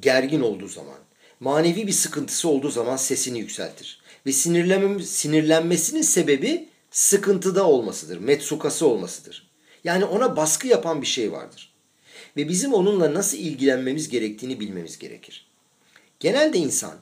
Gergin 0.00 0.40
olduğu 0.40 0.68
zaman, 0.68 0.98
manevi 1.40 1.86
bir 1.86 1.92
sıkıntısı 1.92 2.48
olduğu 2.48 2.70
zaman 2.70 2.96
sesini 2.96 3.38
yükseltir. 3.38 4.00
Ve 4.26 4.32
sinirlenmesinin 4.32 6.02
sebebi 6.02 6.68
sıkıntıda 6.90 7.66
olmasıdır, 7.66 8.18
metsukası 8.18 8.86
olmasıdır. 8.86 9.49
Yani 9.84 10.04
ona 10.04 10.36
baskı 10.36 10.68
yapan 10.68 11.02
bir 11.02 11.06
şey 11.06 11.32
vardır. 11.32 11.72
Ve 12.36 12.48
bizim 12.48 12.74
onunla 12.74 13.14
nasıl 13.14 13.38
ilgilenmemiz 13.38 14.08
gerektiğini 14.08 14.60
bilmemiz 14.60 14.98
gerekir. 14.98 15.46
Genelde 16.20 16.58
insan 16.58 16.94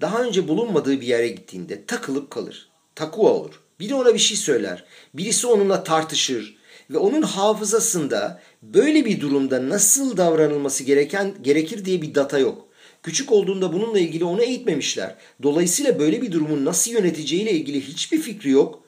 daha 0.00 0.22
önce 0.22 0.48
bulunmadığı 0.48 1.00
bir 1.00 1.06
yere 1.06 1.28
gittiğinde 1.28 1.86
takılıp 1.86 2.30
kalır. 2.30 2.68
Takua 2.94 3.30
olur. 3.30 3.62
Biri 3.80 3.94
ona 3.94 4.14
bir 4.14 4.18
şey 4.18 4.36
söyler. 4.36 4.84
Birisi 5.14 5.46
onunla 5.46 5.84
tartışır. 5.84 6.56
Ve 6.90 6.98
onun 6.98 7.22
hafızasında 7.22 8.42
böyle 8.62 9.04
bir 9.04 9.20
durumda 9.20 9.68
nasıl 9.68 10.16
davranılması 10.16 10.84
gereken 10.84 11.34
gerekir 11.42 11.84
diye 11.84 12.02
bir 12.02 12.14
data 12.14 12.38
yok. 12.38 12.68
Küçük 13.02 13.32
olduğunda 13.32 13.72
bununla 13.72 13.98
ilgili 13.98 14.24
onu 14.24 14.42
eğitmemişler. 14.42 15.14
Dolayısıyla 15.42 15.98
böyle 15.98 16.22
bir 16.22 16.32
durumun 16.32 16.64
nasıl 16.64 16.90
yöneteceğiyle 16.90 17.52
ilgili 17.52 17.80
hiçbir 17.80 18.20
fikri 18.20 18.50
yok. 18.50 18.82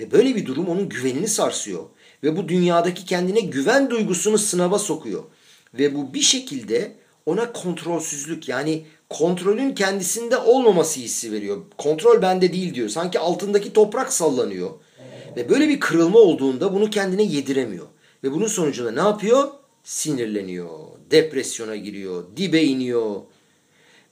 Ve 0.00 0.10
böyle 0.10 0.36
bir 0.36 0.46
durum 0.46 0.68
onun 0.68 0.88
güvenini 0.88 1.28
sarsıyor. 1.28 1.84
Ve 2.24 2.36
bu 2.36 2.48
dünyadaki 2.48 3.04
kendine 3.04 3.40
güven 3.40 3.90
duygusunu 3.90 4.38
sınava 4.38 4.78
sokuyor. 4.78 5.22
Ve 5.74 5.94
bu 5.94 6.14
bir 6.14 6.20
şekilde 6.20 6.92
ona 7.26 7.52
kontrolsüzlük 7.52 8.48
yani 8.48 8.84
kontrolün 9.10 9.74
kendisinde 9.74 10.36
olmaması 10.36 11.00
hissi 11.00 11.32
veriyor. 11.32 11.62
Kontrol 11.78 12.22
bende 12.22 12.52
değil 12.52 12.74
diyor. 12.74 12.88
Sanki 12.88 13.18
altındaki 13.18 13.72
toprak 13.72 14.12
sallanıyor. 14.12 14.70
Ve 15.36 15.48
böyle 15.48 15.68
bir 15.68 15.80
kırılma 15.80 16.18
olduğunda 16.18 16.74
bunu 16.74 16.90
kendine 16.90 17.22
yediremiyor. 17.22 17.86
Ve 18.24 18.32
bunun 18.32 18.46
sonucunda 18.46 18.90
ne 18.90 19.00
yapıyor? 19.00 19.48
Sinirleniyor, 19.84 20.68
depresyona 21.10 21.76
giriyor, 21.76 22.24
dibe 22.36 22.62
iniyor. 22.62 23.20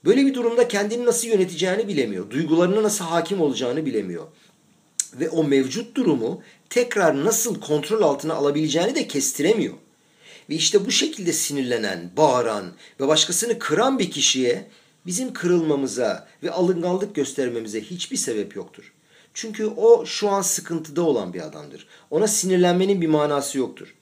Böyle 0.05 0.25
bir 0.25 0.33
durumda 0.33 0.67
kendini 0.67 1.05
nasıl 1.05 1.27
yöneteceğini 1.27 1.87
bilemiyor. 1.87 2.29
Duygularına 2.29 2.83
nasıl 2.83 3.05
hakim 3.05 3.41
olacağını 3.41 3.85
bilemiyor. 3.85 4.27
Ve 5.19 5.29
o 5.29 5.43
mevcut 5.43 5.95
durumu 5.95 6.41
tekrar 6.69 7.25
nasıl 7.25 7.59
kontrol 7.59 8.01
altına 8.01 8.33
alabileceğini 8.33 8.95
de 8.95 9.07
kestiremiyor. 9.07 9.73
Ve 10.49 10.55
işte 10.55 10.85
bu 10.85 10.91
şekilde 10.91 11.33
sinirlenen, 11.33 12.11
bağıran 12.17 12.73
ve 12.99 13.07
başkasını 13.07 13.59
kıran 13.59 13.99
bir 13.99 14.11
kişiye 14.11 14.67
bizim 15.05 15.33
kırılmamıza 15.33 16.27
ve 16.43 16.51
alınganlık 16.51 17.15
göstermemize 17.15 17.81
hiçbir 17.81 18.17
sebep 18.17 18.55
yoktur. 18.55 18.93
Çünkü 19.33 19.65
o 19.65 20.05
şu 20.05 20.29
an 20.29 20.41
sıkıntıda 20.41 21.01
olan 21.01 21.33
bir 21.33 21.41
adamdır. 21.41 21.87
Ona 22.11 22.27
sinirlenmenin 22.27 23.01
bir 23.01 23.07
manası 23.07 23.57
yoktur. 23.57 23.95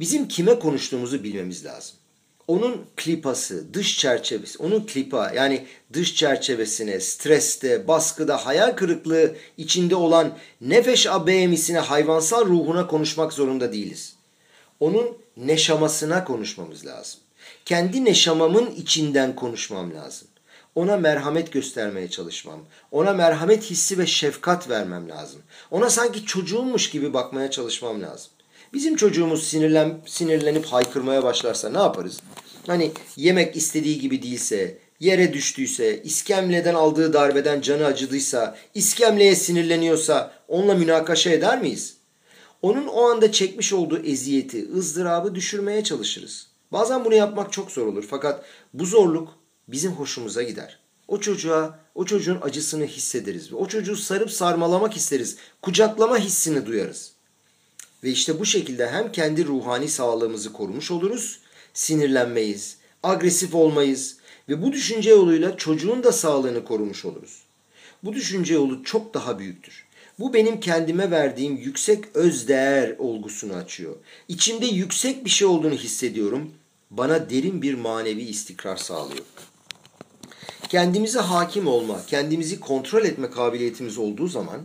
Bizim 0.00 0.28
kime 0.28 0.58
konuştuğumuzu 0.58 1.24
bilmemiz 1.24 1.64
lazım. 1.64 1.96
Onun 2.52 2.84
klipası, 2.96 3.74
dış 3.74 3.98
çerçevesi, 3.98 4.58
onun 4.58 4.86
klipa 4.86 5.32
yani 5.34 5.66
dış 5.92 6.14
çerçevesine, 6.14 7.00
streste, 7.00 7.88
baskıda, 7.88 8.46
hayal 8.46 8.70
kırıklığı 8.70 9.34
içinde 9.58 9.94
olan 9.96 10.38
nefeş 10.60 11.06
abeyemisine, 11.06 11.78
hayvansal 11.78 12.46
ruhuna 12.46 12.86
konuşmak 12.86 13.32
zorunda 13.32 13.72
değiliz. 13.72 14.16
Onun 14.80 15.16
neşamasına 15.36 16.24
konuşmamız 16.24 16.86
lazım. 16.86 17.20
Kendi 17.64 18.04
neşamamın 18.04 18.70
içinden 18.70 19.36
konuşmam 19.36 19.94
lazım. 19.94 20.28
Ona 20.74 20.96
merhamet 20.96 21.52
göstermeye 21.52 22.10
çalışmam. 22.10 22.60
Ona 22.90 23.12
merhamet 23.12 23.70
hissi 23.70 23.98
ve 23.98 24.06
şefkat 24.06 24.68
vermem 24.68 25.08
lazım. 25.08 25.42
Ona 25.70 25.90
sanki 25.90 26.24
çocuğummuş 26.26 26.90
gibi 26.90 27.14
bakmaya 27.14 27.50
çalışmam 27.50 28.02
lazım. 28.02 28.31
Bizim 28.72 28.96
çocuğumuz 28.96 29.46
sinirlen, 29.46 30.00
sinirlenip 30.06 30.66
haykırmaya 30.66 31.22
başlarsa 31.22 31.70
ne 31.70 31.78
yaparız? 31.78 32.20
Hani 32.66 32.92
yemek 33.16 33.56
istediği 33.56 34.00
gibi 34.00 34.22
değilse, 34.22 34.78
yere 35.00 35.32
düştüyse, 35.32 36.02
iskemleden 36.02 36.74
aldığı 36.74 37.12
darbeden 37.12 37.60
canı 37.60 37.86
acıdıysa, 37.86 38.56
iskemleye 38.74 39.36
sinirleniyorsa 39.36 40.32
onunla 40.48 40.74
münakaşa 40.74 41.30
eder 41.30 41.60
miyiz? 41.60 41.96
Onun 42.62 42.86
o 42.86 43.02
anda 43.02 43.32
çekmiş 43.32 43.72
olduğu 43.72 43.98
eziyeti, 43.98 44.72
ızdırabı 44.72 45.34
düşürmeye 45.34 45.84
çalışırız. 45.84 46.46
Bazen 46.72 47.04
bunu 47.04 47.14
yapmak 47.14 47.52
çok 47.52 47.70
zor 47.70 47.86
olur 47.86 48.04
fakat 48.10 48.44
bu 48.74 48.86
zorluk 48.86 49.28
bizim 49.68 49.92
hoşumuza 49.92 50.42
gider. 50.42 50.78
O 51.08 51.20
çocuğa, 51.20 51.78
o 51.94 52.04
çocuğun 52.04 52.38
acısını 52.42 52.84
hissederiz 52.84 53.52
ve 53.52 53.56
o 53.56 53.68
çocuğu 53.68 53.96
sarıp 53.96 54.30
sarmalamak 54.30 54.96
isteriz. 54.96 55.36
Kucaklama 55.62 56.18
hissini 56.18 56.66
duyarız. 56.66 57.11
Ve 58.04 58.10
işte 58.10 58.40
bu 58.40 58.46
şekilde 58.46 58.90
hem 58.90 59.12
kendi 59.12 59.44
ruhani 59.44 59.88
sağlığımızı 59.88 60.52
korumuş 60.52 60.90
oluruz, 60.90 61.38
sinirlenmeyiz, 61.74 62.76
agresif 63.02 63.54
olmayız 63.54 64.16
ve 64.48 64.62
bu 64.62 64.72
düşünce 64.72 65.10
yoluyla 65.10 65.56
çocuğun 65.56 66.02
da 66.02 66.12
sağlığını 66.12 66.64
korumuş 66.64 67.04
oluruz. 67.04 67.42
Bu 68.04 68.12
düşünce 68.12 68.54
yolu 68.54 68.84
çok 68.84 69.14
daha 69.14 69.38
büyüktür. 69.38 69.84
Bu 70.18 70.34
benim 70.34 70.60
kendime 70.60 71.10
verdiğim 71.10 71.56
yüksek 71.56 72.04
özdeğer 72.14 72.96
olgusunu 72.98 73.54
açıyor. 73.54 73.96
İçimde 74.28 74.66
yüksek 74.66 75.24
bir 75.24 75.30
şey 75.30 75.48
olduğunu 75.48 75.74
hissediyorum. 75.74 76.50
Bana 76.90 77.30
derin 77.30 77.62
bir 77.62 77.74
manevi 77.74 78.22
istikrar 78.22 78.76
sağlıyor. 78.76 79.24
Kendimize 80.68 81.18
hakim 81.18 81.66
olma, 81.66 82.06
kendimizi 82.06 82.60
kontrol 82.60 83.04
etme 83.04 83.30
kabiliyetimiz 83.30 83.98
olduğu 83.98 84.28
zaman 84.28 84.60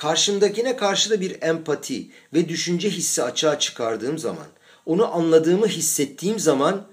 karşımdakine 0.00 0.76
karşı 0.76 1.10
da 1.10 1.20
bir 1.20 1.42
empati 1.42 2.08
ve 2.34 2.48
düşünce 2.48 2.90
hissi 2.90 3.22
açığa 3.22 3.58
çıkardığım 3.58 4.18
zaman, 4.18 4.46
onu 4.86 5.14
anladığımı 5.14 5.66
hissettiğim 5.66 6.38
zaman 6.38 6.86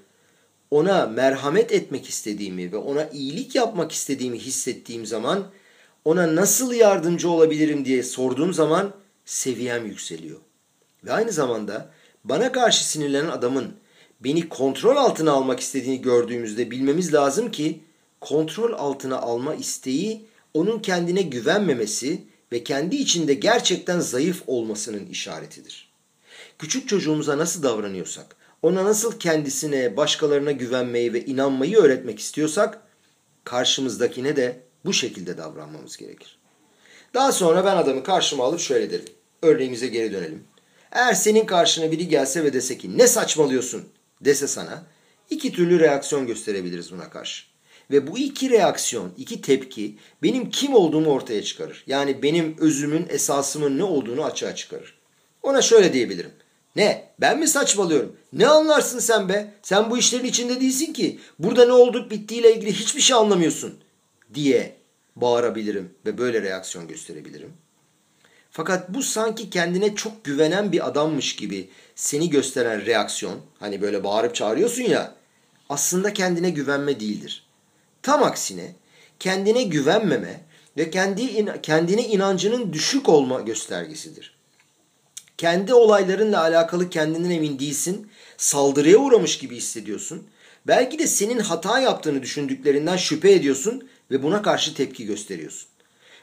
ona 0.71 1.05
merhamet 1.05 1.71
etmek 1.71 2.09
istediğimi 2.09 2.71
ve 2.71 2.77
ona 2.77 3.09
iyilik 3.09 3.55
yapmak 3.55 3.91
istediğimi 3.91 4.39
hissettiğim 4.39 5.05
zaman 5.05 5.47
ona 6.05 6.35
nasıl 6.35 6.73
yardımcı 6.73 7.29
olabilirim 7.29 7.85
diye 7.85 8.03
sorduğum 8.03 8.53
zaman 8.53 8.93
seviyem 9.25 9.85
yükseliyor. 9.85 10.39
Ve 11.05 11.13
aynı 11.13 11.31
zamanda 11.31 11.89
bana 12.23 12.51
karşı 12.51 12.89
sinirlenen 12.89 13.29
adamın 13.29 13.73
beni 14.19 14.49
kontrol 14.49 14.95
altına 14.95 15.31
almak 15.31 15.59
istediğini 15.59 16.01
gördüğümüzde 16.01 16.71
bilmemiz 16.71 17.13
lazım 17.13 17.51
ki 17.51 17.79
kontrol 18.21 18.73
altına 18.73 19.17
alma 19.17 19.55
isteği 19.55 20.25
onun 20.53 20.79
kendine 20.79 21.21
güvenmemesi 21.21 22.21
ve 22.51 22.63
kendi 22.63 22.95
içinde 22.95 23.33
gerçekten 23.33 23.99
zayıf 23.99 24.43
olmasının 24.47 25.05
işaretidir. 25.05 25.89
Küçük 26.59 26.89
çocuğumuza 26.89 27.37
nasıl 27.37 27.63
davranıyorsak, 27.63 28.35
ona 28.61 28.85
nasıl 28.85 29.19
kendisine, 29.19 29.97
başkalarına 29.97 30.51
güvenmeyi 30.51 31.13
ve 31.13 31.25
inanmayı 31.25 31.77
öğretmek 31.77 32.19
istiyorsak, 32.19 32.81
karşımızdakine 33.43 34.35
de 34.35 34.59
bu 34.85 34.93
şekilde 34.93 35.37
davranmamız 35.37 35.97
gerekir. 35.97 36.37
Daha 37.13 37.31
sonra 37.31 37.65
ben 37.65 37.77
adamı 37.77 38.03
karşıma 38.03 38.43
alıp 38.43 38.59
şöyle 38.59 38.91
derim. 38.91 39.05
Örneğimize 39.41 39.87
geri 39.87 40.13
dönelim. 40.13 40.43
Eğer 40.91 41.13
senin 41.13 41.45
karşına 41.45 41.91
biri 41.91 42.07
gelse 42.07 42.43
ve 42.43 42.53
dese 42.53 42.77
ki 42.77 42.97
ne 42.97 43.07
saçmalıyorsun 43.07 43.89
dese 44.21 44.47
sana 44.47 44.83
iki 45.29 45.51
türlü 45.51 45.79
reaksiyon 45.79 46.27
gösterebiliriz 46.27 46.91
buna 46.91 47.09
karşı. 47.09 47.43
Ve 47.91 48.07
bu 48.07 48.17
iki 48.17 48.49
reaksiyon, 48.49 49.11
iki 49.17 49.41
tepki 49.41 49.97
benim 50.23 50.49
kim 50.49 50.75
olduğumu 50.75 51.09
ortaya 51.09 51.43
çıkarır. 51.43 51.83
Yani 51.87 52.23
benim 52.23 52.55
özümün, 52.59 53.05
esasımın 53.09 53.77
ne 53.77 53.83
olduğunu 53.83 54.23
açığa 54.23 54.55
çıkarır. 54.55 54.97
Ona 55.43 55.61
şöyle 55.61 55.93
diyebilirim. 55.93 56.31
Ne? 56.75 57.11
Ben 57.21 57.39
mi 57.39 57.47
saçmalıyorum? 57.47 58.15
Ne 58.33 58.47
anlarsın 58.47 58.99
sen 58.99 59.29
be? 59.29 59.53
Sen 59.61 59.91
bu 59.91 59.97
işlerin 59.97 60.25
içinde 60.25 60.61
değilsin 60.61 60.93
ki. 60.93 61.19
Burada 61.39 61.65
ne 61.65 61.71
olduk 61.71 62.11
bittiğiyle 62.11 62.55
ilgili 62.55 62.73
hiçbir 62.73 63.01
şey 63.01 63.17
anlamıyorsun 63.17 63.77
diye 64.33 64.75
bağırabilirim 65.15 65.93
ve 66.05 66.17
böyle 66.17 66.41
reaksiyon 66.41 66.87
gösterebilirim. 66.87 67.53
Fakat 68.51 68.89
bu 68.89 69.03
sanki 69.03 69.49
kendine 69.49 69.95
çok 69.95 70.23
güvenen 70.23 70.71
bir 70.71 70.87
adammış 70.87 71.35
gibi 71.35 71.69
seni 71.95 72.29
gösteren 72.29 72.85
reaksiyon, 72.85 73.39
hani 73.59 73.81
böyle 73.81 74.03
bağırıp 74.03 74.35
çağırıyorsun 74.35 74.83
ya, 74.83 75.15
aslında 75.69 76.13
kendine 76.13 76.49
güvenme 76.49 76.99
değildir. 76.99 77.46
Tam 78.07 78.23
aksine 78.23 78.75
kendine 79.19 79.63
güvenmeme 79.63 80.41
ve 80.77 80.89
kendi 80.89 81.61
kendine 81.61 82.07
inancının 82.07 82.73
düşük 82.73 83.09
olma 83.09 83.41
göstergesidir. 83.41 84.37
Kendi 85.37 85.73
olaylarınla 85.73 86.41
alakalı 86.41 86.89
kendinden 86.89 87.29
emin 87.29 87.59
değilsin, 87.59 88.11
saldırıya 88.37 88.97
uğramış 88.97 89.37
gibi 89.37 89.55
hissediyorsun. 89.55 90.27
Belki 90.67 90.99
de 90.99 91.07
senin 91.07 91.39
hata 91.39 91.79
yaptığını 91.79 92.21
düşündüklerinden 92.21 92.97
şüphe 92.97 93.31
ediyorsun 93.31 93.89
ve 94.11 94.23
buna 94.23 94.41
karşı 94.41 94.73
tepki 94.73 95.05
gösteriyorsun. 95.05 95.67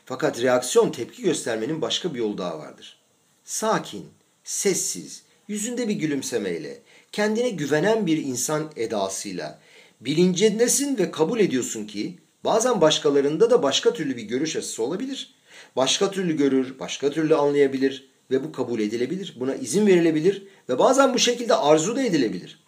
Fakat 0.04 0.42
reaksiyon 0.42 0.92
tepki 0.92 1.22
göstermenin 1.22 1.82
başka 1.82 2.14
bir 2.14 2.18
yolu 2.18 2.38
daha 2.38 2.58
vardır. 2.58 2.98
Sakin, 3.44 4.06
sessiz, 4.44 5.22
yüzünde 5.48 5.88
bir 5.88 5.94
gülümsemeyle, 5.94 6.80
kendine 7.12 7.48
güvenen 7.48 8.06
bir 8.06 8.16
insan 8.16 8.72
edasıyla, 8.76 9.60
bilincindesin 10.04 10.98
ve 10.98 11.10
kabul 11.10 11.40
ediyorsun 11.40 11.86
ki 11.86 12.18
bazen 12.44 12.80
başkalarında 12.80 13.50
da 13.50 13.62
başka 13.62 13.92
türlü 13.92 14.16
bir 14.16 14.22
görüş 14.22 14.56
açısı 14.56 14.82
olabilir. 14.82 15.34
Başka 15.76 16.10
türlü 16.10 16.36
görür, 16.36 16.78
başka 16.78 17.10
türlü 17.10 17.34
anlayabilir 17.34 18.08
ve 18.30 18.44
bu 18.44 18.52
kabul 18.52 18.80
edilebilir. 18.80 19.36
Buna 19.40 19.54
izin 19.54 19.86
verilebilir 19.86 20.46
ve 20.68 20.78
bazen 20.78 21.14
bu 21.14 21.18
şekilde 21.18 21.54
arzu 21.54 21.96
da 21.96 22.02
edilebilir. 22.02 22.64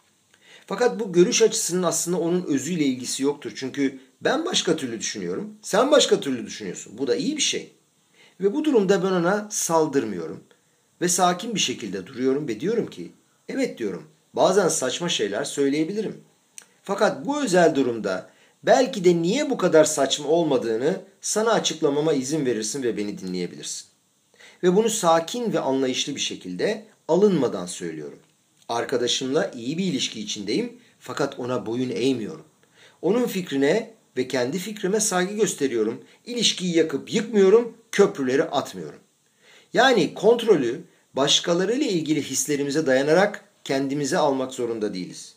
Fakat 0.66 1.01
bu 1.01 1.12
görüş 1.12 1.43
açısının 1.43 1.82
aslında 1.82 2.18
onun 2.18 2.43
özüyle 2.43 2.84
ilgisi 2.84 3.22
yoktur. 3.22 3.53
Çünkü 3.55 3.99
ben 4.20 4.45
başka 4.45 4.76
türlü 4.76 5.01
düşünüyorum, 5.01 5.55
sen 5.62 5.91
başka 5.91 6.20
türlü 6.20 6.47
düşünüyorsun. 6.47 6.99
Bu 6.99 7.07
da 7.07 7.16
iyi 7.16 7.37
bir 7.37 7.43
şey. 7.43 7.72
Ve 8.41 8.55
bu 8.55 8.64
durumda 8.64 9.05
ben 9.05 9.12
ona 9.12 9.49
saldırmıyorum. 9.51 10.41
Ve 11.01 11.09
sakin 11.09 11.55
bir 11.55 11.61
şekilde 11.61 12.07
duruyorum 12.07 12.49
ve 12.49 12.61
diyorum 12.61 12.87
ki, 12.87 13.12
evet 13.49 13.78
diyorum, 13.78 14.05
bazen 14.34 14.68
saçma 14.68 15.09
şeyler 15.09 15.45
söyleyebilirim. 15.45 16.26
Fakat 16.87 17.26
bu 17.26 17.43
özel 17.43 17.74
durumda 17.74 18.30
belki 18.62 19.05
de 19.05 19.22
niye 19.22 19.51
bu 19.51 19.57
kadar 19.59 19.84
saçma 19.84 20.28
olmadığını 20.28 21.01
sana 21.20 21.53
açıklamama 21.53 22.12
izin 22.12 22.47
verirsin 22.47 22.82
ve 22.82 22.97
beni 22.97 23.18
dinleyebilirsin. 23.18 23.87
Ve 24.62 24.76
bunu 24.76 24.91
sakin 24.91 25.53
ve 25.53 25.61
anlayışlı 25.61 26.14
bir 26.14 26.20
şekilde 26.20 26.84
alınmadan 27.09 27.66
söylüyorum. 27.66 28.18
Arkadaşımla 28.68 29.51
iyi 29.51 29.78
bir 29.78 29.84
ilişki 29.84 30.20
içindeyim 30.20 30.72
fakat 31.01 31.39
ona 31.39 31.66
boyun 31.66 31.91
eğmiyorum. 31.91 32.45
Onun 33.03 33.26
fikrine 33.26 33.95
ve 34.16 34.28
kendi 34.28 34.59
fikrime 34.59 35.01
saygı 35.01 35.34
gösteriyorum. 35.34 36.05
İlişkiyi 36.26 36.76
yakıp 36.76 37.14
yıkmıyorum, 37.14 37.76
köprüleri 37.93 38.43
atmıyorum. 38.43 39.01
Yani 39.72 40.14
kontrolü 40.14 40.80
başkalarıyla 41.14 41.87
ilgili 41.87 42.22
hislerimize 42.22 42.87
dayanarak 42.87 43.45
kendimize 43.64 44.18
almak 44.18 44.55
zorunda 44.55 44.95
değiliz. 44.95 45.36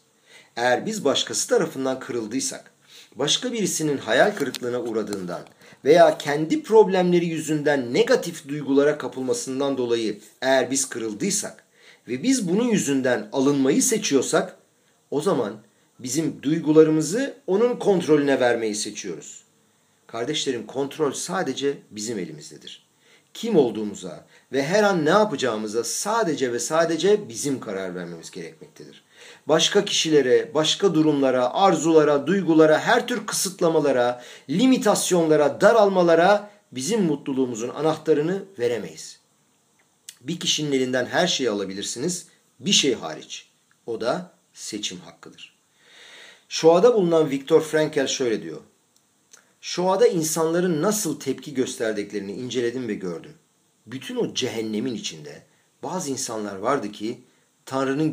Eğer 0.59 0.85
biz 0.85 1.05
başkası 1.05 1.47
tarafından 1.47 1.99
kırıldıysak, 1.99 2.71
başka 3.15 3.53
birisinin 3.53 3.97
hayal 3.97 4.35
kırıklığına 4.35 4.81
uğradığından 4.81 5.41
veya 5.85 6.17
kendi 6.17 6.63
problemleri 6.63 7.25
yüzünden 7.25 7.93
negatif 7.93 8.47
duygulara 8.47 8.97
kapılmasından 8.97 9.77
dolayı 9.77 10.19
eğer 10.41 10.71
biz 10.71 10.89
kırıldıysak 10.89 11.63
ve 12.07 12.23
biz 12.23 12.49
bunun 12.49 12.67
yüzünden 12.67 13.29
alınmayı 13.33 13.83
seçiyorsak 13.83 14.57
o 15.11 15.21
zaman 15.21 15.53
bizim 15.99 16.43
duygularımızı 16.43 17.33
onun 17.47 17.75
kontrolüne 17.75 18.39
vermeyi 18.39 18.75
seçiyoruz. 18.75 19.43
Kardeşlerim 20.07 20.65
kontrol 20.67 21.11
sadece 21.11 21.77
bizim 21.91 22.19
elimizdedir. 22.19 22.87
Kim 23.33 23.55
olduğumuza 23.55 24.25
ve 24.51 24.63
her 24.63 24.83
an 24.83 25.05
ne 25.05 25.09
yapacağımıza 25.09 25.83
sadece 25.83 26.53
ve 26.53 26.59
sadece 26.59 27.29
bizim 27.29 27.59
karar 27.59 27.95
vermemiz 27.95 28.31
gerekmektedir. 28.31 29.08
Başka 29.47 29.85
kişilere, 29.85 30.53
başka 30.53 30.93
durumlara, 30.93 31.53
arzulara, 31.53 32.27
duygulara, 32.27 32.79
her 32.79 33.07
tür 33.07 33.27
kısıtlamalara, 33.27 34.23
limitasyonlara, 34.49 35.61
daralmalara 35.61 36.51
bizim 36.71 37.03
mutluluğumuzun 37.03 37.69
anahtarını 37.69 38.43
veremeyiz. 38.59 39.19
Bir 40.21 40.39
kişinin 40.39 40.71
elinden 40.71 41.05
her 41.05 41.27
şeyi 41.27 41.49
alabilirsiniz, 41.49 42.27
bir 42.59 42.71
şey 42.71 42.93
hariç. 42.93 43.49
O 43.85 44.01
da 44.01 44.31
seçim 44.53 44.99
hakkıdır. 44.99 45.55
Şoa'da 46.49 46.93
bulunan 46.93 47.29
Viktor 47.29 47.61
Frankl 47.61 48.07
şöyle 48.07 48.43
diyor. 48.43 48.61
Şoa'da 49.61 50.07
insanların 50.07 50.81
nasıl 50.81 51.19
tepki 51.19 51.53
gösterdiklerini 51.53 52.33
inceledim 52.33 52.87
ve 52.87 52.93
gördüm. 52.93 53.33
Bütün 53.87 54.15
o 54.15 54.33
cehennemin 54.33 54.95
içinde 54.95 55.43
bazı 55.83 56.11
insanlar 56.11 56.55
vardı 56.55 56.91
ki 56.91 57.19
Tanrı'nın 57.69 58.11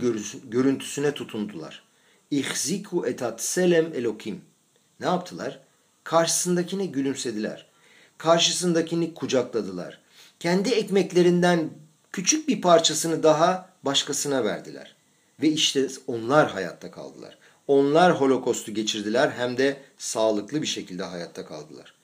görüntüsüne 0.51 1.13
tutundular. 1.13 1.83
İhziku 2.31 3.07
etat 3.07 3.43
selem 3.43 3.95
elokim. 3.95 4.41
Ne 5.01 5.07
yaptılar? 5.07 5.61
Karşısındakine 6.05 6.87
gülümsediler. 6.87 7.67
Karşısındakini 8.19 9.15
kucakladılar. 9.15 10.01
Kendi 10.41 10.71
ekmeklerinden 10.71 11.71
küçük 12.13 12.49
bir 12.49 12.61
parçasını 12.61 13.23
daha 13.23 13.71
başkasına 13.83 14.45
verdiler. 14.45 14.97
Ve 15.43 15.49
işte 15.49 15.89
onlar 16.07 16.51
hayatta 16.51 16.91
kaldılar. 16.91 17.39
Onlar 17.67 18.21
holokostu 18.21 18.75
geçirdiler 18.75 19.31
hem 19.31 19.59
de 19.59 19.77
sağlıklı 19.99 20.63
bir 20.63 20.67
şekilde 20.67 21.03
hayatta 21.03 21.47
kaldılar. 21.47 21.95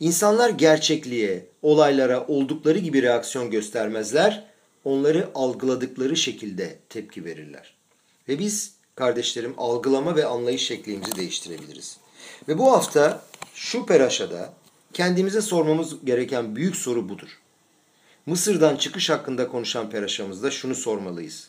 İnsanlar 0.00 0.50
gerçekliğe, 0.50 1.46
olaylara 1.62 2.26
oldukları 2.26 2.78
gibi 2.78 3.02
reaksiyon 3.02 3.50
göstermezler, 3.50 4.55
onları 4.86 5.30
algıladıkları 5.34 6.16
şekilde 6.16 6.78
tepki 6.88 7.24
verirler. 7.24 7.74
Ve 8.28 8.38
biz 8.38 8.74
kardeşlerim 8.94 9.54
algılama 9.58 10.16
ve 10.16 10.26
anlayış 10.26 10.66
şeklimizi 10.66 11.16
değiştirebiliriz. 11.16 11.96
Ve 12.48 12.58
bu 12.58 12.72
hafta 12.72 13.22
şu 13.54 13.86
peraşada 13.86 14.52
kendimize 14.92 15.40
sormamız 15.40 16.04
gereken 16.04 16.56
büyük 16.56 16.76
soru 16.76 17.08
budur. 17.08 17.38
Mısır'dan 18.26 18.76
çıkış 18.76 19.10
hakkında 19.10 19.48
konuşan 19.48 19.90
peraşamızda 19.90 20.50
şunu 20.50 20.74
sormalıyız. 20.74 21.48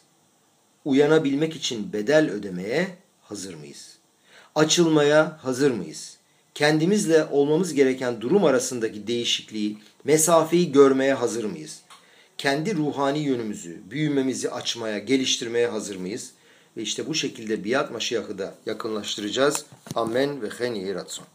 Uyanabilmek 0.86 1.56
için 1.56 1.94
bedel 1.94 2.30
ödemeye 2.32 2.88
hazır 3.22 3.54
mıyız? 3.54 3.98
Açılmaya 4.56 5.40
hazır 5.44 5.72
mıyız? 5.72 6.18
Kendimizle 6.54 7.26
olmamız 7.32 7.74
gereken 7.74 8.22
durum 8.22 8.46
arasındaki 8.46 9.08
değişikliği, 9.08 9.78
mesafeyi 10.04 10.72
görmeye 10.72 11.14
hazır 11.14 11.44
mıyız? 11.44 11.82
Kendi 12.38 12.76
ruhani 12.76 13.20
yönümüzü, 13.20 13.82
büyümemizi 13.90 14.52
açmaya, 14.52 15.00
geliştirmeye 15.00 15.68
hazır 15.68 15.96
mıyız? 15.96 16.32
Ve 16.78 16.82
işte 16.82 17.08
bu 17.08 17.16
şekilde 17.16 17.66
biat 17.66 17.92
maşiyahı 17.92 18.38
da 18.38 18.56
yakınlaştıracağız. 18.66 19.66
Amen 19.96 20.42
ve 20.42 20.50
hen 20.50 20.96
ratson. 20.96 21.26